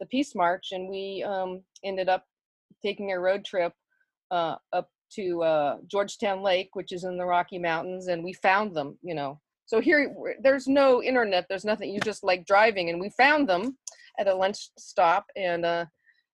the 0.00 0.06
peace 0.06 0.34
march 0.34 0.68
and 0.72 0.88
we 0.88 1.24
um, 1.26 1.62
ended 1.82 2.08
up 2.08 2.24
taking 2.82 3.12
a 3.12 3.18
road 3.18 3.44
trip 3.44 3.72
uh, 4.30 4.56
up 4.72 4.88
to 5.12 5.42
uh, 5.42 5.76
georgetown 5.86 6.42
lake 6.42 6.70
which 6.74 6.92
is 6.92 7.04
in 7.04 7.16
the 7.16 7.24
rocky 7.24 7.58
mountains 7.58 8.08
and 8.08 8.22
we 8.22 8.32
found 8.32 8.74
them 8.74 8.98
you 9.02 9.14
know 9.14 9.40
so 9.66 9.80
here 9.80 10.14
there's 10.42 10.66
no 10.66 11.02
internet 11.02 11.46
there's 11.48 11.64
nothing 11.64 11.90
you 11.90 12.00
just 12.00 12.24
like 12.24 12.46
driving 12.46 12.90
and 12.90 13.00
we 13.00 13.10
found 13.10 13.48
them 13.48 13.76
at 14.18 14.28
a 14.28 14.34
lunch 14.34 14.70
stop 14.76 15.26
and 15.36 15.64
uh, 15.64 15.84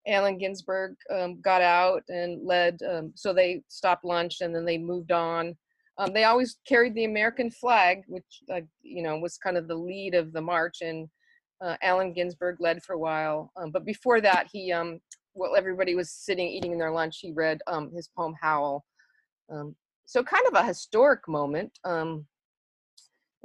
Allen 0.06 0.38
Ginsberg 0.38 0.96
um, 1.10 1.40
got 1.40 1.62
out 1.62 2.02
and 2.08 2.44
led. 2.44 2.78
Um, 2.88 3.12
so 3.14 3.32
they 3.32 3.62
stopped 3.68 4.04
lunch 4.04 4.40
and 4.40 4.54
then 4.54 4.64
they 4.64 4.78
moved 4.78 5.12
on. 5.12 5.56
Um, 5.98 6.12
they 6.14 6.24
always 6.24 6.58
carried 6.66 6.94
the 6.94 7.04
American 7.04 7.50
flag, 7.50 8.02
which 8.08 8.42
uh, 8.52 8.60
you 8.82 9.02
know 9.02 9.18
was 9.18 9.36
kind 9.36 9.56
of 9.56 9.68
the 9.68 9.74
lead 9.74 10.14
of 10.14 10.32
the 10.32 10.40
march. 10.40 10.78
And 10.80 11.08
uh, 11.62 11.76
Allen 11.82 12.12
Ginsberg 12.12 12.56
led 12.60 12.82
for 12.82 12.94
a 12.94 12.98
while. 12.98 13.52
Um, 13.56 13.70
but 13.70 13.84
before 13.84 14.20
that, 14.20 14.48
he 14.52 14.72
um, 14.72 15.00
while 15.34 15.56
everybody 15.56 15.94
was 15.94 16.10
sitting 16.10 16.48
eating 16.48 16.78
their 16.78 16.90
lunch, 16.90 17.18
he 17.20 17.32
read 17.32 17.60
um, 17.66 17.90
his 17.94 18.08
poem 18.16 18.34
Howl. 18.40 18.84
Um, 19.52 19.74
so 20.06 20.22
kind 20.22 20.44
of 20.46 20.54
a 20.54 20.64
historic 20.66 21.26
moment. 21.28 21.70
Um, 21.84 22.26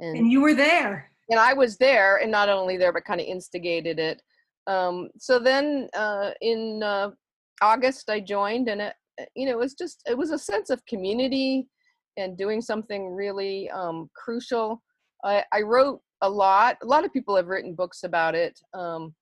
and 0.00 0.16
And 0.18 0.30
you 0.30 0.40
were 0.40 0.54
there. 0.54 1.10
and 1.30 1.38
I 1.40 1.52
was 1.52 1.76
there, 1.78 2.16
and 2.16 2.30
not 2.30 2.48
only 2.48 2.76
there, 2.76 2.92
but 2.92 3.04
kind 3.04 3.20
of 3.20 3.26
instigated 3.26 3.98
it. 3.98 4.20
Um, 4.66 5.08
so 5.18 5.38
then 5.38 5.88
uh, 5.96 6.30
in 6.40 6.82
uh, 6.82 7.10
August, 7.62 8.10
I 8.10 8.20
joined, 8.20 8.68
and 8.68 8.80
it, 8.80 8.94
you 9.34 9.46
know, 9.46 9.52
it 9.52 9.58
was 9.58 9.74
just 9.74 10.02
it 10.08 10.18
was 10.18 10.30
a 10.32 10.38
sense 10.38 10.70
of 10.70 10.84
community 10.86 11.68
and 12.16 12.36
doing 12.36 12.60
something 12.60 13.14
really 13.14 13.70
um, 13.70 14.10
crucial. 14.14 14.82
I, 15.24 15.44
I 15.52 15.62
wrote 15.62 16.00
a 16.22 16.28
lot. 16.28 16.78
A 16.82 16.86
lot 16.86 17.04
of 17.04 17.12
people 17.12 17.36
have 17.36 17.46
written 17.48 17.74
books 17.74 18.02
about 18.04 18.34
it. 18.34 18.58
Um, 18.74 19.14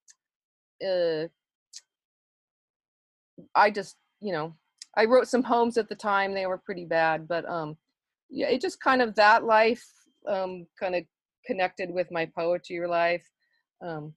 uh, 0.85 1.25
I 3.55 3.71
just, 3.71 3.97
you 4.21 4.33
know, 4.33 4.55
I 4.97 5.07
wrote 5.07 5.29
some 5.29 5.43
poems 5.43 5.77
at 5.77 5.89
the 5.89 5.95
time. 5.97 6.35
They 6.35 6.47
were 6.47 6.59
pretty 6.59 6.85
bad, 6.85 7.27
but 7.27 7.49
um, 7.49 7.77
yeah, 8.31 8.49
it 8.49 8.61
just 8.61 8.81
kind 8.81 9.03
of 9.03 9.15
that 9.17 9.45
life 9.45 9.85
um, 10.29 10.67
kind 10.79 10.95
of 10.95 11.05
connected 11.47 11.91
with 11.91 12.11
my 12.11 12.27
poetry 12.37 12.87
life. 12.87 13.29
Um, 13.85 14.15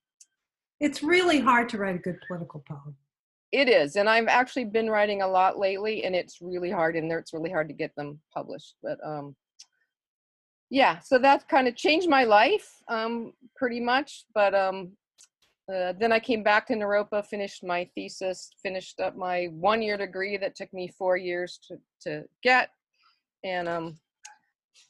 It's 0.79 1.01
really 1.03 1.39
hard 1.39 1.69
to 1.69 1.77
write 1.77 1.95
a 1.95 1.99
good 1.99 2.19
political 2.27 2.63
poem. 2.67 2.95
it 3.51 3.67
is, 3.69 3.95
and 3.95 4.07
I've 4.09 4.27
actually 4.27 4.65
been 4.65 4.89
writing 4.89 5.21
a 5.21 5.27
lot 5.27 5.57
lately, 5.57 6.03
and 6.05 6.15
it's 6.15 6.37
really 6.41 6.69
hard, 6.69 6.95
and 6.95 7.09
there 7.09 7.19
it's 7.19 7.33
really 7.33 7.49
hard 7.51 7.67
to 7.69 7.73
get 7.73 7.93
them 7.95 8.19
published. 8.33 8.75
But 8.83 8.99
um, 9.03 9.35
yeah, 10.69 10.99
so 10.99 11.17
that 11.19 11.47
kind 11.47 11.67
of 11.67 11.75
changed 11.75 12.09
my 12.09 12.23
life 12.23 12.67
um, 12.89 13.33
pretty 13.55 13.79
much. 13.79 14.25
But 14.33 14.53
um, 14.53 14.91
uh, 15.73 15.93
then 15.99 16.11
I 16.11 16.19
came 16.19 16.43
back 16.43 16.67
to 16.67 16.73
Naropa, 16.73 17.25
finished 17.25 17.63
my 17.63 17.89
thesis, 17.95 18.49
finished 18.61 18.99
up 18.99 19.15
my 19.15 19.45
one-year 19.51 19.97
degree 19.97 20.37
that 20.37 20.55
took 20.55 20.73
me 20.73 20.89
four 20.97 21.17
years 21.17 21.59
to 21.67 21.77
to 22.01 22.23
get, 22.43 22.69
and 23.43 23.67
um, 23.67 23.97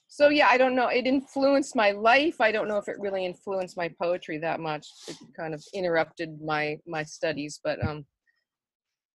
so 0.07 0.29
yeah, 0.29 0.47
I 0.49 0.57
don't 0.57 0.75
know. 0.75 0.87
It 0.87 1.05
influenced 1.05 1.75
my 1.75 1.91
life. 1.91 2.41
I 2.41 2.51
don't 2.51 2.67
know 2.67 2.77
if 2.77 2.87
it 2.87 2.95
really 2.99 3.25
influenced 3.25 3.77
my 3.77 3.89
poetry 4.01 4.37
that 4.39 4.59
much. 4.59 4.87
It 5.07 5.17
kind 5.37 5.53
of 5.53 5.63
interrupted 5.73 6.41
my 6.41 6.79
my 6.87 7.03
studies, 7.03 7.59
but 7.63 7.85
um, 7.87 8.05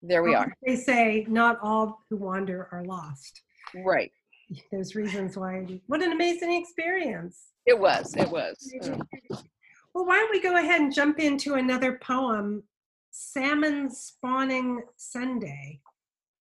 there 0.02 0.24
we 0.24 0.34
are. 0.34 0.52
They 0.66 0.76
say 0.76 1.26
not 1.28 1.60
all 1.62 2.00
who 2.10 2.18
wander 2.18 2.68
are 2.72 2.84
lost. 2.84 3.42
Right. 3.86 4.12
There's 4.72 4.96
reasons 4.96 5.38
why. 5.38 5.82
What 5.88 6.02
an 6.02 6.12
amazing 6.12 6.54
experience. 6.54 7.48
It 7.66 7.78
was. 7.78 8.16
It 8.16 8.30
was. 8.30 8.56
Well, 9.94 10.06
why 10.06 10.18
don't 10.18 10.32
we 10.32 10.42
go 10.42 10.58
ahead 10.58 10.82
and 10.82 10.94
jump 10.94 11.20
into 11.20 11.56
another 11.56 12.00
poem, 12.02 12.64
Salmon 13.12 13.90
Spawning 13.90 14.84
Sunday. 14.96 15.82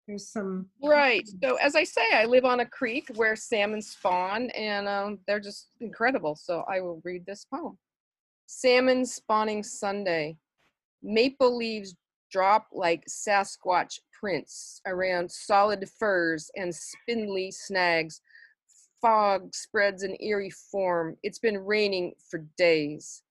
There's 0.08 0.28
some. 0.28 0.68
Right. 0.84 1.28
So 1.44 1.56
as 1.56 1.76
I 1.76 1.84
say, 1.84 2.06
I 2.14 2.26
live 2.26 2.46
on 2.46 2.60
a 2.60 2.66
creek 2.66 3.08
where 3.16 3.36
salmon 3.36 3.82
spawn, 3.82 4.50
and 4.52 4.88
um, 4.88 5.20
they're 5.28 5.40
just 5.40 5.70
incredible. 5.80 6.36
So 6.36 6.64
I 6.70 6.82
will 6.82 7.02
read 7.04 7.26
this 7.26 7.46
poem. 7.46 7.78
Salmon 8.46 9.06
spawning 9.06 9.64
Sunday. 9.64 10.38
Maple 11.02 11.58
leaves 11.58 11.96
drop 12.32 12.68
like 12.72 13.04
Sasquatch 13.10 14.00
prints 14.22 14.80
around 14.86 15.30
solid 15.30 15.90
firs 16.00 16.50
and 16.56 16.74
spindly 16.74 17.52
snags. 17.52 18.22
Fog 19.02 19.54
spreads 19.54 20.04
an 20.04 20.16
eerie 20.22 20.52
form. 20.72 21.18
It's 21.24 21.40
been 21.40 21.58
raining 21.58 22.14
for 22.30 22.46
days. 22.58 23.24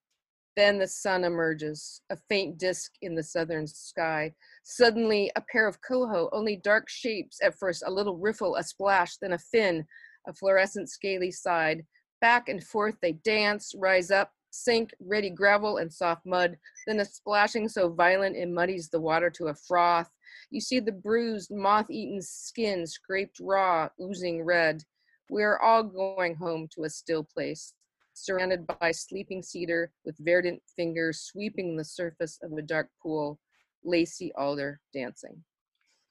Then 0.56 0.78
the 0.78 0.88
sun 0.88 1.22
emerges, 1.24 2.02
a 2.10 2.16
faint 2.28 2.58
disk 2.58 2.92
in 3.02 3.14
the 3.14 3.22
southern 3.22 3.68
sky. 3.68 4.34
Suddenly, 4.64 5.30
a 5.36 5.40
pair 5.40 5.68
of 5.68 5.80
coho, 5.80 6.28
only 6.32 6.56
dark 6.56 6.88
shapes 6.88 7.38
at 7.42 7.56
first, 7.56 7.84
a 7.86 7.90
little 7.90 8.16
riffle, 8.16 8.56
a 8.56 8.64
splash, 8.64 9.16
then 9.18 9.32
a 9.32 9.38
fin, 9.38 9.86
a 10.26 10.34
fluorescent 10.34 10.90
scaly 10.90 11.30
side. 11.30 11.86
Back 12.20 12.48
and 12.48 12.62
forth 12.62 12.96
they 13.00 13.12
dance, 13.12 13.72
rise 13.78 14.10
up, 14.10 14.32
sink, 14.50 14.92
ready 15.00 15.30
gravel 15.30 15.78
and 15.78 15.92
soft 15.92 16.26
mud, 16.26 16.56
then 16.86 17.00
a 17.00 17.04
splashing 17.04 17.68
so 17.68 17.88
violent 17.88 18.36
it 18.36 18.48
muddies 18.48 18.88
the 18.88 19.00
water 19.00 19.30
to 19.30 19.48
a 19.48 19.54
froth. 19.54 20.10
You 20.50 20.60
see 20.60 20.80
the 20.80 20.92
bruised, 20.92 21.50
moth 21.50 21.90
eaten 21.90 22.20
skin 22.22 22.86
scraped 22.86 23.38
raw, 23.40 23.88
oozing 24.00 24.44
red. 24.44 24.82
We 25.30 25.42
are 25.42 25.60
all 25.60 25.82
going 25.82 26.34
home 26.34 26.68
to 26.74 26.84
a 26.84 26.90
still 26.90 27.24
place, 27.24 27.74
surrounded 28.14 28.66
by 28.66 28.90
sleeping 28.90 29.42
cedar 29.42 29.92
with 30.04 30.16
verdant 30.18 30.62
fingers 30.76 31.20
sweeping 31.20 31.76
the 31.76 31.84
surface 31.84 32.38
of 32.42 32.52
a 32.52 32.62
dark 32.62 32.88
pool, 33.02 33.38
lacy 33.84 34.32
alder 34.36 34.80
dancing. 34.92 35.44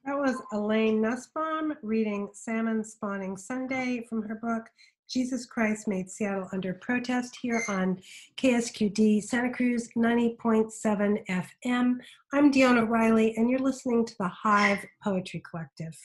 That 0.04 0.18
was 0.18 0.40
Elaine 0.52 1.02
Nussbaum 1.02 1.74
reading 1.82 2.30
Salmon 2.32 2.82
Spawning 2.82 3.36
Sunday 3.36 4.06
from 4.08 4.22
her 4.22 4.34
book, 4.34 4.70
Jesus 5.10 5.44
Christ 5.44 5.88
Made 5.88 6.08
Seattle 6.08 6.48
Under 6.52 6.72
Protest, 6.72 7.36
here 7.42 7.64
on 7.66 7.98
KSQD 8.36 9.24
Santa 9.24 9.50
Cruz 9.50 9.88
90.7 9.96 11.26
FM. 11.28 11.96
I'm 12.32 12.50
Dion 12.52 12.78
O'Reilly, 12.78 13.34
and 13.36 13.50
you're 13.50 13.58
listening 13.58 14.06
to 14.06 14.14
the 14.20 14.28
Hive 14.28 14.78
Poetry 15.02 15.42
Collective. 15.50 15.98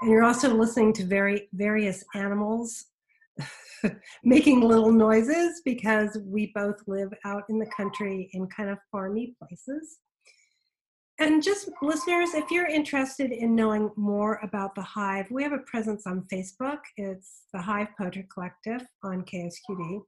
And 0.00 0.10
you're 0.10 0.24
also 0.24 0.52
listening 0.52 0.92
to 0.94 1.04
very 1.04 1.48
various 1.52 2.02
animals 2.16 2.86
making 4.24 4.62
little 4.62 4.90
noises 4.90 5.62
because 5.64 6.18
we 6.24 6.50
both 6.52 6.82
live 6.88 7.12
out 7.24 7.44
in 7.48 7.60
the 7.60 7.70
country 7.76 8.28
in 8.32 8.48
kind 8.48 8.70
of 8.70 8.78
farmy 8.92 9.34
places. 9.38 9.98
And 11.20 11.42
just 11.42 11.68
listeners, 11.82 12.32
if 12.32 12.50
you're 12.50 12.66
interested 12.66 13.30
in 13.30 13.54
knowing 13.54 13.90
more 13.94 14.40
about 14.42 14.74
the 14.74 14.80
Hive, 14.80 15.30
we 15.30 15.42
have 15.42 15.52
a 15.52 15.58
presence 15.58 16.06
on 16.06 16.26
Facebook. 16.32 16.78
It's 16.96 17.42
the 17.52 17.60
Hive 17.60 17.88
Poetry 17.98 18.26
Collective 18.32 18.80
on 19.04 19.24
KSQD. 19.24 20.00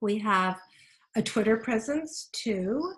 We 0.00 0.18
have 0.20 0.58
a 1.14 1.20
Twitter 1.20 1.58
presence 1.58 2.30
too. 2.32 2.94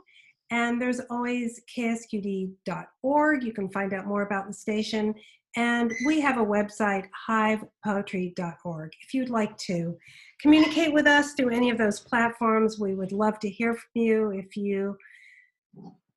And 0.52 0.80
there's 0.80 1.00
always 1.10 1.60
ksqd.org. 1.76 3.42
You 3.42 3.52
can 3.52 3.68
find 3.70 3.92
out 3.92 4.06
more 4.06 4.22
about 4.22 4.46
the 4.46 4.52
station. 4.52 5.16
And 5.56 5.92
we 6.06 6.20
have 6.20 6.38
a 6.38 6.46
website, 6.46 7.08
hivepoetry.org. 7.28 8.92
If 9.02 9.14
you'd 9.14 9.30
like 9.30 9.56
to 9.58 9.98
communicate 10.40 10.92
with 10.92 11.08
us 11.08 11.32
through 11.32 11.50
any 11.50 11.70
of 11.70 11.78
those 11.78 11.98
platforms, 11.98 12.78
we 12.78 12.94
would 12.94 13.10
love 13.10 13.40
to 13.40 13.50
hear 13.50 13.74
from 13.74 13.90
you. 13.94 14.30
If 14.30 14.56
you 14.56 14.96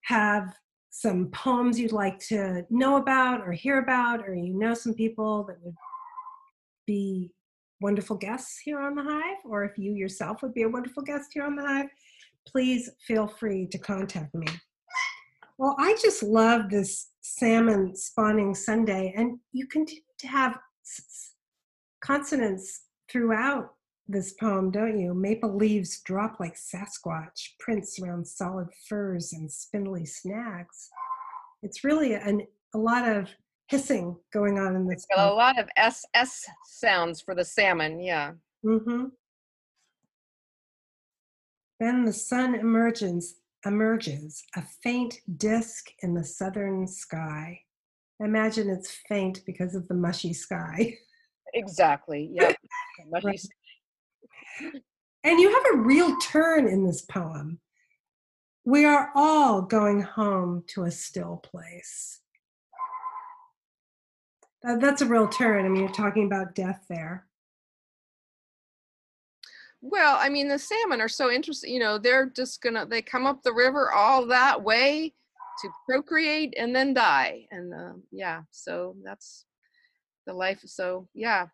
have 0.04 0.54
some 1.00 1.28
poems 1.28 1.80
you'd 1.80 1.92
like 1.92 2.18
to 2.18 2.66
know 2.72 2.96
about 2.96 3.42
or 3.42 3.52
hear 3.52 3.78
about, 3.78 4.28
or 4.28 4.34
you 4.34 4.58
know 4.58 4.74
some 4.74 4.96
people 4.96 5.44
that 5.44 5.58
would 5.62 5.76
be 6.88 7.30
wonderful 7.82 8.16
guests 8.16 8.58
here 8.58 8.80
on 8.80 8.96
the 8.96 9.04
Hive, 9.04 9.38
or 9.46 9.64
if 9.64 9.78
you 9.78 9.94
yourself 9.94 10.42
would 10.42 10.56
be 10.56 10.64
a 10.64 10.70
wonderful 10.70 11.04
guest 11.04 11.30
here 11.36 11.44
on 11.44 11.56
the 11.56 11.64
Hive, 11.64 11.86
please 12.48 12.90
feel 13.06 13.28
free 13.28 13.68
to 13.68 13.78
contact 13.78 14.34
me. 14.34 14.48
Well, 15.60 15.76
I 15.78 15.96
just 16.02 16.24
love 16.24 16.72
this 16.72 17.12
salmon 17.22 17.96
spawning 17.96 18.56
Sunday, 18.56 19.14
and 19.16 19.38
you 19.54 19.68
continue 19.68 20.02
to 20.18 20.28
have 20.28 20.58
consonants 22.02 22.86
throughout 23.08 23.70
this 24.08 24.34
poem, 24.34 24.72
don't 24.72 25.00
you? 25.00 25.14
Maple 25.14 25.56
leaves 25.56 26.02
drop 26.02 26.40
like 26.40 26.56
Sasquatch, 26.56 27.52
prints 27.60 28.00
around 28.00 28.28
solid 28.28 28.68
firs 28.88 29.34
and 29.34 29.52
spindly 29.52 30.06
snags. 30.06 30.90
It's 31.64 31.84
really 31.84 32.14
an, 32.14 32.42
a 32.74 32.78
lot 32.78 33.08
of 33.08 33.30
hissing 33.70 34.16
going 34.34 34.58
on 34.58 34.76
in 34.76 34.88
this 34.88 35.06
a 35.12 35.18
poem. 35.18 35.36
lot 35.36 35.60
of 35.60 35.68
SS 35.76 36.46
sounds 36.66 37.22
for 37.22 37.36
the 37.36 37.44
salmon. 37.44 38.00
Yeah. 38.00 38.32
Mm-hmm. 38.66 39.06
Then 41.80 42.06
the 42.06 42.14
sun 42.14 42.56
emerges, 42.56 43.36
emerges, 43.66 44.44
a 44.56 44.64
faint 44.84 45.20
disk 45.38 45.86
in 46.02 46.14
the 46.14 46.24
southern 46.24 46.88
sky. 46.88 47.60
I 48.22 48.26
imagine 48.26 48.70
it's 48.70 48.98
faint 49.08 49.42
because 49.46 49.76
of 49.76 49.88
the 49.88 49.94
mushy 49.94 50.34
sky. 50.34 50.98
Exactly. 51.54 52.30
Yeah. 52.34 52.54
Mushy. 53.12 53.40
And 55.24 55.40
you 55.40 55.54
have 55.54 55.64
a 55.74 55.82
real 55.82 56.18
turn 56.18 56.68
in 56.68 56.86
this 56.86 57.02
poem. 57.02 57.60
We 58.66 58.86
are 58.86 59.12
all 59.16 59.62
going 59.62 60.02
home 60.02 60.64
to 60.68 60.84
a 60.84 60.92
still 60.92 61.38
place. 61.38 62.22
That- 64.64 64.82
that's 64.82 65.02
a 65.02 65.06
real 65.06 65.28
turn. 65.28 65.66
I 65.66 65.70
mean, 65.70 65.84
you're 65.84 65.92
talking 65.92 66.26
about 66.26 66.56
death 66.56 66.86
there. 66.90 67.28
Well, 69.82 70.18
I 70.20 70.30
mean, 70.30 70.48
the 70.48 70.60
salmon 70.60 71.02
are 71.02 71.08
so 71.08 71.30
interesting. 71.32 71.74
You 71.74 71.80
know, 71.80 71.98
they're 71.98 72.26
just 72.30 72.62
gonna 72.62 72.86
they 72.86 73.02
come 73.02 73.26
up 73.26 73.44
the 73.44 73.54
river 73.54 73.92
all 73.92 74.26
that 74.28 74.64
way 74.64 75.14
to 75.62 75.70
procreate 75.88 76.54
and 76.58 76.76
then 76.76 76.94
die, 76.94 77.48
and 77.52 77.74
uh, 77.74 77.94
yeah, 78.12 78.42
so 78.52 78.96
that's 79.04 79.46
the 80.26 80.34
life. 80.34 80.62
So 80.66 81.08
yeah, 81.14 81.48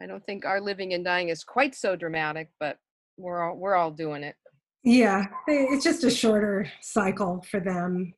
I 0.00 0.06
don't 0.06 0.24
think 0.24 0.44
our 0.44 0.60
living 0.60 0.94
and 0.94 1.04
dying 1.04 1.28
is 1.28 1.44
quite 1.44 1.74
so 1.74 1.94
dramatic, 1.94 2.50
but 2.58 2.78
we're 3.16 3.42
all 3.42 3.56
we're 3.56 3.74
all 3.74 3.90
doing 3.90 4.22
it. 4.22 4.36
Yeah, 4.82 5.26
it's 5.46 5.84
just 5.84 6.04
a 6.04 6.10
shorter 6.10 6.70
cycle 6.80 7.44
for 7.50 7.60
them. 7.60 8.14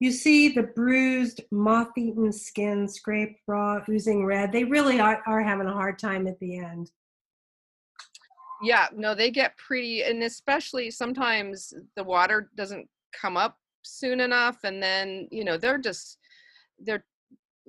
You 0.00 0.12
see 0.12 0.50
the 0.50 0.64
bruised, 0.64 1.40
moth 1.50 1.96
eaten 1.96 2.30
skin 2.30 2.86
scraped 2.86 3.40
raw, 3.46 3.80
oozing 3.88 4.26
red. 4.26 4.52
They 4.52 4.64
really 4.64 5.00
are, 5.00 5.22
are 5.26 5.42
having 5.42 5.66
a 5.66 5.72
hard 5.72 5.98
time 5.98 6.26
at 6.26 6.38
the 6.40 6.58
end. 6.58 6.90
Yeah, 8.62 8.88
no, 8.94 9.14
they 9.14 9.30
get 9.30 9.56
pretty, 9.56 10.02
and 10.02 10.22
especially 10.22 10.90
sometimes 10.90 11.72
the 11.94 12.04
water 12.04 12.50
doesn't 12.54 12.86
come 13.18 13.38
up 13.38 13.56
soon 13.82 14.20
enough, 14.20 14.58
and 14.64 14.82
then 14.82 15.28
you 15.30 15.44
know 15.44 15.56
they're 15.56 15.78
just 15.78 16.18
they're 16.78 17.04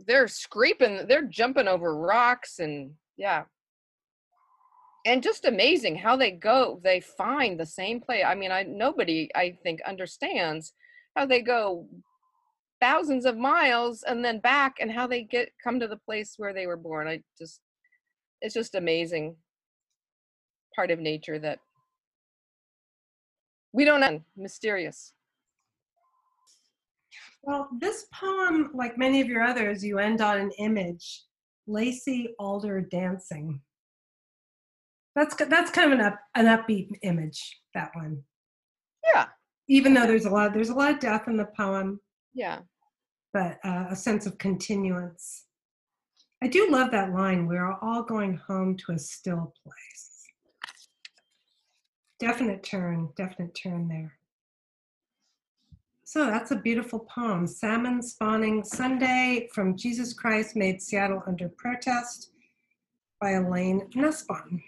they're 0.05 0.27
scraping 0.27 1.07
they're 1.07 1.23
jumping 1.25 1.67
over 1.67 1.95
rocks 1.97 2.59
and 2.59 2.91
yeah. 3.17 3.43
And 5.05 5.23
just 5.23 5.45
amazing 5.45 5.95
how 5.95 6.17
they 6.17 6.31
go 6.31 6.81
they 6.83 6.99
find 6.99 7.59
the 7.59 7.65
same 7.65 8.01
place 8.01 8.23
i 8.27 8.35
mean 8.35 8.51
i 8.51 8.63
nobody 8.63 9.29
i 9.35 9.57
think 9.63 9.81
understands 9.87 10.73
how 11.15 11.25
they 11.25 11.41
go 11.41 11.87
thousands 12.79 13.25
of 13.25 13.37
miles 13.37 14.03
and 14.03 14.23
then 14.23 14.39
back 14.39 14.77
and 14.79 14.91
how 14.91 15.07
they 15.07 15.23
get 15.23 15.49
come 15.63 15.79
to 15.79 15.87
the 15.87 15.97
place 15.97 16.35
where 16.37 16.53
they 16.53 16.67
were 16.67 16.77
born. 16.77 17.07
I 17.07 17.21
just 17.37 17.59
it's 18.41 18.53
just 18.53 18.75
amazing 18.75 19.35
part 20.75 20.91
of 20.91 20.99
nature 20.99 21.39
that 21.39 21.59
we 23.73 23.83
don't 23.83 24.01
know 24.01 24.21
mysterious 24.35 25.13
Well, 27.47 27.69
this 27.79 28.05
poem, 28.13 28.69
like 28.75 28.97
many 28.97 29.21
of 29.21 29.27
your 29.27 29.41
others, 29.41 29.83
you 29.83 29.97
end 29.97 30.21
on 30.21 30.37
an 30.37 30.51
image, 30.59 31.23
Lacey 31.65 32.35
Alder 32.37 32.81
dancing. 32.81 33.61
That's 35.15 35.35
that's 35.35 35.71
kind 35.71 35.91
of 35.91 35.99
an 35.99 36.05
up 36.05 36.19
an 36.35 36.45
upbeat 36.45 36.89
image. 37.01 37.59
That 37.73 37.89
one, 37.95 38.21
yeah 39.03 39.27
even 39.67 39.93
though 39.93 40.07
there's 40.07 40.25
a 40.25 40.29
lot 40.29 40.53
there's 40.53 40.69
a 40.69 40.73
lot 40.73 40.93
of 40.93 40.99
death 40.99 41.27
in 41.27 41.37
the 41.37 41.47
poem, 41.57 41.99
yeah 42.33 42.59
but 43.33 43.59
uh, 43.63 43.85
a 43.89 43.95
sense 43.95 44.25
of 44.25 44.37
continuance. 44.37 45.45
I 46.41 46.47
do 46.47 46.69
love 46.69 46.91
that 46.91 47.13
line. 47.13 47.47
We're 47.47 47.73
all 47.81 48.03
going 48.03 48.37
home 48.37 48.77
to 48.77 48.93
a 48.93 48.99
still 48.99 49.53
place. 49.63 50.23
Definite 52.19 52.63
turn, 52.63 53.09
definite 53.15 53.55
turn 53.55 53.87
there. 53.87 54.16
So 56.07 56.25
that's 56.25 56.51
a 56.51 56.55
beautiful 56.55 56.99
poem. 56.99 57.45
Salmon 57.45 58.01
spawning 58.01 58.63
Sunday 58.63 59.49
from 59.53 59.75
Jesus 59.75 60.13
Christ 60.13 60.55
made 60.55 60.81
Seattle 60.81 61.21
under 61.27 61.49
protest 61.49 62.31
by 63.19 63.31
Elaine 63.31 63.89
Nussbaum 63.93 64.63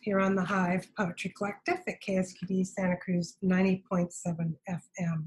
here 0.00 0.18
on 0.18 0.34
the 0.34 0.42
Hive 0.42 0.88
Poetry 0.96 1.34
Collective 1.36 1.76
at 1.86 2.00
KSQD 2.00 2.66
Santa 2.66 2.96
Cruz 2.96 3.36
90.7 3.44 4.54
FM. 4.66 5.26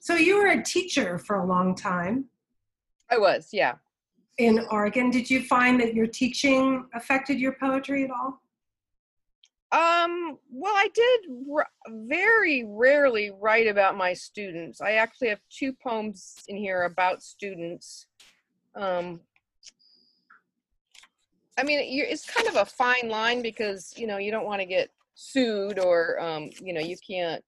So 0.00 0.14
you 0.14 0.38
were 0.38 0.46
a 0.46 0.62
teacher 0.62 1.18
for 1.18 1.40
a 1.40 1.46
long 1.46 1.74
time 1.74 2.24
i 3.10 3.18
was 3.18 3.50
yeah 3.52 3.74
in 4.38 4.64
Oregon. 4.70 5.10
Did 5.10 5.28
you 5.28 5.42
find 5.42 5.78
that 5.80 5.92
your 5.92 6.06
teaching 6.06 6.86
affected 6.94 7.38
your 7.38 7.52
poetry 7.60 8.04
at 8.04 8.10
all? 8.10 8.40
Um, 9.70 10.38
well, 10.50 10.74
I 10.74 10.88
did 10.94 11.20
r- 11.52 11.68
very 11.88 12.64
rarely 12.66 13.30
write 13.30 13.66
about 13.66 13.98
my 13.98 14.14
students. 14.14 14.80
I 14.80 14.92
actually 14.92 15.28
have 15.28 15.40
two 15.50 15.74
poems 15.74 16.36
in 16.48 16.56
here 16.56 16.84
about 16.84 17.22
students. 17.22 18.06
Um, 18.74 19.20
I 21.58 21.64
mean, 21.64 21.80
it's 21.82 22.24
kind 22.24 22.48
of 22.48 22.56
a 22.56 22.64
fine 22.64 23.08
line 23.08 23.42
because, 23.42 23.92
you 23.96 24.06
know, 24.06 24.16
you 24.16 24.30
don't 24.30 24.46
want 24.46 24.60
to 24.60 24.66
get 24.66 24.90
sued 25.14 25.78
or, 25.78 26.18
um, 26.20 26.50
you 26.62 26.72
know, 26.72 26.80
you 26.80 26.96
can't, 27.06 27.44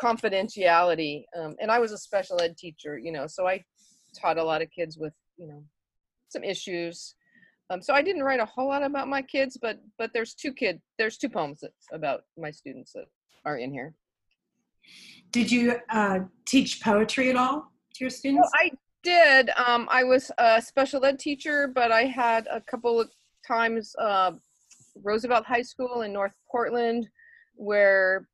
confidentiality. 0.00 1.24
Um, 1.36 1.56
and 1.60 1.70
I 1.70 1.78
was 1.78 1.92
a 1.92 1.98
special 1.98 2.40
ed 2.40 2.56
teacher, 2.56 2.98
you 2.98 3.12
know, 3.12 3.26
so 3.26 3.46
I 3.46 3.64
taught 4.18 4.38
a 4.38 4.44
lot 4.44 4.62
of 4.62 4.70
kids 4.70 4.96
with, 4.96 5.14
you 5.36 5.46
know, 5.46 5.62
some 6.28 6.44
issues. 6.44 7.16
Um, 7.70 7.80
so 7.80 7.94
I 7.94 8.02
didn't 8.02 8.22
write 8.22 8.40
a 8.40 8.44
whole 8.44 8.68
lot 8.68 8.82
about 8.82 9.08
my 9.08 9.22
kids, 9.22 9.56
but 9.60 9.80
but 9.98 10.10
there's 10.12 10.34
two 10.34 10.52
kid 10.52 10.80
there's 10.98 11.16
two 11.16 11.28
poems 11.28 11.60
that, 11.60 11.72
about 11.92 12.22
my 12.36 12.50
students 12.50 12.92
that 12.92 13.06
are 13.44 13.56
in 13.56 13.72
here. 13.72 13.94
Did 15.30 15.50
you 15.50 15.76
uh, 15.90 16.20
teach 16.44 16.82
poetry 16.82 17.30
at 17.30 17.36
all 17.36 17.72
to 17.94 18.04
your 18.04 18.08
Well, 18.08 18.16
students? 18.16 18.50
I 18.60 18.70
did. 19.02 19.50
Um, 19.56 19.88
I 19.90 20.04
was 20.04 20.30
a 20.38 20.60
special 20.60 21.04
ed 21.04 21.18
teacher, 21.18 21.68
but 21.68 21.90
I 21.90 22.04
had 22.04 22.46
a 22.50 22.60
couple 22.60 23.00
of 23.00 23.10
times 23.46 23.94
uh, 23.98 24.32
Roosevelt 25.02 25.46
High 25.46 25.62
School 25.62 26.02
in 26.02 26.12
North 26.12 26.34
Portland, 26.50 27.08
where 27.54 28.28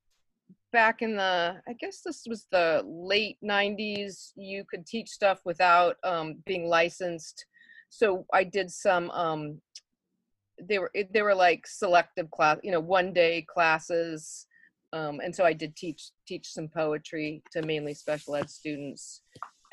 back 0.73 1.01
in 1.01 1.17
the 1.17 1.57
I 1.67 1.73
guess 1.75 2.01
this 2.05 2.25
was 2.27 2.47
the 2.51 2.83
late 2.85 3.39
'90s, 3.45 4.33
you 4.37 4.65
could 4.69 4.87
teach 4.87 5.11
stuff 5.11 5.41
without 5.45 5.97
um, 6.03 6.37
being 6.45 6.69
licensed. 6.69 7.47
So 7.89 8.27
I 8.33 8.45
did 8.45 8.71
some. 8.71 9.11
Um, 9.11 9.61
they 10.61 10.79
were 10.79 10.91
they 11.13 11.23
were 11.23 11.35
like 11.35 11.67
selective 11.67 12.31
class, 12.31 12.59
you 12.63 12.73
know, 12.73 12.81
one 12.81 13.13
day 13.13 13.47
classes. 13.49 14.47
Um, 14.93 15.21
and 15.23 15.35
so 15.35 15.45
I 15.45 15.53
did 15.53 15.77
teach 15.77 16.11
teach 16.27 16.49
some 16.49 16.69
poetry 16.69 17.43
to 17.53 17.63
mainly 17.63 17.95
special 17.95 18.37
ed 18.37 18.51
students 18.51 19.23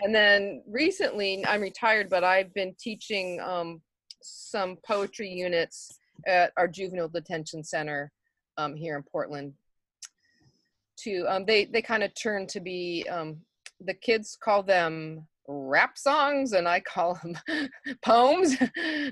and 0.01 0.13
then 0.13 0.61
recently 0.67 1.45
i'm 1.45 1.61
retired 1.61 2.09
but 2.09 2.23
i've 2.23 2.53
been 2.53 2.73
teaching 2.79 3.39
um, 3.41 3.81
some 4.21 4.77
poetry 4.85 5.29
units 5.29 5.99
at 6.27 6.51
our 6.57 6.67
juvenile 6.67 7.07
detention 7.07 7.63
center 7.63 8.11
um, 8.57 8.75
here 8.75 8.95
in 8.95 9.03
portland 9.03 9.53
to 10.97 11.25
um, 11.27 11.45
they 11.45 11.65
they 11.65 11.81
kind 11.81 12.03
of 12.03 12.11
turn 12.15 12.47
to 12.47 12.59
be 12.59 13.05
um, 13.09 13.37
the 13.81 13.93
kids 13.93 14.37
call 14.41 14.63
them 14.63 15.27
rap 15.47 15.97
songs 15.97 16.53
and 16.53 16.67
i 16.67 16.79
call 16.79 17.19
them 17.23 17.37
poems 18.03 18.55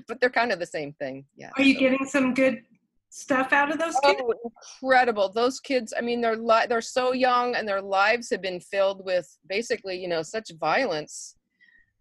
but 0.08 0.20
they're 0.20 0.30
kind 0.30 0.52
of 0.52 0.58
the 0.58 0.66
same 0.66 0.92
thing 0.94 1.24
yeah 1.36 1.50
Are 1.56 1.62
you 1.62 1.74
so- 1.74 1.80
getting 1.80 2.06
some 2.06 2.34
good 2.34 2.62
stuff 3.10 3.52
out 3.52 3.70
of 3.70 3.78
those 3.78 3.94
kids? 4.02 4.20
Oh, 4.24 4.34
incredible! 4.82 5.28
Those 5.32 5.60
kids. 5.60 5.94
I 5.96 6.00
mean, 6.00 6.20
they're 6.20 6.34
li- 6.36 6.66
they're 6.68 6.80
so 6.80 7.12
young, 7.12 7.54
and 7.54 7.68
their 7.68 7.80
lives 7.80 8.28
have 8.30 8.42
been 8.42 8.58
filled 8.58 9.04
with 9.04 9.24
basically, 9.48 9.96
you 10.02 10.08
know, 10.08 10.22
such 10.22 10.50
violence. 10.58 11.36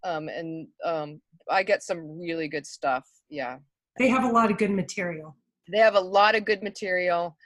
Um, 0.04 0.28
and 0.28 0.68
um, 0.84 1.22
I 1.52 1.62
get 1.62 1.84
some 1.84 2.20
really 2.20 2.48
good 2.48 2.66
stuff. 2.66 3.08
Yeah, 3.30 3.58
They 4.00 4.08
have 4.10 4.24
a 4.24 4.28
lot 4.28 4.50
of 4.50 4.58
good 4.58 4.72
material. 4.72 5.38
they 5.72 5.78
have 5.78 5.94
a 5.94 6.00
lot 6.02 6.34
of 6.34 6.46
good 6.46 6.64
material, 6.64 7.38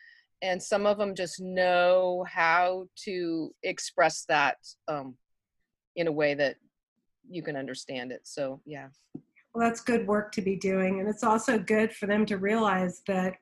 and 0.41 0.63
some 0.63 0.85
of 0.85 0.97
them 0.97 1.13
just 1.13 1.41
know 1.41 2.23
how 2.25 2.85
to 3.03 3.51
express 3.63 4.23
that 4.29 4.55
um, 4.87 5.17
in 5.97 6.07
a 6.07 6.11
way 6.11 6.35
that 6.35 6.55
you 7.29 7.41
can 7.41 7.55
understand 7.55 8.11
it. 8.11 8.21
So 8.23 8.61
yeah, 8.65 8.87
Well, 9.53 9.67
that's 9.67 9.81
good 9.81 10.07
work 10.07 10.31
to 10.33 10.41
be 10.41 10.55
doing. 10.55 10.99
And 10.99 11.09
it's 11.09 11.23
also 11.23 11.57
good 11.59 11.93
for 11.93 12.05
them 12.05 12.25
to 12.27 12.37
realize 12.37 13.01
that 13.07 13.35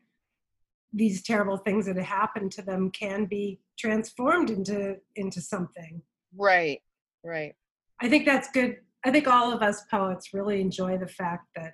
these 0.93 1.23
terrible 1.23 1.57
things 1.57 1.85
that 1.85 1.97
have 1.97 2.05
happened 2.05 2.51
to 2.53 2.61
them 2.61 2.89
can 2.91 3.25
be 3.25 3.59
transformed 3.77 4.49
into 4.49 4.97
into 5.15 5.41
something. 5.41 6.01
right, 6.37 6.81
right. 7.23 7.53
I 8.01 8.09
think 8.09 8.25
that's 8.25 8.49
good. 8.51 8.77
I 9.05 9.11
think 9.11 9.27
all 9.27 9.53
of 9.53 9.61
us 9.61 9.83
poets 9.91 10.33
really 10.33 10.61
enjoy 10.61 10.97
the 10.97 11.07
fact 11.07 11.47
that 11.55 11.73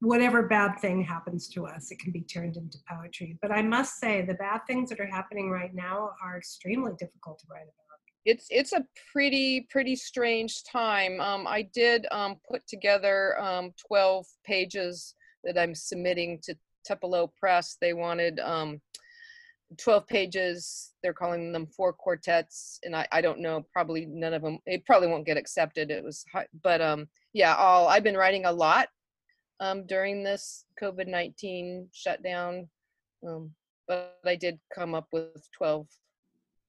whatever 0.00 0.42
bad 0.42 0.78
thing 0.80 1.02
happens 1.02 1.48
to 1.48 1.66
us, 1.66 1.90
it 1.90 1.98
can 1.98 2.12
be 2.12 2.20
turned 2.22 2.56
into 2.56 2.78
poetry. 2.90 3.38
But 3.40 3.50
I 3.50 3.62
must 3.62 3.98
say, 3.98 4.22
the 4.22 4.34
bad 4.34 4.60
things 4.66 4.90
that 4.90 5.00
are 5.00 5.06
happening 5.06 5.50
right 5.50 5.74
now 5.74 6.10
are 6.22 6.36
extremely 6.36 6.92
difficult 6.98 7.38
to 7.40 7.46
write 7.50 7.62
about. 7.62 7.85
It's 8.26 8.46
it's 8.50 8.72
a 8.72 8.84
pretty 9.12 9.66
pretty 9.70 9.96
strange 9.96 10.64
time. 10.64 11.20
Um, 11.20 11.46
i 11.46 11.62
did 11.62 12.06
um, 12.10 12.36
put 12.48 12.66
together 12.66 13.40
um, 13.40 13.72
12 13.86 14.26
pages 14.44 15.14
that 15.44 15.58
i'm 15.58 15.74
submitting 15.74 16.40
to 16.42 16.54
tupelo 16.86 17.32
press. 17.38 17.76
They 17.80 17.92
wanted 17.92 18.38
um, 18.40 18.80
12 19.78 20.06
pages. 20.06 20.92
They're 21.02 21.12
calling 21.12 21.52
them 21.52 21.66
four 21.66 21.92
quartets 21.92 22.78
and 22.84 22.94
I, 22.94 23.06
I 23.12 23.20
don't 23.20 23.40
know 23.40 23.64
probably 23.72 24.06
none 24.06 24.34
of 24.34 24.42
them 24.42 24.58
it 24.66 24.84
probably 24.84 25.08
won't 25.08 25.26
get 25.26 25.36
accepted. 25.36 25.90
It 25.90 26.04
was 26.04 26.24
high, 26.32 26.46
but 26.62 26.80
um 26.80 27.08
yeah 27.32 27.54
all 27.54 27.86
i've 27.88 28.02
been 28.02 28.16
writing 28.16 28.46
a 28.46 28.52
lot 28.52 28.88
um 29.60 29.86
during 29.86 30.24
this 30.24 30.64
covid-19 30.82 31.86
shutdown 31.92 32.66
but 33.86 34.18
i 34.24 34.34
did 34.34 34.58
come 34.74 34.94
up 34.94 35.06
with 35.12 35.46
12 35.56 35.86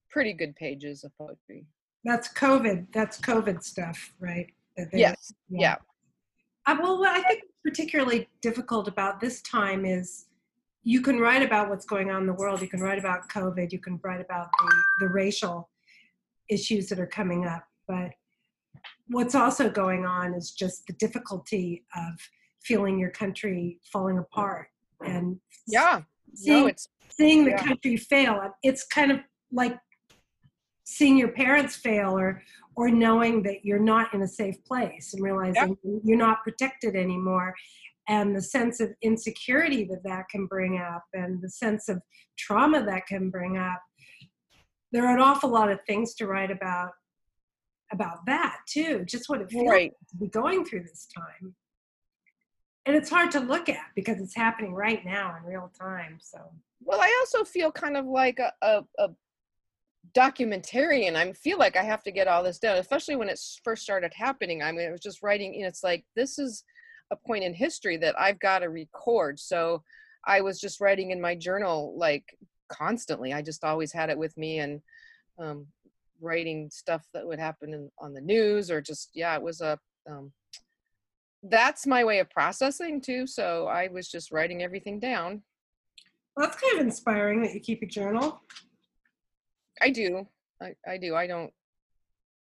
pretty 0.10 0.34
good 0.34 0.56
pages 0.56 1.04
of 1.04 1.12
poetry 1.18 1.66
That's 2.04 2.32
COVID. 2.34 2.88
That's 2.94 3.20
COVID 3.20 3.64
stuff, 3.64 4.14
right? 4.20 4.48
Yes 4.94 5.34
yeah 5.50 5.78
Uh, 6.66 6.78
well, 6.82 7.00
what 7.00 7.10
I 7.10 7.22
think 7.24 7.44
particularly 7.64 8.30
difficult 8.42 8.88
about 8.88 9.20
this 9.20 9.42
time 9.42 9.86
is 9.86 10.26
you 10.84 11.02
can 11.02 11.20
write 11.20 11.44
about 11.44 11.70
what's 11.70 11.86
going 11.86 12.10
on 12.12 12.22
in 12.22 12.28
the 12.28 12.34
world. 12.34 12.62
You 12.62 12.70
can 12.70 12.80
write 12.80 12.98
about 12.98 13.28
COVID. 13.28 13.74
You 13.74 13.80
can 13.80 14.00
write 14.04 14.22
about 14.22 14.48
the, 14.60 14.72
the 15.02 15.10
racial 15.10 15.70
issues 16.50 16.88
that 16.90 17.00
are 17.00 17.08
coming 17.08 17.46
up. 17.46 17.66
But 17.88 18.12
what's 19.08 19.36
also 19.36 19.70
going 19.70 20.06
on 20.06 20.34
is 20.34 20.52
just 20.52 20.88
the 20.88 20.94
difficulty 20.94 21.84
of 21.96 22.14
feeling 22.64 22.98
your 23.00 23.10
country 23.10 23.80
falling 23.92 24.18
apart 24.18 24.68
and 25.06 25.40
yeah 25.68 26.02
seeing, 26.34 26.62
no 26.62 26.68
it's 26.68 26.90
seeing 27.10 27.44
the 27.44 27.52
yeah. 27.52 27.64
country 27.64 27.98
fail. 27.98 28.40
It's 28.64 28.86
kind 28.86 29.12
of 29.12 29.20
like 29.52 29.78
seeing 30.90 31.18
your 31.18 31.28
parents 31.30 31.76
fail 31.76 32.18
or 32.18 32.42
or 32.78 32.90
knowing 32.90 33.44
that 33.44 33.66
you're 33.66 33.78
not 33.80 34.14
in 34.14 34.22
a 34.22 34.28
safe 34.28 34.64
place 34.64 35.14
and 35.14 35.22
realizing 35.22 35.76
you're 36.06 36.18
not 36.18 36.44
protected 36.44 36.96
anymore 36.96 37.54
and 38.08 38.34
the 38.34 38.42
sense 38.42 38.80
of 38.80 38.90
insecurity 39.02 39.84
that 39.84 40.02
that 40.06 40.30
can 40.30 40.46
bring 40.46 40.78
up 40.78 41.04
and 41.14 41.42
the 41.42 41.50
sense 41.50 41.90
of 41.90 42.02
trauma 42.38 42.82
that 42.86 43.06
can 43.06 43.30
bring 43.30 43.58
up 43.58 43.82
there 44.94 45.06
are 45.06 45.14
an 45.14 45.22
awful 45.22 45.50
lot 45.50 45.70
of 45.70 45.80
things 45.86 46.16
to 46.16 46.26
write 46.26 46.52
about 46.52 46.92
about 47.92 48.26
that 48.26 48.58
too, 48.68 49.04
just 49.06 49.30
what 49.30 49.42
it 49.42 49.50
feels 49.50 49.70
Right. 49.70 49.92
like 49.92 50.10
to 50.10 50.18
be 50.18 50.28
going 50.28 50.66
through 50.66 50.84
this 50.84 51.08
time. 51.16 51.56
And 52.86 52.96
it's 52.96 53.10
hard 53.10 53.32
to 53.32 53.40
look 53.40 53.70
at 53.70 53.86
because 53.96 54.22
it's 54.22 54.36
happening 54.36 54.74
right 54.74 55.04
now 55.06 55.36
in 55.38 55.44
real 55.44 55.72
time. 55.78 56.18
So 56.22 56.40
Well, 56.82 57.02
I 57.02 57.14
also 57.22 57.44
feel 57.44 57.72
kind 57.72 57.98
of 57.98 58.06
like 58.06 58.40
a, 58.40 58.54
a, 58.62 58.84
a 59.00 59.10
documentarian. 60.14 61.16
I 61.16 61.32
feel 61.34 61.58
like 61.58 61.76
I 61.76 61.84
have 61.84 62.04
to 62.04 62.12
get 62.12 62.28
all 62.28 62.44
this 62.44 62.60
done, 62.60 62.78
especially 62.78 63.16
when 63.16 63.30
it 63.30 63.40
first 63.64 63.84
started 63.84 64.14
happening. 64.16 64.62
I 64.62 64.72
mean, 64.72 64.88
I 64.88 64.92
was 64.92 65.02
just 65.02 65.24
writing, 65.24 65.56
it's 65.56 65.84
like 65.84 66.06
this 66.16 66.40
is 66.40 66.64
a 67.12 67.16
point 67.16 67.44
in 67.44 67.54
history 67.54 67.98
that 67.98 68.20
I've 68.20 68.40
got 68.40 68.60
to 68.60 68.70
record. 68.70 69.40
So 69.40 69.84
I 70.26 70.42
was 70.42 70.60
just 70.60 70.82
writing 70.82 71.12
in 71.12 71.22
my 71.22 71.36
journal 71.36 71.96
like 71.98 72.38
constantly. 72.70 73.34
I 73.34 73.42
just 73.42 73.64
always 73.64 73.94
had 73.94 74.10
it 74.10 74.18
with 74.18 74.36
me 74.38 74.60
and 74.60 74.82
um, 75.40 75.68
writing 76.20 76.70
stuff 76.72 77.06
that 77.14 77.26
would 77.26 77.40
happen 77.40 77.74
in, 77.74 77.90
on 78.00 78.14
the 78.14 78.22
news 78.22 78.70
or 78.72 78.82
just, 78.82 79.12
yeah, 79.14 79.36
it 79.36 79.42
was 79.42 79.62
a. 79.62 79.80
Um, 80.10 80.32
that's 81.44 81.86
my 81.86 82.04
way 82.04 82.20
of 82.20 82.30
processing 82.30 83.00
too. 83.00 83.28
So 83.28 83.68
I 83.68 83.88
was 83.90 84.10
just 84.10 84.32
writing 84.32 84.64
everything 84.64 85.00
down. 85.00 85.44
well, 86.36 86.48
that's 86.48 86.60
kind 86.60 86.80
of 86.80 86.86
inspiring 86.86 87.42
that 87.44 87.54
you 87.54 87.60
keep 87.60 87.84
a 87.84 87.86
journal. 87.86 88.42
I 89.82 89.90
do. 89.90 90.28
I, 90.62 90.74
I 90.88 90.98
do. 90.98 91.16
I 91.16 91.28
don't 91.28 91.52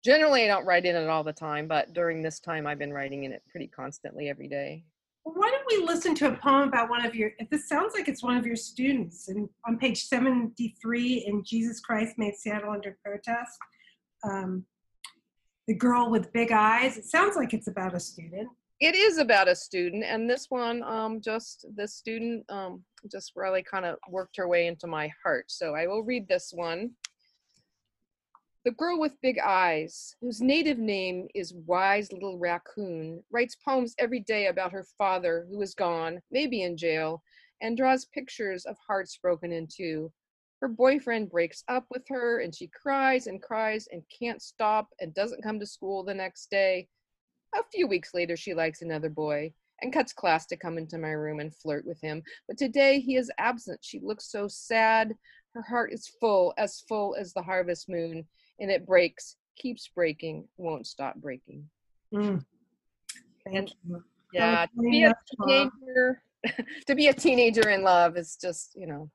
generally 0.05 0.45
I 0.45 0.47
don't 0.47 0.65
write 0.65 0.87
in 0.87 0.97
it 0.97 1.09
all 1.09 1.25
the 1.25 1.33
time, 1.33 1.67
but 1.67 1.93
during 1.93 2.23
this 2.23 2.41
time 2.41 2.67
I've 2.67 2.79
been 2.79 2.93
writing 2.93 3.25
in 3.25 3.33
it 3.33 3.43
pretty 3.51 3.67
constantly 3.67 4.29
every 4.29 4.49
day. 4.49 4.85
Well, 5.29 5.35
why 5.37 5.51
don't 5.51 5.67
we 5.69 5.87
listen 5.87 6.15
to 6.17 6.29
a 6.29 6.37
poem 6.37 6.69
about 6.69 6.89
one 6.89 7.05
of 7.05 7.15
your, 7.15 7.33
if 7.39 7.51
this 7.51 7.69
sounds 7.69 7.93
like 7.95 8.09
it's 8.09 8.23
one 8.23 8.39
of 8.39 8.47
your 8.47 8.57
students, 8.57 9.29
and 9.29 9.47
on 9.67 9.77
page 9.77 10.05
73 10.05 11.25
in 11.27 11.45
Jesus 11.45 11.81
Christ 11.81 12.15
Made 12.17 12.35
Seattle 12.35 12.71
Under 12.73 12.97
Protest, 13.05 13.59
um, 14.25 14.65
The 15.67 15.75
Girl 15.75 16.11
with 16.11 16.33
Big 16.33 16.51
Eyes, 16.51 16.97
it 16.97 17.05
sounds 17.05 17.37
like 17.37 17.53
it's 17.53 17.69
about 17.69 17.95
a 17.95 18.01
student. 18.01 18.49
It 18.81 18.95
is 18.95 19.19
about 19.19 19.49
a 19.49 19.55
student, 19.55 20.05
and 20.05 20.31
this 20.31 20.47
one, 20.49 20.83
um, 20.85 21.21
just 21.21 21.67
the 21.77 21.87
student, 21.87 22.47
um, 22.49 22.83
just 23.13 23.33
really 23.37 23.63
kind 23.63 23.85
of 23.85 23.99
worked 24.09 24.37
her 24.39 24.49
way 24.49 24.67
into 24.67 24.87
my 24.87 25.11
heart. 25.23 25.47
So 25.49 25.75
I 25.75 25.87
will 25.87 26.05
read 26.05 26.27
this 26.27 26.53
one. 26.55 26.93
The 28.69 28.75
girl 28.75 29.01
with 29.01 29.19
big 29.23 29.39
eyes, 29.39 30.15
whose 30.21 30.43
native 30.43 30.77
name 30.77 31.27
is 31.35 31.55
Wise 31.55 32.13
Little 32.13 32.39
Raccoon, 32.39 33.25
writes 33.31 33.57
poems 33.57 33.95
every 33.99 34.21
day 34.21 34.49
about 34.49 34.73
her 34.73 34.85
father, 34.99 35.47
who 35.51 35.63
is 35.63 35.73
gone, 35.73 36.21
maybe 36.31 36.61
in 36.61 36.77
jail, 36.77 37.23
and 37.63 37.79
draws 37.79 38.05
pictures 38.05 38.67
of 38.67 38.77
hearts 38.87 39.17
broken 39.23 39.53
in 39.53 39.69
two. 39.75 40.13
Her 40.61 40.69
boyfriend 40.69 41.31
breaks 41.31 41.65
up 41.69 41.87
with 41.89 42.03
her, 42.09 42.41
and 42.41 42.55
she 42.55 42.67
cries 42.67 43.27
and 43.27 43.41
cries 43.41 43.89
and 43.91 44.03
can't 44.11 44.43
stop 44.43 44.89
and 45.01 45.15
doesn't 45.15 45.43
come 45.43 45.59
to 45.61 45.67
school 45.67 46.05
the 46.05 46.13
next 46.13 46.51
day. 46.51 46.89
A 47.55 47.63
few 47.73 47.87
weeks 47.87 48.13
later, 48.13 48.37
she 48.37 48.53
likes 48.53 48.83
another 48.83 49.09
boy 49.09 49.55
and 49.81 49.95
cuts 49.95 50.13
class 50.13 50.45
to 50.45 50.59
come 50.59 50.77
into 50.77 50.99
my 50.99 51.13
room 51.13 51.41
and 51.41 51.57
flirt 51.57 51.87
with 51.87 52.03
him. 52.03 52.23
But 52.47 52.59
today 52.59 53.01
he 53.01 53.17
is 53.17 53.33
absent. 53.39 53.81
She 53.81 53.99
looks 54.03 54.31
so 54.31 54.47
sad. 54.47 55.15
Her 55.55 55.63
heart 55.63 55.91
is 55.91 56.13
full, 56.21 56.53
as 56.59 56.85
full 56.87 57.17
as 57.19 57.33
the 57.33 57.43
harvest 57.43 57.89
moon, 57.89 58.27
and 58.61 58.71
it 58.71 58.87
breaks, 58.87 59.37
keeps 59.57 59.89
breaking, 59.89 60.47
won't 60.57 60.87
stop 60.87 61.17
breaking. 61.17 61.65
Mm. 62.15 62.45
And- 63.47 63.75
you. 63.89 64.05
Yeah, 64.31 64.67
to 64.67 64.83
be 64.83 65.05
a 65.05 65.15
teenager, 65.47 66.23
to 66.87 66.95
be 66.95 67.09
a 67.09 67.15
teenager 67.15 67.71
in 67.71 67.83
love 67.83 68.19
is 68.19 68.37
just, 68.39 68.73
you 68.77 68.87
know, 68.87 69.11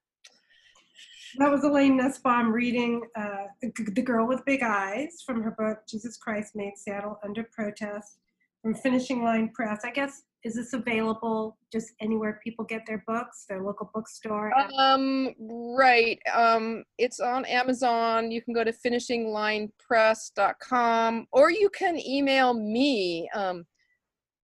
That 1.37 1.51
was 1.51 1.63
Elaine 1.63 1.97
Nussbaum 1.97 2.51
reading 2.51 3.03
uh, 3.15 3.45
The 3.61 4.01
Girl 4.01 4.27
with 4.27 4.43
Big 4.45 4.63
Eyes 4.63 5.21
from 5.23 5.43
her 5.43 5.51
book, 5.51 5.79
Jesus 5.87 6.17
Christ 6.17 6.55
Made 6.55 6.73
Seattle 6.77 7.19
Under 7.23 7.43
Protest 7.43 8.17
from 8.63 8.73
Finishing 8.73 9.23
Line 9.23 9.51
Press. 9.53 9.81
I 9.83 9.91
guess, 9.91 10.23
is 10.43 10.55
this 10.55 10.73
available 10.73 11.57
just 11.71 11.91
anywhere 12.01 12.39
people 12.43 12.65
get 12.65 12.81
their 12.87 13.03
books, 13.05 13.45
their 13.47 13.61
local 13.61 13.91
bookstore? 13.93 14.51
Um, 14.79 15.35
right. 15.77 16.17
Um, 16.33 16.83
it's 16.97 17.19
on 17.19 17.45
Amazon. 17.45 18.31
You 18.31 18.41
can 18.41 18.55
go 18.55 18.63
to 18.63 18.73
finishinglinepress.com 18.73 21.27
or 21.31 21.51
you 21.51 21.69
can 21.69 21.99
email 21.99 22.53
me. 22.53 23.29
Um, 23.35 23.65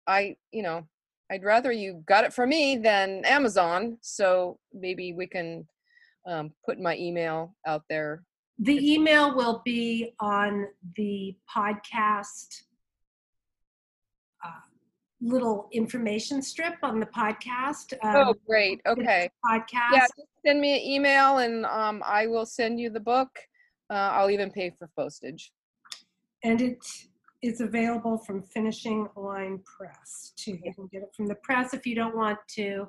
I, 0.07 0.37
you 0.51 0.63
know, 0.63 0.87
I'd 1.31 1.45
rather 1.45 1.71
you 1.73 2.03
got 2.07 2.25
it 2.25 2.33
from 2.33 2.49
me 2.51 2.77
than 2.79 3.25
Amazon. 3.25 3.99
So 4.01 4.59
maybe 4.73 5.13
we 5.13 5.27
can 5.27 5.67
um, 6.27 6.53
put 6.65 6.79
my 6.81 6.97
email 6.97 7.55
out 7.67 7.83
there. 7.91 8.23
the 8.59 8.95
email 8.95 9.37
will 9.37 9.61
be 9.65 10.15
on 10.21 10.67
the 10.97 11.37
podcast 11.55 12.63
little 15.27 15.69
information 15.73 16.41
strip 16.41 16.75
on 16.83 17.01
the 17.01 17.07
podcast. 17.07 17.93
Oh, 18.03 18.31
Um, 18.31 18.35
great. 18.47 18.81
Okay. 18.87 19.29
podcast. 19.45 19.93
Yeah, 19.93 20.07
just 20.17 20.29
send 20.47 20.61
me 20.61 20.77
an 20.77 20.83
email 20.83 21.39
and 21.39 21.67
um, 21.67 22.03
I 22.07 22.27
will 22.27 22.47
send 22.47 22.79
you 22.79 22.91
the 22.91 23.01
book. 23.01 23.29
Uh, 23.91 23.95
I'll 23.95 24.31
even 24.31 24.51
pay 24.51 24.71
for 24.79 24.89
postage. 24.97 25.53
And 26.45 26.61
it 26.61 26.85
is 27.43 27.61
available 27.61 28.19
from 28.19 28.43
Finishing 28.43 29.09
Line 29.17 29.61
Press 29.65 30.33
too. 30.37 30.59
You 30.63 30.73
can 30.75 30.87
get 30.93 31.03
it 31.03 31.11
from 31.17 31.27
the 31.27 31.37
press 31.43 31.75
if 31.75 31.87
you 31.87 31.95
don't 31.95 32.17
want 32.17 32.39
to 32.57 32.87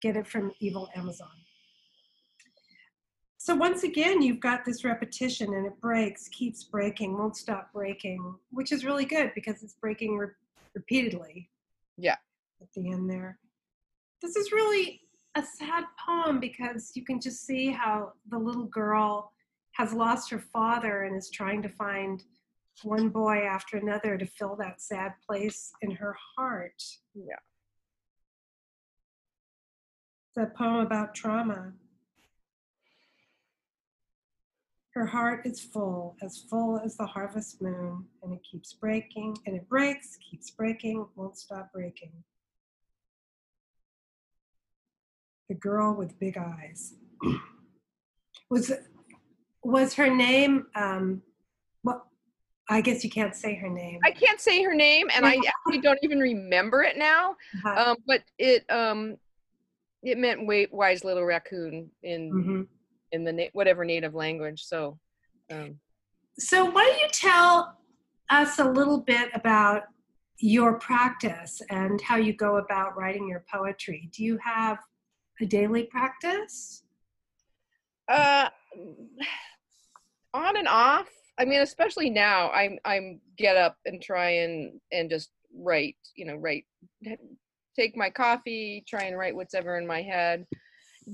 get 0.00 0.16
it 0.16 0.26
from 0.26 0.52
Evil 0.60 0.88
Amazon. 0.96 1.28
So 3.38 3.56
once 3.56 3.82
again, 3.82 4.22
you've 4.22 4.38
got 4.40 4.64
this 4.64 4.84
repetition 4.84 5.54
and 5.54 5.66
it 5.66 5.80
breaks, 5.80 6.28
keeps 6.28 6.62
breaking, 6.64 7.18
won't 7.18 7.36
stop 7.36 7.72
breaking, 7.72 8.36
which 8.50 8.70
is 8.70 8.84
really 8.84 9.04
good 9.04 9.32
because 9.34 9.62
it's 9.64 9.74
breaking 9.80 10.16
re- 10.16 10.28
repeatedly. 10.76 11.50
Yeah. 12.02 12.16
At 12.60 12.68
the 12.74 12.90
end 12.90 13.08
there. 13.08 13.38
This 14.20 14.34
is 14.36 14.50
really 14.52 15.02
a 15.36 15.42
sad 15.42 15.84
poem 16.04 16.40
because 16.40 16.92
you 16.94 17.04
can 17.04 17.20
just 17.20 17.46
see 17.46 17.70
how 17.70 18.12
the 18.28 18.38
little 18.38 18.66
girl 18.66 19.32
has 19.72 19.92
lost 19.92 20.30
her 20.30 20.40
father 20.52 21.04
and 21.04 21.16
is 21.16 21.30
trying 21.30 21.62
to 21.62 21.68
find 21.68 22.24
one 22.82 23.08
boy 23.08 23.44
after 23.44 23.76
another 23.76 24.18
to 24.18 24.26
fill 24.26 24.56
that 24.56 24.82
sad 24.82 25.12
place 25.26 25.72
in 25.80 25.92
her 25.92 26.16
heart. 26.36 26.82
Yeah. 27.14 27.36
It's 30.34 30.50
a 30.50 30.58
poem 30.58 30.84
about 30.84 31.14
trauma. 31.14 31.72
Her 34.94 35.06
heart 35.06 35.46
is 35.46 35.58
full, 35.58 36.16
as 36.22 36.44
full 36.50 36.78
as 36.78 36.96
the 36.98 37.06
harvest 37.06 37.62
moon, 37.62 38.04
and 38.22 38.32
it 38.34 38.40
keeps 38.50 38.74
breaking, 38.74 39.38
and 39.46 39.56
it 39.56 39.66
breaks, 39.66 40.18
keeps 40.30 40.50
breaking, 40.50 41.06
won't 41.16 41.38
stop 41.38 41.72
breaking. 41.72 42.12
The 45.48 45.54
girl 45.54 45.94
with 45.94 46.18
big 46.20 46.36
eyes. 46.36 46.94
was 48.50 48.70
was 49.64 49.94
her 49.94 50.14
name? 50.14 50.66
Um, 50.74 51.22
well, 51.84 52.06
I 52.68 52.82
guess 52.82 53.02
you 53.02 53.08
can't 53.08 53.34
say 53.34 53.54
her 53.54 53.68
name. 53.70 54.00
I 54.04 54.10
can't 54.10 54.40
say 54.40 54.62
her 54.62 54.74
name, 54.74 55.08
and 55.14 55.24
I 55.24 55.36
actually 55.36 55.80
don't 55.80 55.98
even 56.02 56.18
remember 56.18 56.82
it 56.82 56.98
now. 56.98 57.36
Uh, 57.64 57.92
Um, 57.92 57.96
but 58.06 58.22
it 58.38 58.70
um, 58.70 59.16
it 60.02 60.18
meant 60.18 60.46
wise 60.70 61.02
little 61.02 61.24
raccoon 61.24 61.90
in 62.02 62.32
mhm. 62.32 62.66
In 63.12 63.24
the 63.24 63.32
na- 63.32 63.50
whatever 63.52 63.84
native 63.84 64.14
language. 64.14 64.64
So, 64.64 64.98
um, 65.50 65.78
So, 66.38 66.64
why 66.70 66.86
don't 66.86 67.00
you 67.00 67.08
tell 67.12 67.78
us 68.30 68.58
a 68.58 68.64
little 68.64 69.00
bit 69.00 69.30
about 69.34 69.84
your 70.38 70.78
practice 70.78 71.60
and 71.70 72.00
how 72.00 72.16
you 72.16 72.32
go 72.32 72.56
about 72.56 72.96
writing 72.96 73.28
your 73.28 73.44
poetry? 73.52 74.10
Do 74.12 74.24
you 74.24 74.38
have 74.42 74.78
a 75.40 75.46
daily 75.46 75.84
practice? 75.84 76.82
uh, 78.08 78.48
on 80.34 80.56
and 80.56 80.68
off. 80.68 81.08
I 81.38 81.44
mean, 81.44 81.60
especially 81.60 82.10
now, 82.10 82.50
I'm 82.50 82.78
I'm 82.84 83.20
get 83.38 83.56
up 83.56 83.76
and 83.86 84.02
try 84.02 84.30
and 84.30 84.80
and 84.90 85.08
just 85.10 85.30
write. 85.54 85.96
You 86.16 86.26
know, 86.26 86.36
write. 86.36 86.64
Take 87.74 87.96
my 87.96 88.10
coffee, 88.10 88.84
try 88.86 89.04
and 89.04 89.16
write 89.16 89.34
whatever 89.34 89.78
in 89.78 89.86
my 89.86 90.02
head. 90.02 90.46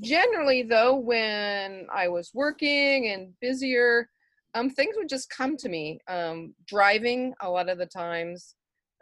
Generally, 0.01 0.65
though, 0.65 0.97
when 0.97 1.87
I 1.93 2.09
was 2.09 2.31
working 2.35 3.09
and 3.09 3.33
busier, 3.41 4.09
um, 4.55 4.71
things 4.71 4.95
would 4.97 5.09
just 5.09 5.31
come 5.31 5.57
to 5.59 5.69
me. 5.69 5.99
Um, 6.09 6.55
driving 6.67 7.35
a 7.41 7.49
lot 7.49 7.69
of 7.69 7.79
the 7.79 7.87
times, 7.87 8.55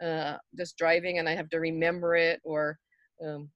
uh, 0.03 0.37
just 0.57 0.77
driving, 0.77 1.19
and 1.19 1.27
I 1.27 1.35
have 1.35 1.49
to 1.49 1.59
remember 1.59 2.15
it 2.15 2.39
or 2.43 2.77
um, 3.25 3.49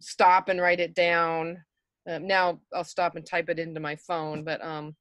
stop 0.00 0.48
and 0.48 0.60
write 0.60 0.80
it 0.80 0.94
down. 0.94 1.62
Um, 2.08 2.26
now 2.26 2.60
I'll 2.74 2.84
stop 2.84 3.16
and 3.16 3.24
type 3.24 3.48
it 3.48 3.58
into 3.58 3.80
my 3.80 3.96
phone, 3.96 4.44
but 4.44 4.62
um, 4.64 4.96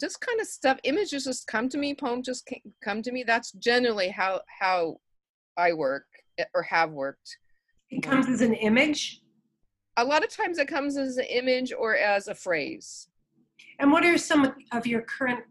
just 0.00 0.20
kind 0.20 0.40
of 0.40 0.46
stuff. 0.46 0.78
Images 0.84 1.24
just 1.24 1.46
come 1.46 1.68
to 1.68 1.78
me. 1.78 1.94
Poems 1.94 2.26
just 2.26 2.48
come 2.82 3.02
to 3.02 3.12
me. 3.12 3.24
That's 3.24 3.52
generally 3.52 4.08
how 4.08 4.40
how 4.60 4.96
I 5.56 5.72
work 5.72 6.06
eh, 6.38 6.44
or 6.54 6.62
have 6.62 6.90
worked. 6.90 7.36
It 7.90 8.02
comes 8.02 8.28
as 8.28 8.40
an 8.40 8.54
image. 8.54 9.19
A 10.00 10.04
lot 10.04 10.24
of 10.24 10.30
times 10.30 10.58
it 10.58 10.66
comes 10.66 10.96
as 10.96 11.16
an 11.18 11.26
image 11.26 11.72
or 11.72 11.96
as 11.96 12.28
a 12.28 12.34
phrase. 12.34 13.08
And 13.78 13.92
what 13.92 14.04
are 14.04 14.16
some 14.16 14.54
of 14.72 14.86
your 14.86 15.02
current 15.02 15.44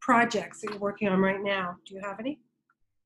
projects 0.00 0.60
that 0.60 0.70
you're 0.70 0.78
working 0.78 1.08
on 1.08 1.20
right 1.20 1.42
now. 1.42 1.76
Do 1.86 1.94
you 1.94 2.00
have 2.00 2.18
any? 2.18 2.40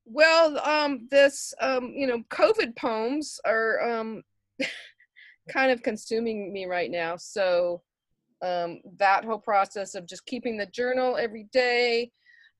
Well, 0.06 0.58
um, 0.60 1.08
this, 1.10 1.54
um, 1.60 1.92
you 1.94 2.06
know, 2.06 2.22
COVID 2.30 2.76
poems 2.76 3.40
are 3.44 3.82
um, 3.82 4.22
kind 5.50 5.70
of 5.70 5.82
consuming 5.82 6.52
me 6.52 6.66
right 6.66 6.90
now. 6.90 7.16
So 7.16 7.82
um, 8.42 8.80
that 8.98 9.24
whole 9.24 9.38
process 9.38 9.94
of 9.94 10.06
just 10.06 10.26
keeping 10.26 10.56
the 10.56 10.66
journal 10.66 11.16
every 11.16 11.48
day 11.52 12.12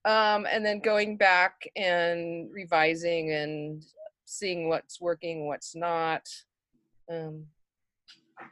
um, 0.04 0.46
and 0.50 0.64
then 0.64 0.80
going 0.80 1.16
back 1.16 1.68
and 1.76 2.50
revising 2.52 3.32
and 3.32 3.82
seeing 4.24 4.68
what's 4.68 5.00
working, 5.00 5.46
what's 5.46 5.74
not. 5.74 6.26
Um, 7.10 7.44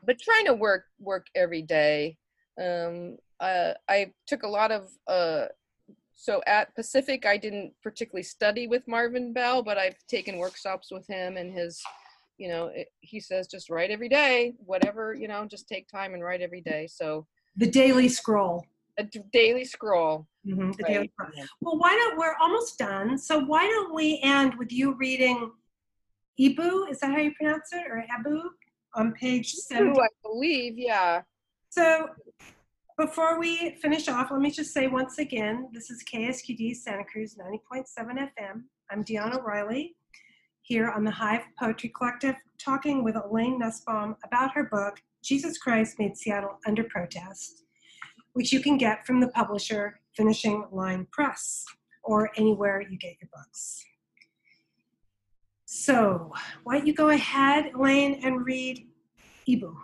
but 0.05 0.18
trying 0.20 0.47
to 0.47 0.55
work 0.55 0.84
work 0.99 1.26
every 1.34 1.62
day. 1.62 2.16
Um, 2.62 3.16
uh, 3.40 3.72
I 3.88 4.12
took 4.26 4.43
a 4.43 4.49
lot 4.49 4.70
of 4.70 4.88
uh, 5.09 5.47
so 6.14 6.40
at 6.47 6.74
Pacific, 6.76 7.26
I 7.26 7.36
didn't 7.36 7.72
particularly 7.82 8.22
study 8.22 8.68
with 8.68 8.86
Marvin 8.86 9.32
Bell, 9.32 9.62
but 9.62 9.76
I've 9.78 9.97
taken 10.09 10.36
workshops 10.38 10.93
with 10.93 11.05
him 11.09 11.36
and 11.36 11.53
his, 11.53 11.82
you 12.38 12.49
know, 12.49 12.66
it, 12.66 12.88
he 13.01 13.18
says 13.18 13.49
just 13.49 13.70
write 13.70 13.90
every 13.90 14.09
day, 14.09 14.55
whatever, 14.59 15.14
you 15.14 15.26
know, 15.26 15.45
just 15.47 15.66
take 15.66 15.88
time 15.88 16.14
and 16.14 16.22
write 16.22 16.40
every 16.40 16.61
day. 16.61 16.86
So 16.86 17.26
The 17.57 17.66
Daily 17.66 18.09
Scroll. 18.09 18.64
a 18.99 19.05
d- 19.05 19.22
daily 19.32 19.64
scroll. 19.64 20.28
Mhm, 20.47 20.76
the 20.76 20.82
right? 20.84 20.93
Daily 20.93 21.11
Scroll. 21.18 21.47
Well, 21.61 21.78
why 21.78 21.90
don't 21.97 22.16
we're 22.18 22.36
almost 22.40 22.78
done? 22.78 23.18
So 23.18 23.40
why 23.40 23.66
don't 23.66 23.93
we 23.95 24.20
end 24.22 24.55
with 24.57 24.70
you 24.70 24.95
reading 24.95 25.51
Ibu? 26.38 26.90
Is 26.90 27.01
that 27.01 27.11
how 27.11 27.18
you 27.18 27.32
pronounce 27.34 27.72
it, 27.72 27.86
or 27.90 28.05
Abu, 28.11 28.43
on 28.95 29.12
page 29.12 29.53
seven? 29.53 29.95
I 29.99 30.09
believe, 30.22 30.78
yeah. 30.78 31.22
So 31.70 32.09
before 32.99 33.38
we 33.38 33.76
finish 33.76 34.09
off, 34.09 34.30
let 34.30 34.40
me 34.40 34.51
just 34.51 34.72
say 34.72 34.86
once 34.86 35.18
again, 35.18 35.68
this 35.72 35.90
is 35.90 36.05
KSQD 36.05 36.76
Santa 36.76 37.05
Cruz 37.05 37.36
90.7 37.36 37.84
FM. 37.99 38.62
I'm 38.90 39.03
Dion 39.03 39.34
O'Reilly 39.34 39.97
here 40.61 40.90
on 40.90 41.05
the 41.05 41.11
Hive 41.11 41.43
Poetry 41.59 41.93
Collective 41.97 42.36
talking 42.59 43.03
with 43.03 43.16
Elaine 43.16 43.59
Nussbaum 43.59 44.16
about 44.24 44.53
her 44.55 44.64
book, 44.64 45.01
Jesus 45.22 45.59
Christ 45.59 45.99
Made 45.99 46.16
Seattle 46.16 46.59
Under 46.66 46.84
Protest, 46.84 47.64
which 48.34 48.53
you 48.53 48.61
can 48.61 48.76
get 48.76 49.07
from 49.07 49.20
the 49.20 49.28
publisher 49.28 50.01
Finishing 50.16 50.64
Line 50.70 51.07
Press 51.11 51.64
or 52.05 52.30
anywhere 52.36 52.82
you 52.82 52.99
get 52.99 53.16
your 53.20 53.30
books. 53.34 53.84
So 55.75 56.31
why 56.64 56.77
don't 56.77 56.87
you 56.87 56.93
go 56.93 57.09
ahead, 57.09 57.73
Elaine, 57.75 58.20
and 58.23 58.45
read 58.45 58.87
Ibu. 59.49 59.75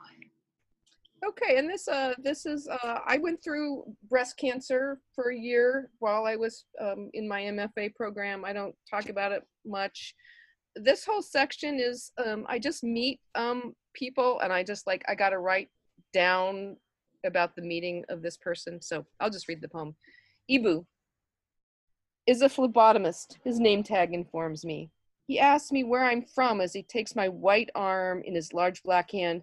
Okay, 1.27 1.57
and 1.57 1.69
this 1.69 1.89
uh 1.89 2.13
this 2.23 2.45
is 2.45 2.69
uh 2.69 2.99
I 3.07 3.17
went 3.17 3.43
through 3.43 3.85
breast 4.07 4.37
cancer 4.37 5.01
for 5.15 5.31
a 5.31 5.37
year 5.37 5.89
while 5.99 6.27
I 6.27 6.37
was 6.37 6.67
um, 6.79 7.09
in 7.15 7.27
my 7.27 7.41
MFA 7.41 7.95
program. 7.95 8.45
I 8.45 8.53
don't 8.53 8.75
talk 8.89 9.09
about 9.09 9.33
it 9.33 9.43
much. 9.65 10.15
This 10.77 11.07
whole 11.07 11.23
section 11.23 11.81
is 11.81 12.13
um 12.23 12.45
I 12.51 12.59
just 12.59 12.85
meet 12.85 13.19
um 13.35 13.73
people 13.95 14.41
and 14.41 14.53
I 14.53 14.65
just 14.65 14.87
like 14.87 15.03
I 15.09 15.15
got 15.15 15.31
to 15.31 15.39
write 15.39 15.71
down 16.13 16.77
about 17.25 17.57
the 17.57 17.63
meeting 17.63 18.05
of 18.11 18.21
this 18.21 18.37
person. 18.37 18.83
So 18.83 19.07
I'll 19.21 19.31
just 19.31 19.49
read 19.49 19.63
the 19.63 19.71
poem. 19.71 19.97
Ibu 20.51 20.85
is 22.27 22.43
a 22.43 22.49
phlebotomist. 22.51 23.39
His 23.43 23.59
name 23.59 23.83
tag 23.83 24.13
informs 24.13 24.67
me. 24.67 24.91
He 25.29 25.39
asks 25.39 25.71
me 25.71 25.85
where 25.85 26.05
I'm 26.05 26.25
from 26.25 26.63
as 26.63 26.73
he 26.73 26.83
takes 26.83 27.15
my 27.15 27.29
white 27.29 27.69
arm 27.75 28.23
in 28.25 28.35
his 28.35 28.55
large 28.55 28.83
black 28.83 29.11
hand. 29.11 29.43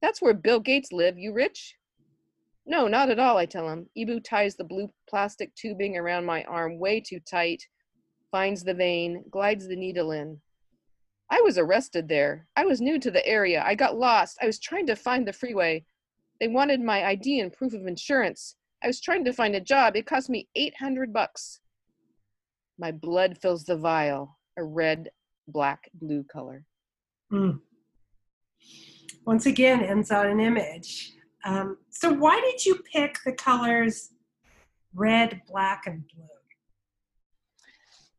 That's 0.00 0.22
where 0.22 0.32
Bill 0.32 0.60
Gates 0.60 0.92
live. 0.92 1.18
You 1.18 1.34
rich? 1.34 1.76
No, 2.64 2.88
not 2.88 3.10
at 3.10 3.18
all, 3.18 3.36
I 3.36 3.44
tell 3.44 3.68
him. 3.68 3.90
Ibu 3.98 4.24
ties 4.24 4.56
the 4.56 4.64
blue 4.64 4.90
plastic 5.06 5.54
tubing 5.54 5.98
around 5.98 6.24
my 6.24 6.42
arm 6.44 6.78
way 6.78 7.02
too 7.02 7.20
tight, 7.20 7.62
finds 8.30 8.64
the 8.64 8.72
vein, 8.72 9.22
glides 9.30 9.68
the 9.68 9.76
needle 9.76 10.12
in. 10.12 10.40
I 11.30 11.42
was 11.42 11.58
arrested 11.58 12.08
there. 12.08 12.48
I 12.56 12.64
was 12.64 12.80
new 12.80 12.98
to 12.98 13.10
the 13.10 13.26
area. 13.26 13.62
I 13.62 13.74
got 13.74 13.98
lost. 13.98 14.38
I 14.40 14.46
was 14.46 14.58
trying 14.58 14.86
to 14.86 14.96
find 14.96 15.28
the 15.28 15.34
freeway. 15.34 15.84
They 16.40 16.48
wanted 16.48 16.80
my 16.80 17.04
ID 17.04 17.40
and 17.40 17.52
proof 17.52 17.74
of 17.74 17.86
insurance. 17.86 18.56
I 18.82 18.86
was 18.86 19.02
trying 19.02 19.26
to 19.26 19.34
find 19.34 19.54
a 19.54 19.60
job. 19.60 19.96
It 19.96 20.06
cost 20.06 20.30
me 20.30 20.48
800 20.56 21.12
bucks. 21.12 21.60
My 22.78 22.90
blood 22.90 23.36
fills 23.36 23.64
the 23.64 23.76
vial, 23.76 24.38
a 24.60 24.64
red, 24.64 25.10
black, 25.48 25.90
blue 25.94 26.24
color. 26.24 26.64
Mm. 27.32 27.60
Once 29.26 29.46
again, 29.46 29.80
ends 29.80 30.10
on 30.10 30.26
an 30.26 30.40
image. 30.40 31.12
Um, 31.44 31.78
so, 31.90 32.12
why 32.12 32.40
did 32.40 32.64
you 32.64 32.80
pick 32.92 33.18
the 33.24 33.32
colors 33.32 34.10
red, 34.94 35.42
black, 35.48 35.84
and 35.86 36.04
blue? 36.14 36.26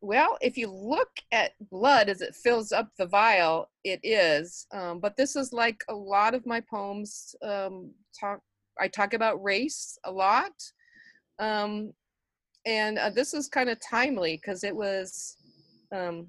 Well, 0.04 0.36
if 0.42 0.58
you 0.58 0.68
look 0.68 1.12
at 1.32 1.52
blood 1.70 2.10
as 2.10 2.22
it 2.22 2.36
fills 2.36 2.72
up 2.72 2.90
the 2.98 3.06
vial, 3.06 3.70
it 3.84 4.00
is. 4.02 4.66
Um, 4.74 5.00
but 5.00 5.16
this 5.16 5.36
is 5.36 5.54
like 5.54 5.84
a 5.90 5.94
lot 5.94 6.34
of 6.34 6.48
my 6.48 6.60
poems 6.60 7.36
um, 7.44 7.92
talk. 8.20 8.40
I 8.80 8.88
talk 8.88 9.14
about 9.14 9.44
race 9.44 10.00
a 10.04 10.12
lot, 10.12 10.54
um, 11.38 11.94
and 12.66 12.98
uh, 12.98 13.12
this 13.12 13.36
is 13.36 13.48
kind 13.48 13.70
of 13.70 13.78
timely 13.80 14.38
because 14.38 14.64
it 14.64 14.76
was, 14.76 15.38
um, 15.92 16.28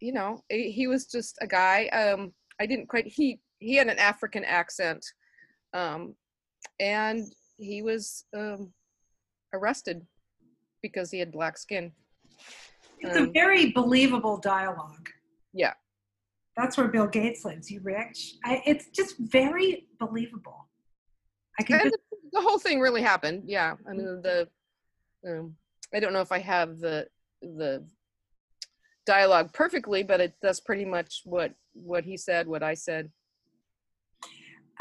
you 0.00 0.12
know, 0.12 0.42
he 0.48 0.86
was 0.86 1.06
just 1.06 1.36
a 1.40 1.46
guy. 1.46 1.86
Um, 1.88 2.32
I 2.60 2.66
didn't 2.66 2.88
quite. 2.88 3.06
He 3.06 3.40
he 3.58 3.74
had 3.76 3.88
an 3.88 3.98
African 3.98 4.44
accent, 4.44 5.04
um, 5.74 6.14
and 6.78 7.24
he 7.58 7.82
was 7.82 8.24
um, 8.36 8.72
arrested 9.52 10.06
because 10.82 11.10
he 11.10 11.18
had 11.18 11.30
black 11.32 11.58
skin. 11.58 11.92
It's 13.00 13.16
a 13.16 13.22
Um, 13.22 13.32
very 13.32 13.70
believable 13.72 14.38
dialogue. 14.38 15.08
Yeah. 15.52 15.74
That's 16.56 16.76
where 16.76 16.88
Bill 16.88 17.06
Gates 17.06 17.44
lives. 17.44 17.70
You 17.70 17.80
rich? 17.82 18.34
I, 18.44 18.62
it's 18.66 18.88
just 18.88 19.16
very 19.18 19.86
believable. 19.98 20.68
I 21.58 21.62
can. 21.62 21.80
just- 21.80 21.96
the, 22.10 22.16
the 22.32 22.40
whole 22.40 22.58
thing 22.58 22.80
really 22.80 23.02
happened. 23.02 23.44
Yeah, 23.46 23.74
I 23.88 23.92
mean 23.92 24.22
the. 24.22 24.48
Um, 25.26 25.56
I 25.94 26.00
don't 26.00 26.12
know 26.12 26.20
if 26.20 26.32
I 26.32 26.38
have 26.38 26.78
the 26.78 27.06
the 27.42 27.84
dialogue 29.06 29.52
perfectly, 29.52 30.02
but 30.02 30.20
it 30.20 30.34
that's 30.42 30.60
pretty 30.60 30.84
much 30.84 31.22
what 31.24 31.54
what 31.72 32.04
he 32.04 32.16
said, 32.16 32.46
what 32.46 32.62
I 32.62 32.74
said. 32.74 33.10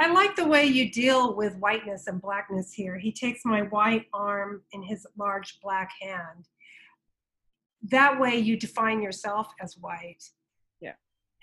I 0.01 0.11
like 0.11 0.37
the 0.37 0.47
way 0.47 0.65
you 0.65 0.89
deal 0.89 1.35
with 1.35 1.57
whiteness 1.57 2.07
and 2.07 2.21
blackness 2.21 2.71
here. 2.71 2.97
He 2.97 3.11
takes 3.11 3.41
my 3.43 3.63
white 3.63 4.05
arm 4.13 4.61
in 4.71 4.81
his 4.81 5.05
large 5.17 5.59
black 5.61 5.91
hand. 6.01 6.47
That 7.91 8.19
way, 8.19 8.37
you 8.37 8.57
define 8.57 9.01
yourself 9.01 9.53
as 9.61 9.75
white. 9.77 10.23
Yeah. 10.79 10.93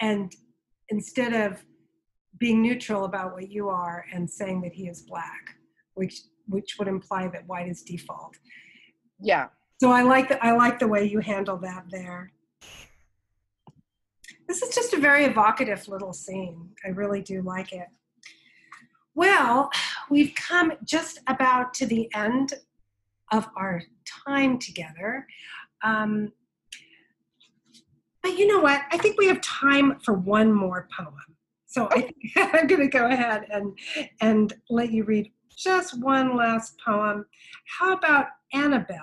And 0.01 0.35
instead 0.89 1.35
of 1.35 1.63
being 2.39 2.63
neutral 2.63 3.05
about 3.05 3.33
what 3.35 3.51
you 3.51 3.69
are 3.69 4.07
and 4.13 4.29
saying 4.29 4.63
that 4.63 4.73
he 4.73 4.89
is 4.89 5.03
black, 5.03 5.57
which 5.95 6.23
which 6.49 6.77
would 6.79 6.89
imply 6.89 7.29
that 7.29 7.47
white 7.47 7.69
is 7.69 7.83
default. 7.83 8.37
Yeah, 9.21 9.49
So 9.81 9.91
I 9.91 10.03
like 10.03 10.29
the 10.29 10.45
I 10.45 10.53
like 10.53 10.79
the 10.79 10.89
way 10.89 11.05
you 11.05 11.21
handle 11.21 11.57
that 11.59 11.85
there. 11.91 12.33
This 14.47 14.63
is 14.63 14.75
just 14.75 14.93
a 14.95 15.01
very 15.01 15.25
evocative 15.25 15.89
little 15.89 16.13
scene. 16.13 16.71
I 16.85 16.89
really 16.89 17.21
do 17.21 17.43
like 17.43 17.73
it. 17.73 17.89
Well, 19.15 19.71
we've 20.11 20.35
come 20.35 20.73
just 20.85 21.21
about 21.27 21.75
to 21.75 21.87
the 21.87 22.09
end 22.15 22.55
of 23.33 23.49
our 23.57 23.83
time 24.25 24.59
together. 24.59 25.27
Um, 25.83 26.33
but 28.23 28.39
you 28.39 28.47
know 28.47 28.61
what? 28.61 28.83
I 28.91 28.99
think 28.99 29.19
we 29.19 29.27
have 29.29 29.41
time 29.41 29.99
for 30.01 30.15
one 30.15 30.53
more 30.53 30.89
poem. 30.97 31.15
So 31.67 31.89
I 31.91 32.03
think 32.03 32.17
I'm 32.37 32.67
going 32.67 32.83
to 32.83 32.89
go 32.89 33.07
ahead 33.07 33.47
and 33.51 33.79
and 34.21 34.53
let 34.71 34.91
you 34.93 35.05
read 35.05 35.31
just 35.57 35.99
one 36.01 36.37
last 36.37 36.79
poem. 36.85 37.27
How 37.79 37.95
about 37.95 38.27
Annabelle 38.53 38.99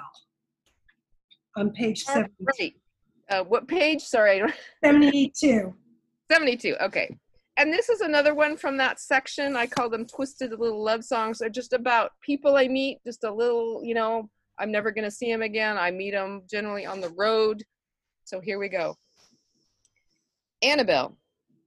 on 1.55 1.71
page 1.71 2.03
70, 2.03 2.31
right. 2.59 2.75
Uh, 3.30 3.43
what 3.43 3.67
page? 3.67 4.01
Sorry, 4.01 4.38
I 4.38 4.39
don't- 4.39 4.53
72? 4.84 5.74
72. 6.32 6.76
Okay. 6.82 7.15
And 7.57 7.71
this 7.71 7.89
is 7.89 8.01
another 8.01 8.34
one 8.34 8.57
from 8.57 8.78
that 8.78 8.99
section. 8.99 9.55
I 9.55 9.67
call 9.67 9.89
them 9.89 10.05
twisted 10.07 10.51
little 10.51 10.84
love 10.84 11.03
songs. 11.03 11.38
They're 11.39 11.49
just 11.49 11.74
about 11.74 12.11
people 12.21 12.55
I 12.55 12.67
meet, 12.67 12.99
just 13.05 13.24
a 13.24 13.32
little, 13.32 13.82
you 13.84 13.93
know, 13.93 14.30
I'm 14.57 14.71
never 14.71 14.91
going 14.91 15.03
to 15.05 15.11
see 15.11 15.32
them 15.32 15.43
again. 15.43 15.78
I 15.78 15.91
meet 15.91 16.11
them 16.11 16.43
generally 16.49 16.86
on 16.86 16.99
the 16.99 17.09
road. 17.09 17.63
So 18.24 18.39
here 18.41 18.57
we 18.57 18.69
go. 18.69 18.95
Annabelle. 20.61 21.17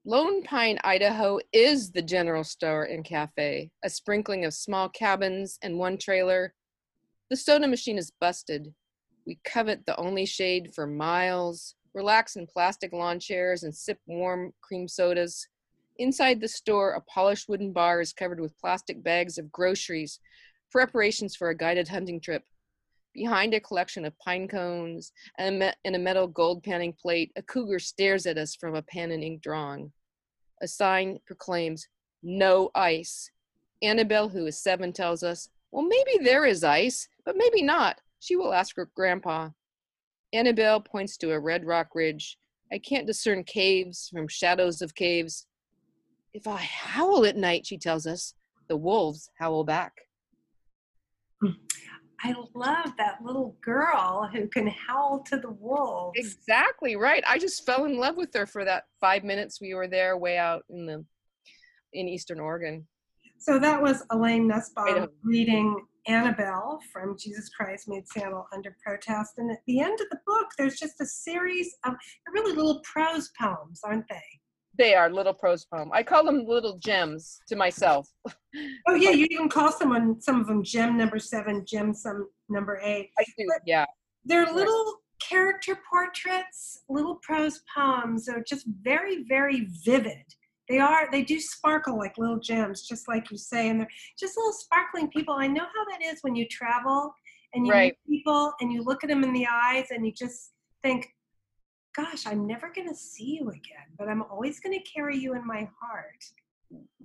Lone 0.04 0.42
Pine, 0.42 0.78
Idaho 0.84 1.38
is 1.52 1.90
the 1.90 2.02
general 2.02 2.44
store 2.44 2.84
and 2.84 3.04
cafe, 3.04 3.70
a 3.84 3.90
sprinkling 3.90 4.44
of 4.44 4.54
small 4.54 4.88
cabins 4.88 5.58
and 5.62 5.78
one 5.78 5.98
trailer. 5.98 6.54
The 7.28 7.36
soda 7.36 7.66
machine 7.66 7.98
is 7.98 8.12
busted. 8.20 8.72
We 9.26 9.40
covet 9.44 9.84
the 9.84 9.96
only 9.96 10.24
shade 10.24 10.72
for 10.72 10.86
miles, 10.86 11.74
relax 11.94 12.36
in 12.36 12.46
plastic 12.46 12.92
lawn 12.92 13.18
chairs 13.18 13.64
and 13.64 13.74
sip 13.74 13.98
warm 14.06 14.52
cream 14.60 14.86
sodas. 14.86 15.48
Inside 15.98 16.40
the 16.40 16.48
store, 16.48 16.92
a 16.92 17.00
polished 17.00 17.48
wooden 17.48 17.72
bar 17.72 18.00
is 18.00 18.12
covered 18.12 18.38
with 18.38 18.58
plastic 18.58 19.02
bags 19.02 19.36
of 19.36 19.50
groceries, 19.50 20.20
preparations 20.70 21.34
for 21.34 21.48
a 21.48 21.56
guided 21.56 21.88
hunting 21.88 22.20
trip. 22.20 22.44
Behind 23.14 23.54
a 23.54 23.60
collection 23.60 24.04
of 24.04 24.18
pine 24.18 24.46
cones 24.46 25.10
and 25.38 25.72
a, 25.86 25.98
metal 25.98 26.28
gold 26.28 26.62
panning 26.62 26.92
plate, 26.92 27.32
a 27.34 27.42
cougar 27.42 27.78
stares 27.78 28.26
at 28.26 28.36
us 28.36 28.54
from 28.54 28.74
a 28.74 28.82
pen 28.82 29.10
and 29.10 29.24
ink 29.24 29.42
drawing. 29.42 29.90
A 30.62 30.68
sign 30.68 31.18
proclaims, 31.26 31.88
No 32.22 32.70
ice. 32.74 33.30
Annabelle, 33.82 34.28
who 34.28 34.46
is 34.46 34.62
seven, 34.62 34.92
tells 34.92 35.22
us, 35.22 35.48
Well, 35.72 35.86
maybe 35.86 36.22
there 36.22 36.44
is 36.44 36.62
ice, 36.62 37.08
but 37.24 37.36
maybe 37.36 37.62
not. 37.62 38.00
She 38.20 38.36
will 38.36 38.52
ask 38.52 38.76
her 38.76 38.90
grandpa. 38.94 39.50
Annabelle 40.32 40.80
points 40.80 41.16
to 41.18 41.32
a 41.32 41.40
red 41.40 41.64
rock 41.64 41.88
ridge. 41.94 42.38
I 42.72 42.78
can't 42.78 43.06
discern 43.06 43.44
caves 43.44 44.08
from 44.12 44.28
shadows 44.28 44.82
of 44.82 44.94
caves. 44.94 45.46
If 46.34 46.46
I 46.46 46.56
howl 46.56 47.24
at 47.24 47.36
night, 47.36 47.66
she 47.66 47.78
tells 47.78 48.06
us, 48.06 48.34
the 48.68 48.76
wolves 48.76 49.30
howl 49.38 49.64
back. 49.64 49.92
Hmm. 51.40 51.52
I 52.24 52.34
love 52.54 52.92
that 52.98 53.18
little 53.22 53.56
girl 53.62 54.28
who 54.32 54.48
can 54.48 54.66
howl 54.66 55.22
to 55.26 55.36
the 55.36 55.50
wolves. 55.50 56.18
Exactly 56.18 56.96
right. 56.96 57.22
I 57.26 57.38
just 57.38 57.64
fell 57.64 57.84
in 57.84 57.98
love 57.98 58.16
with 58.16 58.30
her 58.34 58.46
for 58.46 58.64
that 58.64 58.84
five 59.00 59.22
minutes 59.22 59.60
we 59.60 59.74
were 59.74 59.86
there 59.86 60.16
way 60.16 60.38
out 60.38 60.64
in 60.70 60.86
the 60.86 61.04
in 61.92 62.08
Eastern 62.08 62.40
Oregon. 62.40 62.86
So 63.38 63.58
that 63.58 63.80
was 63.80 64.02
Elaine 64.10 64.48
Nussbaum 64.48 65.08
reading 65.22 65.76
Annabelle 66.06 66.80
from 66.92 67.16
Jesus 67.18 67.48
Christ 67.48 67.88
Made 67.88 68.08
Seattle 68.08 68.46
Under 68.52 68.76
Protest. 68.84 69.34
And 69.38 69.50
at 69.50 69.58
the 69.66 69.80
end 69.80 70.00
of 70.00 70.08
the 70.10 70.18
book, 70.26 70.46
there's 70.56 70.78
just 70.78 71.00
a 71.00 71.06
series 71.06 71.76
of 71.84 71.94
really 72.32 72.54
little 72.54 72.80
prose 72.84 73.30
poems, 73.40 73.80
aren't 73.84 74.08
they? 74.08 74.22
They 74.78 74.94
are 74.94 75.10
little 75.10 75.32
prose 75.32 75.64
poem. 75.64 75.90
I 75.92 76.02
call 76.02 76.24
them 76.24 76.44
little 76.46 76.78
gems 76.78 77.40
to 77.48 77.56
myself. 77.56 78.08
Oh 78.88 78.94
yeah, 78.94 79.10
you 79.10 79.26
even 79.30 79.48
call 79.48 79.72
someone 79.72 80.20
some 80.20 80.40
of 80.40 80.46
them 80.46 80.62
gem 80.62 80.96
number 80.96 81.18
seven, 81.18 81.64
gem 81.66 81.94
some 81.94 82.28
number 82.48 82.80
eight. 82.82 83.10
I 83.18 83.24
do, 83.38 83.46
yeah. 83.66 83.86
They're 84.24 84.52
little 84.52 84.94
character 85.20 85.78
portraits, 85.88 86.82
little 86.88 87.16
prose 87.22 87.62
poems. 87.74 88.26
They're 88.26 88.44
just 88.46 88.66
very, 88.82 89.24
very 89.28 89.68
vivid. 89.84 90.24
They 90.68 90.78
are, 90.78 91.08
they 91.10 91.22
do 91.22 91.38
sparkle 91.40 91.96
like 91.96 92.18
little 92.18 92.38
gems, 92.38 92.86
just 92.86 93.08
like 93.08 93.30
you 93.30 93.38
say, 93.38 93.68
and 93.68 93.80
they're 93.80 93.88
just 94.18 94.36
little 94.36 94.52
sparkling 94.52 95.08
people. 95.10 95.34
I 95.34 95.46
know 95.46 95.64
how 95.64 95.84
that 95.90 96.04
is 96.04 96.18
when 96.22 96.34
you 96.34 96.46
travel 96.48 97.14
and 97.54 97.66
you 97.66 97.72
Right. 97.72 97.96
meet 98.08 98.22
people 98.22 98.52
and 98.60 98.72
you 98.72 98.82
look 98.82 99.04
at 99.04 99.10
them 99.10 99.22
in 99.24 99.32
the 99.32 99.46
eyes 99.50 99.86
and 99.90 100.04
you 100.04 100.12
just 100.12 100.52
think, 100.82 101.06
gosh, 101.94 102.26
I'm 102.26 102.46
never 102.46 102.70
going 102.74 102.88
to 102.88 102.94
see 102.94 103.38
you 103.40 103.48
again, 103.48 103.86
but 103.98 104.08
I'm 104.08 104.22
always 104.22 104.60
going 104.60 104.78
to 104.78 104.84
carry 104.90 105.16
you 105.16 105.34
in 105.34 105.46
my 105.46 105.68
heart. 105.80 106.24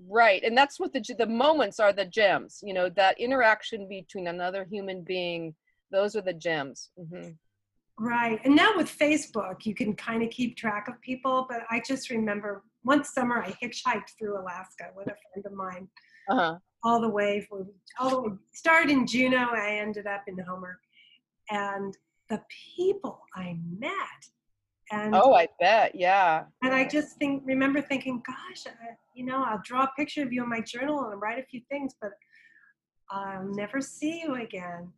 Right. 0.10 0.44
And 0.44 0.58
that's 0.58 0.80
what 0.80 0.92
the 0.92 1.02
the 1.18 1.28
moments 1.28 1.80
are 1.80 1.94
the 1.94 2.06
gems. 2.06 2.60
You 2.64 2.74
know, 2.74 2.90
that 2.90 3.20
interaction 3.20 3.88
between 3.88 4.28
another 4.28 4.66
human 4.66 5.04
being, 5.04 5.56
those 5.92 6.16
are 6.16 6.22
the 6.22 6.34
gems. 6.34 6.90
hmm 6.98 7.30
Right. 8.00 8.40
And 8.44 8.56
now 8.56 8.72
with 8.76 8.90
Facebook, 8.90 9.66
you 9.66 9.76
can 9.76 9.96
kind 9.96 10.24
of 10.24 10.32
keep 10.32 10.58
track 10.58 10.88
of 10.88 11.00
people. 11.02 11.46
But 11.48 11.62
I 11.70 11.82
just 11.86 12.10
remember 12.10 12.64
one 12.84 13.04
summer 13.04 13.44
I 13.44 13.52
hitchhiked 13.64 14.12
through 14.18 14.40
Alaska 14.42 14.86
with 14.96 15.08
a 15.08 15.16
friend 15.34 15.46
of 15.46 15.54
mine 15.54 15.88
Uh-huh. 16.30 16.58
all 16.84 17.00
the 17.02 17.10
way 17.10 17.42
from, 17.42 17.68
all 18.00 18.10
the 18.10 18.22
way, 18.30 18.36
started 18.54 18.90
in 18.92 19.06
Juneau. 19.06 19.50
I 19.54 19.78
ended 19.78 20.08
up 20.08 20.24
in 20.28 20.38
Homer. 20.40 20.80
And 21.50 21.96
the 22.30 22.42
people 22.76 23.22
I 23.36 23.58
met. 23.78 24.22
And, 24.92 25.16
Oh, 25.16 25.34
I 25.34 25.48
bet. 25.60 25.96
Yeah. 25.96 26.46
and 26.64 26.74
I 26.74 26.88
just 26.88 27.18
think, 27.18 27.44
remember 27.46 27.82
thinking, 27.82 28.22
gosh, 28.26 28.66
I, 28.68 28.96
you 29.16 29.26
know, 29.26 29.44
I'll 29.44 29.62
draw 29.64 29.84
a 29.84 29.92
picture 29.98 30.24
of 30.24 30.32
you 30.34 30.44
in 30.44 30.50
my 30.50 30.62
journal 30.62 31.10
and 31.10 31.22
write 31.22 31.40
a 31.40 31.46
few 31.46 31.62
things, 31.70 31.94
but 32.02 32.12
I'll 33.10 33.44
never 33.46 33.82
see 33.82 34.22
you 34.22 34.36
again. 34.36 34.92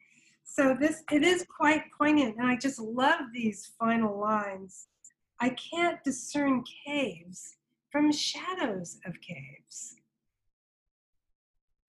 So 0.46 0.76
this 0.80 1.04
it 1.12 1.24
is 1.24 1.46
quite 1.60 1.84
poignant, 1.98 2.38
and 2.38 2.46
I 2.48 2.56
just 2.58 2.80
love 2.80 3.22
these 3.34 3.72
final 3.80 4.20
lines. 4.20 4.88
I 5.40 5.50
can't 5.50 6.04
discern 6.04 6.64
caves 6.86 7.58
from 7.94 8.12
shadows 8.12 8.98
of 9.06 9.14
caves. 9.22 9.96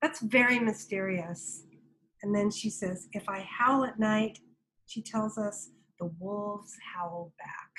That's 0.02 0.20
very 0.20 0.58
mysterious. 0.60 1.62
And 2.22 2.34
then 2.34 2.50
she 2.50 2.68
says, 2.68 3.08
if 3.14 3.26
I 3.26 3.40
howl 3.40 3.84
at 3.84 3.98
night, 3.98 4.38
she 4.84 5.00
tells 5.00 5.38
us 5.38 5.70
the 5.98 6.10
wolves 6.20 6.76
howl 6.94 7.32
back. 7.38 7.70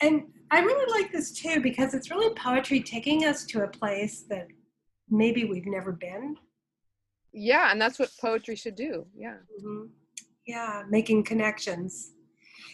And 0.00 0.22
I 0.50 0.60
really 0.60 0.90
like 0.90 1.12
this 1.12 1.30
too 1.30 1.60
because 1.60 1.92
it's 1.92 2.10
really 2.10 2.34
poetry 2.34 2.80
taking 2.80 3.26
us 3.26 3.44
to 3.46 3.64
a 3.64 3.68
place 3.68 4.24
that 4.30 4.46
maybe 5.10 5.44
we've 5.44 5.66
never 5.66 5.92
been. 5.92 6.36
Yeah. 7.34 7.70
And 7.70 7.80
that's 7.80 7.98
what 7.98 8.10
poetry 8.18 8.56
should 8.56 8.76
do. 8.76 9.06
Yeah. 9.14 9.36
Mhm. 9.62 9.90
Yeah, 10.46 10.84
making 10.88 11.24
connections. 11.24 12.14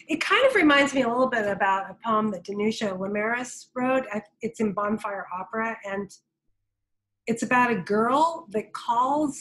It 0.09 0.19
kind 0.21 0.43
of 0.47 0.55
reminds 0.55 0.93
me 0.95 1.03
a 1.03 1.07
little 1.07 1.29
bit 1.29 1.45
about 1.47 1.91
a 1.91 1.95
poem 2.03 2.31
that 2.31 2.43
Danusha 2.43 2.97
Laméris 2.97 3.67
wrote. 3.75 4.05
It's 4.41 4.59
in 4.59 4.73
Bonfire 4.73 5.27
Opera, 5.39 5.77
and 5.85 6.09
it's 7.27 7.43
about 7.43 7.69
a 7.69 7.75
girl 7.75 8.47
that 8.49 8.73
calls 8.73 9.39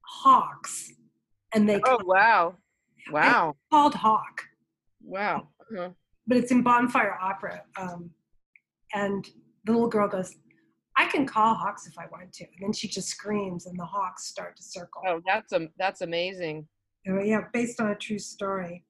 hawks, 0.00 0.90
and 1.54 1.68
they 1.68 1.80
Oh, 1.86 1.98
wow. 2.04 2.56
Wow. 3.12 3.54
called 3.70 3.94
hawk. 3.94 4.42
Wow. 5.02 5.48
Uh-huh. 5.60 5.90
but 6.26 6.36
it's 6.38 6.50
in 6.50 6.62
Bonfire 6.62 7.16
Opera. 7.22 7.62
Um, 7.80 8.10
and 8.94 9.24
the 9.64 9.72
little 9.72 9.88
girl 9.88 10.08
goes, 10.08 10.34
I 10.96 11.06
can 11.06 11.24
call 11.26 11.54
hawks 11.54 11.86
if 11.86 11.94
I 11.98 12.06
want 12.10 12.32
to. 12.34 12.44
And 12.44 12.54
then 12.62 12.72
she 12.72 12.88
just 12.88 13.08
screams, 13.08 13.66
and 13.66 13.78
the 13.78 13.84
hawks 13.84 14.26
start 14.26 14.56
to 14.56 14.62
circle. 14.62 15.02
Oh, 15.06 15.20
that's 15.24 15.52
a, 15.52 15.68
that's 15.78 16.00
amazing. 16.00 16.66
So, 17.06 17.20
yeah, 17.20 17.42
based 17.52 17.80
on 17.80 17.90
a 17.90 17.94
true 17.94 18.18
story. 18.18 18.84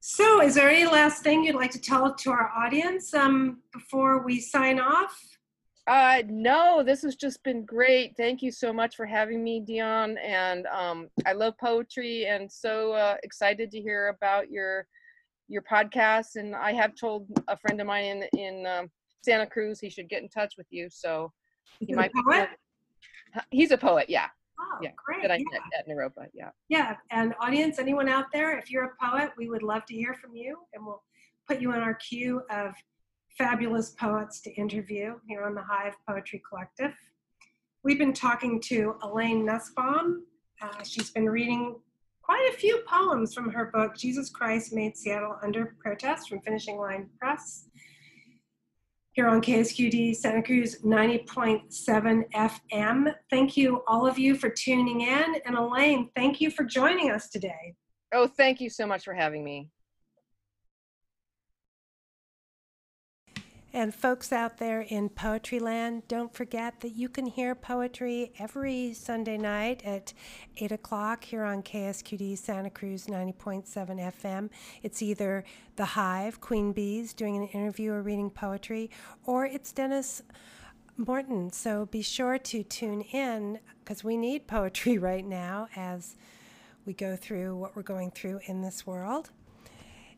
So, 0.00 0.40
is 0.40 0.54
there 0.54 0.68
any 0.68 0.86
last 0.86 1.22
thing 1.22 1.44
you'd 1.44 1.56
like 1.56 1.72
to 1.72 1.80
tell 1.80 2.14
to 2.14 2.30
our 2.30 2.50
audience 2.56 3.12
um, 3.14 3.62
before 3.72 4.24
we 4.24 4.40
sign 4.40 4.78
off? 4.78 5.20
Uh, 5.86 6.22
no, 6.28 6.82
this 6.84 7.02
has 7.02 7.14
just 7.14 7.42
been 7.44 7.64
great. 7.64 8.16
Thank 8.16 8.42
you 8.42 8.50
so 8.50 8.72
much 8.72 8.96
for 8.96 9.06
having 9.06 9.44
me, 9.44 9.60
Dion. 9.60 10.18
And 10.18 10.66
um, 10.66 11.08
I 11.24 11.32
love 11.32 11.54
poetry 11.58 12.26
and 12.26 12.50
so 12.50 12.92
uh, 12.92 13.16
excited 13.22 13.70
to 13.70 13.80
hear 13.80 14.08
about 14.08 14.50
your 14.50 14.86
your 15.48 15.62
podcast. 15.62 16.34
And 16.36 16.56
I 16.56 16.72
have 16.72 16.96
told 16.96 17.28
a 17.46 17.56
friend 17.56 17.80
of 17.80 17.86
mine 17.86 18.04
in 18.32 18.38
in 18.38 18.66
um, 18.66 18.90
Santa 19.22 19.46
Cruz 19.46 19.78
he 19.78 19.88
should 19.88 20.08
get 20.08 20.22
in 20.22 20.28
touch 20.28 20.54
with 20.58 20.66
you. 20.70 20.88
So 20.90 21.32
he 21.78 21.94
might. 21.94 22.12
be-? 22.12 22.20
He's 23.50 23.70
a 23.70 23.78
poet, 23.78 24.08
yeah. 24.08 24.28
Oh, 24.58 24.78
yeah, 24.82 24.90
great. 25.04 25.22
That 25.22 25.30
I 25.30 25.36
yeah. 25.36 25.44
met 25.52 25.62
at 25.78 25.88
Naropa, 25.88 26.28
yeah. 26.32 26.50
yeah, 26.68 26.96
and 27.10 27.34
audience, 27.40 27.78
anyone 27.78 28.08
out 28.08 28.26
there, 28.32 28.58
if 28.58 28.70
you're 28.70 28.84
a 28.84 29.04
poet, 29.04 29.30
we 29.36 29.48
would 29.48 29.62
love 29.62 29.84
to 29.86 29.94
hear 29.94 30.14
from 30.14 30.34
you, 30.34 30.58
and 30.72 30.84
we'll 30.84 31.02
put 31.48 31.60
you 31.60 31.72
in 31.72 31.80
our 31.80 31.94
queue 31.94 32.42
of 32.50 32.74
fabulous 33.36 33.90
poets 33.90 34.40
to 34.40 34.50
interview 34.54 35.14
here 35.28 35.44
on 35.44 35.54
the 35.54 35.62
Hive 35.62 35.94
Poetry 36.08 36.42
Collective. 36.48 36.94
We've 37.84 37.98
been 37.98 38.14
talking 38.14 38.60
to 38.62 38.96
Elaine 39.02 39.44
Nussbaum. 39.44 40.24
Uh, 40.60 40.82
she's 40.82 41.10
been 41.10 41.28
reading 41.28 41.76
quite 42.22 42.50
a 42.52 42.56
few 42.56 42.82
poems 42.88 43.34
from 43.34 43.50
her 43.50 43.66
book, 43.66 43.96
Jesus 43.96 44.30
Christ 44.30 44.72
Made 44.72 44.96
Seattle 44.96 45.36
Under 45.42 45.76
Protest 45.78 46.28
from 46.28 46.40
Finishing 46.40 46.78
Line 46.78 47.08
Press. 47.20 47.68
Here 49.16 49.28
on 49.28 49.40
KSQD 49.40 50.14
Santa 50.14 50.42
Cruz 50.42 50.82
90.7 50.82 52.30
FM. 52.34 53.14
Thank 53.30 53.56
you, 53.56 53.82
all 53.88 54.06
of 54.06 54.18
you, 54.18 54.36
for 54.36 54.50
tuning 54.50 55.00
in. 55.00 55.36
And 55.46 55.56
Elaine, 55.56 56.10
thank 56.14 56.38
you 56.38 56.50
for 56.50 56.64
joining 56.64 57.10
us 57.10 57.30
today. 57.30 57.74
Oh, 58.12 58.26
thank 58.26 58.60
you 58.60 58.68
so 58.68 58.86
much 58.86 59.04
for 59.04 59.14
having 59.14 59.42
me. 59.42 59.70
And 63.76 63.94
folks 63.94 64.32
out 64.32 64.56
there 64.56 64.80
in 64.80 65.10
Poetry 65.10 65.58
Land, 65.58 66.08
don't 66.08 66.32
forget 66.32 66.80
that 66.80 66.96
you 66.96 67.10
can 67.10 67.26
hear 67.26 67.54
poetry 67.54 68.32
every 68.38 68.94
Sunday 68.94 69.36
night 69.36 69.82
at 69.84 70.14
8 70.56 70.72
o'clock 70.72 71.22
here 71.22 71.42
on 71.42 71.62
KSQD 71.62 72.38
Santa 72.38 72.70
Cruz 72.70 73.04
90.7 73.04 73.66
FM. 73.66 74.48
It's 74.82 75.02
either 75.02 75.44
The 75.76 75.84
Hive, 75.84 76.40
Queen 76.40 76.72
Bees, 76.72 77.12
doing 77.12 77.36
an 77.36 77.48
interview 77.48 77.92
or 77.92 78.00
reading 78.00 78.30
poetry, 78.30 78.88
or 79.26 79.44
it's 79.44 79.72
Dennis 79.72 80.22
Morton. 80.96 81.52
So 81.52 81.84
be 81.84 82.00
sure 82.00 82.38
to 82.38 82.62
tune 82.62 83.02
in 83.02 83.58
because 83.84 84.02
we 84.02 84.16
need 84.16 84.46
poetry 84.46 84.96
right 85.12 85.26
now 85.26 85.68
as 85.76 86.16
we 86.86 86.94
go 86.94 87.14
through 87.14 87.54
what 87.56 87.76
we're 87.76 87.82
going 87.82 88.10
through 88.10 88.40
in 88.46 88.62
this 88.62 88.86
world. 88.86 89.32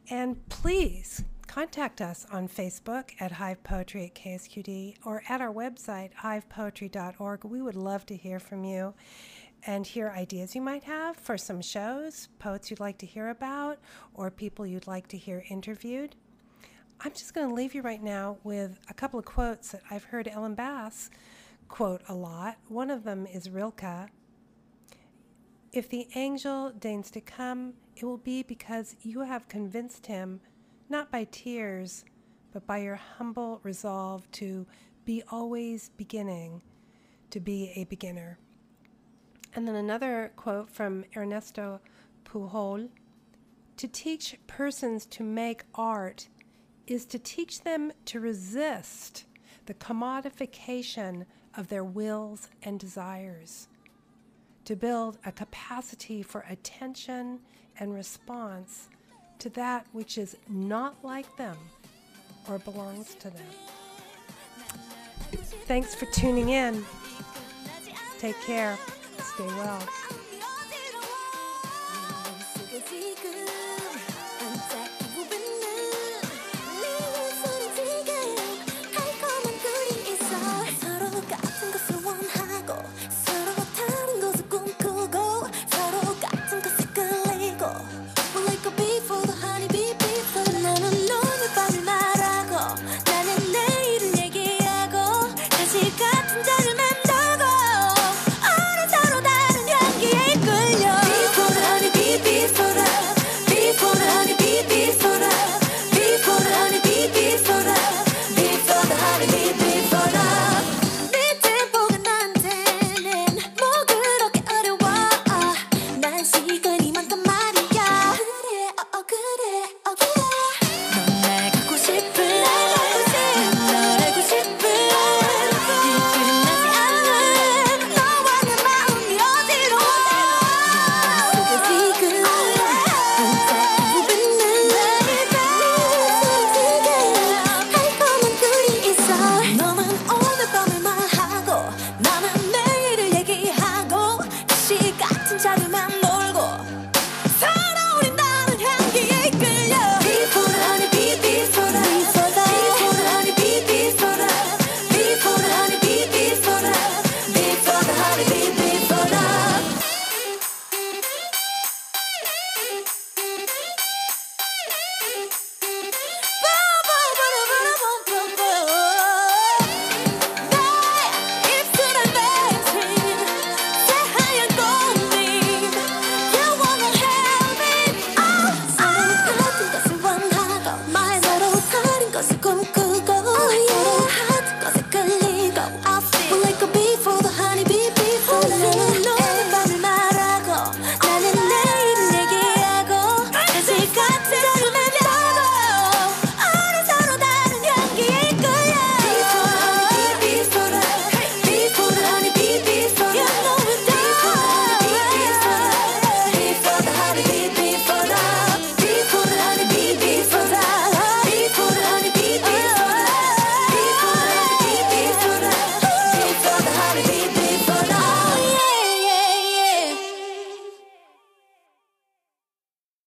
And 0.09 0.49
please 0.49 1.25
contact 1.49 2.01
us 2.01 2.27
on 2.31 2.47
Facebook 2.47 3.11
at 3.19 3.33
Hive 3.33 3.65
Poetry 3.65 4.05
at 4.05 4.15
KSQD 4.15 4.99
or 5.05 5.23
at 5.29 5.41
our 5.41 5.53
website, 5.53 6.11
hivepoetry.org. 6.15 7.45
We 7.45 7.63
would 7.63 7.75
love 7.75 8.07
to 8.07 8.17
hear 8.17 8.39
from 8.39 8.63
you 8.65 8.95
and 9.67 9.85
hear 9.87 10.11
ideas 10.11 10.55
you 10.55 10.61
might 10.61 10.85
have 10.85 11.17
for 11.17 11.37
some 11.37 11.61
shows, 11.61 12.29
poets 12.39 12.71
you'd 12.71 12.79
like 12.79 12.99
to 12.99 13.07
hear 13.07 13.31
about, 13.31 13.79
or 14.15 14.31
people 14.31 14.67
you'd 14.67 14.87
like 14.87 15.09
to 15.09 15.17
hear 15.17 15.43
interviewed. 15.49 16.15
I'm 17.01 17.13
just 17.13 17.35
going 17.35 17.49
to 17.49 17.55
leave 17.55 17.75
you 17.75 17.83
right 17.83 18.03
now 18.03 18.37
with 18.45 18.79
a 18.89 18.95
couple 18.95 19.19
of 19.19 19.25
quotes 19.25 19.73
that 19.73 19.83
I've 19.91 20.05
heard 20.05 20.29
Ellen 20.29 20.55
Bass 20.55 21.11
quote 21.69 22.03
a 22.09 22.15
lot. 22.15 22.57
One 22.69 22.91
of 22.91 23.05
them 23.05 23.27
is 23.27 23.51
Rilke, 23.51 24.11
If 25.73 25.89
the 25.89 26.09
angel 26.15 26.71
deigns 26.71 27.11
to 27.13 27.21
come, 27.21 27.75
it 27.97 28.05
will 28.05 28.17
be 28.19 28.43
because 28.43 28.97
you 29.03 29.21
have 29.21 29.49
convinced 29.49 30.07
him, 30.07 30.41
not 30.89 31.11
by 31.11 31.25
tears, 31.31 32.05
but 32.53 32.67
by 32.67 32.79
your 32.79 32.97
humble 32.97 33.61
resolve 33.63 34.31
to 34.33 34.67
be 35.05 35.23
always 35.31 35.91
beginning, 35.97 36.63
to 37.31 37.41
be 37.41 37.73
a 37.77 37.85
beginner. 37.85 38.39
And 39.55 39.67
then 39.67 39.75
another 39.75 40.33
quote 40.37 40.71
from 40.71 41.05
Ernesto 41.17 41.81
Pujol 42.25 42.89
To 43.77 43.89
teach 43.89 44.39
persons 44.47 45.07
to 45.07 45.23
make 45.23 45.65
art 45.75 46.29
is 46.87 47.05
to 47.07 47.19
teach 47.19 47.63
them 47.63 47.93
to 48.07 48.21
resist 48.21 49.25
the 49.67 49.75
commodification 49.75 51.27
of 51.57 51.69
their 51.69 51.85
wills 51.85 52.49
and 52.63 52.81
desires, 52.81 53.69
to 54.65 54.77
build 54.77 55.19
a 55.25 55.33
capacity 55.33 56.23
for 56.23 56.45
attention 56.49 57.41
and 57.79 57.93
response 57.93 58.89
to 59.39 59.49
that 59.51 59.87
which 59.93 60.19
is 60.19 60.37
not 60.49 60.97
like 61.03 61.37
them 61.37 61.57
or 62.49 62.59
belongs 62.59 63.15
to 63.17 63.31
them. 63.31 63.47
Thanks 65.67 65.95
for 65.95 66.07
tuning 66.07 66.51
in. 66.51 66.85
Take 68.19 68.41
care. 68.43 68.79
Stay 69.19 69.47
well. 69.47 69.83